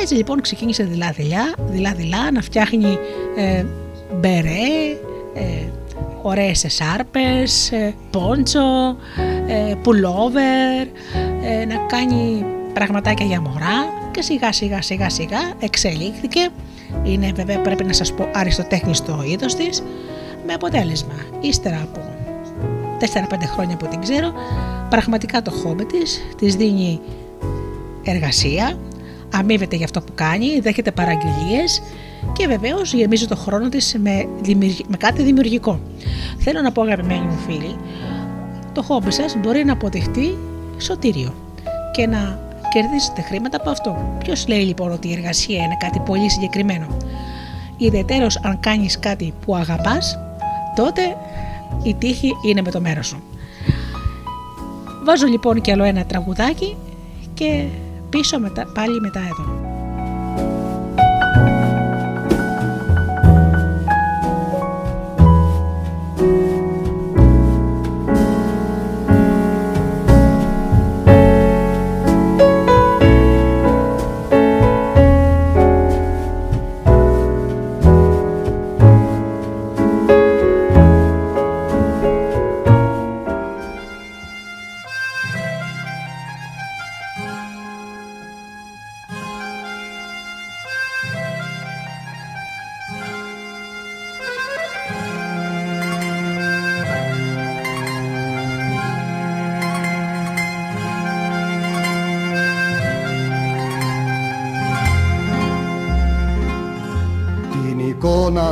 Έτσι 0.00 0.14
λοιπόν 0.14 0.40
ξεκίνησε 0.40 0.84
δειλά-δειλά, 0.84 1.54
δειλά-δειλά 1.70 2.30
να 2.32 2.42
φτιάχνει 2.42 2.98
ε, 3.36 3.64
μπερέ, 4.20 4.96
ε, 5.34 5.68
ωραίες 6.22 6.64
εσάρπες, 6.64 7.72
ε, 7.72 7.94
πόντσο, 8.10 8.96
ε, 9.46 9.74
πουλόβερ, 9.82 10.86
ε, 11.42 11.64
να 11.64 11.76
κάνει 11.76 12.44
πραγματάκια 12.72 13.26
για 13.26 13.40
μωρά 13.40 14.08
και 14.10 14.22
σιγά 14.22 14.52
σιγά 14.52 14.82
σιγά 14.82 15.10
σιγά 15.10 15.38
εξελίχθηκε. 15.58 16.48
Είναι 17.04 17.32
βέβαια 17.34 17.60
πρέπει 17.60 17.84
να 17.84 17.92
σας 17.92 18.12
πω 18.12 18.28
αριστοτέχνιστο 18.34 19.22
είδος 19.26 19.54
της 19.54 19.82
με 20.46 20.52
αποτέλεσμα 20.52 21.14
ύστερα 21.40 21.80
από 21.82 22.00
4-5 22.98 23.46
χρόνια 23.46 23.76
που 23.76 23.86
την 23.86 24.00
ξέρω 24.00 24.32
πραγματικά 24.90 25.42
το 25.42 25.50
χόμπι 25.50 25.84
της 25.84 26.20
της 26.36 26.54
δίνει 26.54 27.00
εργασία, 28.04 28.78
αμείβεται 29.34 29.76
για 29.76 29.84
αυτό 29.84 30.00
που 30.00 30.12
κάνει, 30.14 30.60
δέχεται 30.60 30.90
παραγγελίες 30.90 31.82
και 32.32 32.46
βεβαίως 32.46 32.92
γεμίζει 32.92 33.26
το 33.26 33.36
χρόνο 33.36 33.68
της 33.68 33.96
με, 34.02 34.28
με 34.88 34.96
κάτι 34.96 35.22
δημιουργικό. 35.22 35.80
Θέλω 36.38 36.60
να 36.60 36.72
πω, 36.72 36.82
αγαπημένοι 36.82 37.26
μου 37.26 37.38
φίλοι, 37.46 37.76
το 38.72 38.82
χόμπι 38.82 39.10
σας 39.12 39.36
μπορεί 39.38 39.64
να 39.64 39.72
αποδειχτεί 39.72 40.38
σωτήριο 40.78 41.34
και 41.92 42.06
να 42.06 42.38
κερδίσετε 42.72 43.22
χρήματα 43.22 43.56
από 43.56 43.70
αυτό. 43.70 44.16
Ποιος 44.24 44.48
λέει 44.48 44.62
λοιπόν 44.62 44.92
ότι 44.92 45.08
η 45.08 45.12
εργασία 45.12 45.56
είναι 45.56 45.76
κάτι 45.78 45.98
πολύ 45.98 46.30
συγκεκριμένο; 46.30 46.86
Ιδιαίτερο 47.76 48.26
αν 48.42 48.60
κάνεις 48.60 48.98
κάτι 48.98 49.34
που 49.44 49.56
αγαπάς, 49.56 50.18
τότε 50.76 51.16
η 51.82 51.94
τύχη 51.94 52.32
είναι 52.46 52.62
με 52.62 52.70
το 52.70 52.80
μέρος 52.80 53.06
σου. 53.06 53.22
Βάζω 55.04 55.26
λοιπόν 55.26 55.60
κι 55.60 55.70
άλλο 55.70 55.84
ένα 55.84 56.04
τραγουδάκι 56.04 56.76
και 57.34 57.64
πίσω 58.10 58.38
μετά, 58.38 58.66
πάλι 58.74 59.00
μετά 59.00 59.20
εδώ. 59.20 59.77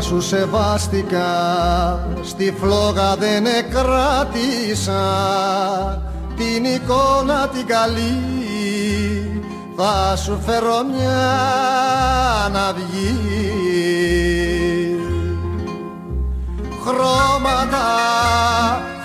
Σου 0.00 0.20
σεβάστηκα 0.20 1.28
στη 2.22 2.54
φλόγα 2.60 3.16
δεν 3.16 3.46
εκράτησα. 3.46 5.02
Την 6.36 6.64
εικόνα 6.64 7.48
την 7.48 7.66
καλή 7.66 8.22
θα 9.76 10.16
σου 10.16 10.40
φέρω 10.46 10.84
μια 10.96 11.28
να 12.52 12.72
βγει. 12.72 13.18
Χρώματα, 16.84 17.86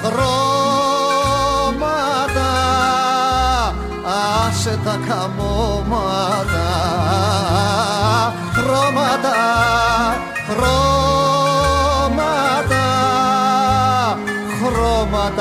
χρώματα 0.04 0.52
άσε 4.48 4.80
τα 4.84 5.00
καμώματα. 5.08 6.70
Χρώματα 8.54 9.42
χρώματα, 10.52 10.81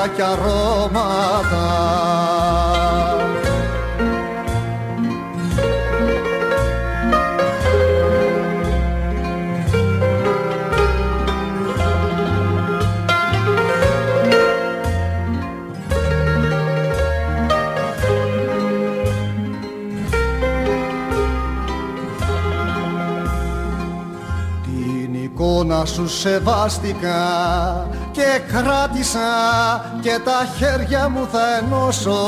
χρώματα 0.01 0.09
και 0.09 0.23
αρώματα. 0.23 1.91
Να 25.67 25.85
σου 25.85 26.09
σεβάστηκα 26.09 27.19
και 28.21 28.41
κράτησα 28.53 29.31
και 30.01 30.19
τα 30.25 30.49
χέρια 30.57 31.09
μου 31.09 31.29
θα 31.33 31.57
ενώσω 31.57 32.21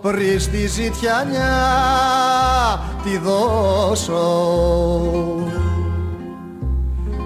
πριν 0.00 0.40
στη 0.40 0.66
ζητιανιά 0.66 1.58
τη 3.02 3.18
δώσω. 3.18 4.24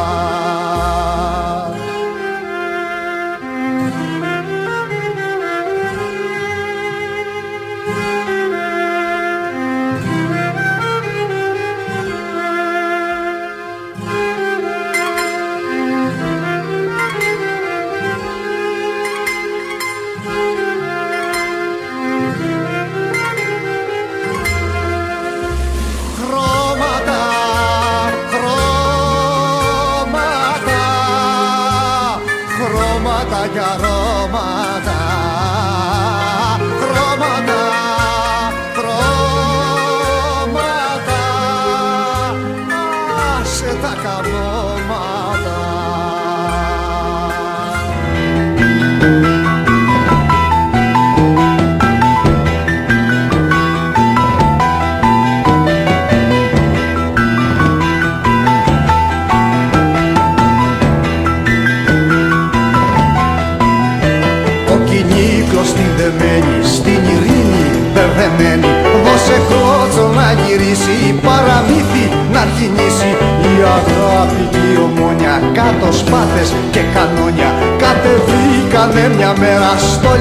κάτω 75.55 75.93
σπάθες 75.93 76.52
και 76.70 76.81
κανόνια. 76.94 77.55
Κατεβήκα 77.78 78.44
ήτανε 78.85 79.15
μια 79.16 79.32
μέρα 79.43 79.70
στο 79.93 80.12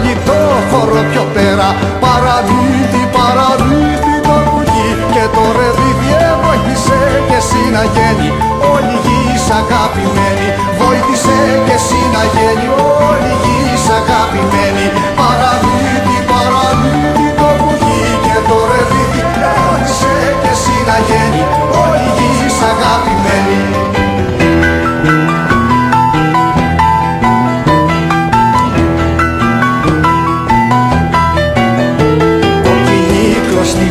χώρο 0.69 1.01
πιο 1.11 1.23
πέρα. 1.35 1.67
Παραμύθι, 2.03 3.03
παραμύθι 3.15 4.15
το 4.27 4.35
βουγί 4.47 4.89
Και 5.13 5.25
το 5.35 5.43
ρεβίδι 5.57 6.11
βοήθησε 6.43 6.99
και 7.29 7.37
εσύ 7.41 7.61
να 7.75 7.83
γένει 7.93 8.29
Όλη 8.73 8.95
γης 9.05 9.45
αγαπημένη. 9.59 10.49
Βοήθησε 10.79 11.37
και 11.65 11.75
εσύ 11.79 12.01
να 12.15 12.23
γένει 12.33 12.67
Όλη 13.09 13.31
γης 13.43 13.85
αγαπημένη 13.99 14.85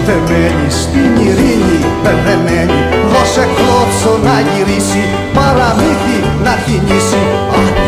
δεμένη 0.06 0.68
στην 0.82 1.12
ειρήνη 1.26 1.78
μπερδεμένη 2.02 2.80
Δώσε 3.10 3.44
κλώτσο 3.56 4.12
να 4.26 4.36
γυρίσει, 4.48 5.04
παραμύθι 5.36 6.18
να 6.44 6.54
χυνήσει 6.64 7.22
Αχ 7.60 7.82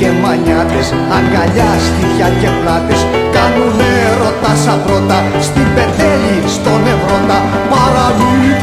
και 0.00 0.10
μανιάτες, 0.22 0.88
αγκαλιά, 1.16 1.70
στοιχιά 1.86 2.28
και 2.40 2.50
πλάτες. 2.60 3.00
Κάνουνε 3.34 3.88
έρωτα 4.10 4.52
σαν 4.64 4.78
πρώτα, 4.84 5.18
στην 5.48 5.66
πετέλη, 5.74 6.36
στον 6.56 6.80
ευρώτα. 6.92 7.38
Παραμύθι, 7.72 8.50
παραμύθι 8.50 8.59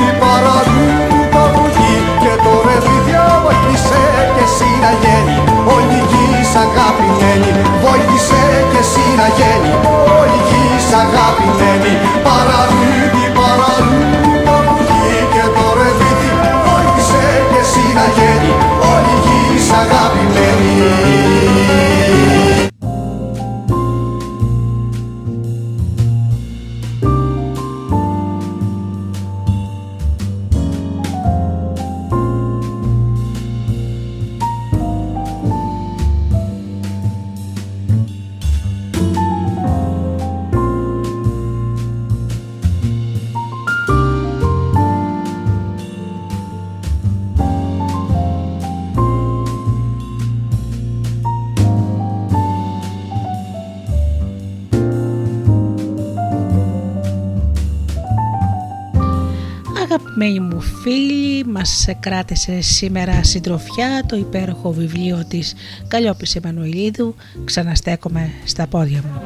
κράτησε 61.99 62.61
σήμερα 62.61 63.23
συντροφιά 63.23 64.03
το 64.07 64.15
υπέροχο 64.15 64.71
βιβλίο 64.71 65.25
της 65.27 65.53
Καλλιόπης 65.87 66.35
Εμμανουηλίδου 66.35 67.15
«Ξαναστέκομαι 67.45 68.31
στα 68.45 68.67
πόδια 68.67 69.03
μου». 69.03 69.21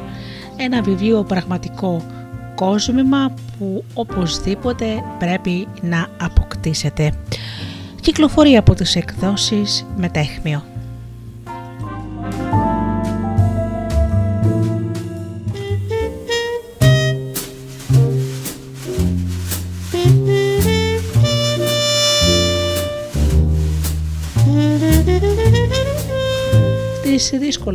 Ένα 0.56 0.82
βιβλίο 0.82 1.22
πραγματικό 1.22 2.02
κόσμημα 2.54 3.34
που 3.58 3.84
οπωσδήποτε 3.94 4.86
πρέπει 5.18 5.68
να 5.82 6.08
αποκτήσετε. 6.20 7.12
Κυκλοφορεί 8.00 8.56
από 8.56 8.74
τις 8.74 8.96
εκδόσεις 8.96 9.86
Μετέχμιο. 9.96 10.71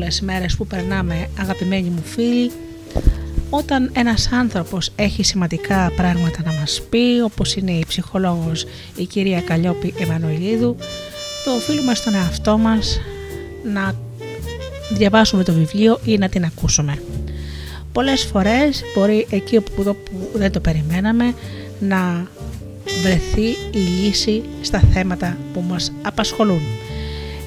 Δύσκολες 0.08 0.22
μέρες 0.22 0.56
που 0.56 0.68
περνάμε 0.68 1.30
αγαπημένοι 1.40 1.90
μου 1.90 2.02
φίλοι 2.04 2.52
όταν 3.50 3.92
ένας 3.94 4.30
άνθρωπος 4.32 4.92
έχει 4.96 5.24
σημαντικά 5.24 5.92
πράγματα 5.96 6.42
να 6.46 6.52
μας 6.52 6.82
πει 6.90 7.22
όπως 7.24 7.56
είναι 7.56 7.72
η 7.72 7.86
ψυχολόγος 7.88 8.66
η 8.96 9.06
κυρία 9.06 9.42
Καλλιόπη 9.42 9.94
Εμμανουηλίδου 10.00 10.76
το 11.46 11.52
οφείλουμε 11.52 11.96
στον 11.96 12.14
εαυτό 12.16 12.58
μας 12.58 13.00
να 13.64 13.96
διαβάσουμε 14.94 15.44
το 15.44 15.54
βιβλίο 15.54 16.00
ή 16.06 16.18
να 16.18 16.30
την 16.30 16.44
ακούσουμε. 16.44 17.02
Πολλές 17.92 18.24
φορές 18.24 18.84
μπορεί 18.96 19.28
εκεί 19.30 19.62
που 19.62 19.96
δεν 20.34 20.52
το 20.52 20.60
περιμέναμε 20.60 21.34
να 21.80 22.28
βρεθεί 23.02 23.48
η 23.72 23.78
λύση 23.78 24.44
στα 24.62 24.80
θέματα 24.80 25.38
που 25.54 25.64
μας 25.70 25.92
απασχολούν. 26.02 26.62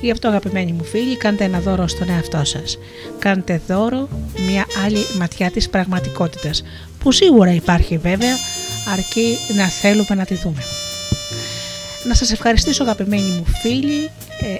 Γι' 0.00 0.10
αυτό 0.10 0.28
αγαπημένοι 0.28 0.72
μου 0.72 0.84
φίλοι 0.84 1.16
κάντε 1.16 1.44
ένα 1.44 1.60
δώρο 1.60 1.86
στον 1.88 2.08
εαυτό 2.08 2.44
σας. 2.44 2.78
Κάντε 3.18 3.60
δώρο 3.66 4.08
μια 4.46 4.66
άλλη 4.84 5.04
ματιά 5.18 5.50
της 5.50 5.68
πραγματικότητας 5.68 6.62
που 6.98 7.12
σίγουρα 7.12 7.52
υπάρχει 7.52 7.96
βέβαια 7.98 8.34
αρκεί 8.92 9.36
να 9.56 9.64
θέλουμε 9.64 10.14
να 10.14 10.24
τη 10.24 10.34
δούμε. 10.34 10.62
Να 12.08 12.14
σας 12.14 12.32
ευχαριστήσω 12.32 12.82
αγαπημένοι 12.82 13.28
μου 13.28 13.44
φίλοι, 13.60 14.10
ε, 14.40 14.56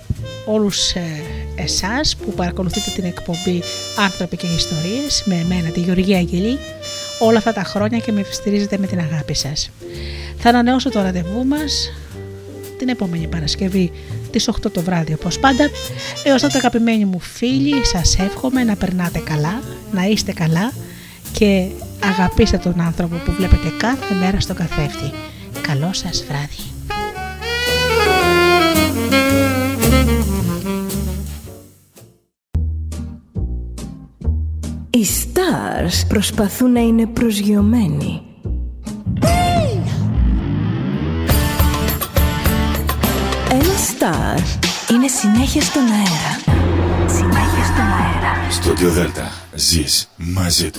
όλους 0.47 0.91
ε, 0.93 1.23
εσάς 1.55 2.17
που 2.17 2.33
παρακολουθείτε 2.33 2.91
την 2.95 3.05
εκπομπή 3.05 3.62
«Άνθρωποι 3.99 4.37
και 4.37 4.47
Ιστορίες» 4.47 5.23
με 5.25 5.35
εμένα 5.35 5.69
τη 5.69 5.81
Γεωργία 5.81 6.19
Αγγελή 6.19 6.59
όλα 7.19 7.39
αυτά 7.39 7.53
τα 7.53 7.62
χρόνια 7.62 7.99
και 7.99 8.12
με 8.12 8.25
στηρίζετε 8.31 8.79
με 8.79 8.87
την 8.87 8.99
αγάπη 8.99 9.35
σας. 9.35 9.71
Θα 10.39 10.49
ανανεώσω 10.49 10.91
το 10.91 11.03
ραντεβού 11.03 11.45
μας 11.47 11.91
την 12.79 12.89
επόμενη 12.89 13.27
Παρασκευή 13.27 13.93
τις 14.31 14.48
8 14.48 14.70
το 14.73 14.82
βράδυ 14.82 15.12
όπως 15.12 15.39
πάντα. 15.39 15.70
Έως 16.24 16.43
τότε 16.43 16.59
αγαπημένοι 16.59 17.05
μου 17.05 17.20
φίλοι 17.20 17.85
σας 17.85 18.19
εύχομαι 18.19 18.65
να 18.65 18.77
περνάτε 18.77 19.19
καλά, 19.19 19.62
να 19.93 20.05
είστε 20.05 20.32
καλά 20.32 20.73
και 21.32 21.66
αγαπήστε 22.05 22.57
τον 22.57 22.81
άνθρωπο 22.81 23.16
που 23.24 23.32
βλέπετε 23.32 23.73
κάθε 23.77 24.15
μέρα 24.15 24.40
στο 24.40 24.55
καθρέφτη. 24.55 25.11
Καλό 25.61 25.93
σας 25.93 26.24
βράδυ. 26.28 26.62
Οι 34.90 35.07
stars 35.07 36.07
προσπαθούν 36.09 36.73
να 36.73 36.81
είναι 36.81 37.07
προσγειωμένοι 37.07 38.23
Star 44.01 44.39
είναι 44.91 45.09
συνέχεια 45.09 45.63
στον 45.63 45.83
αέρα. 45.83 46.59
Συνέχεια 47.07 47.65
στον 47.65 47.85
αέρα. 47.85 48.51
Στο 48.51 48.89
Δέλτα 48.89 49.33
ζεις 49.55 50.09
μαζί 50.17 50.71
του. 50.71 50.79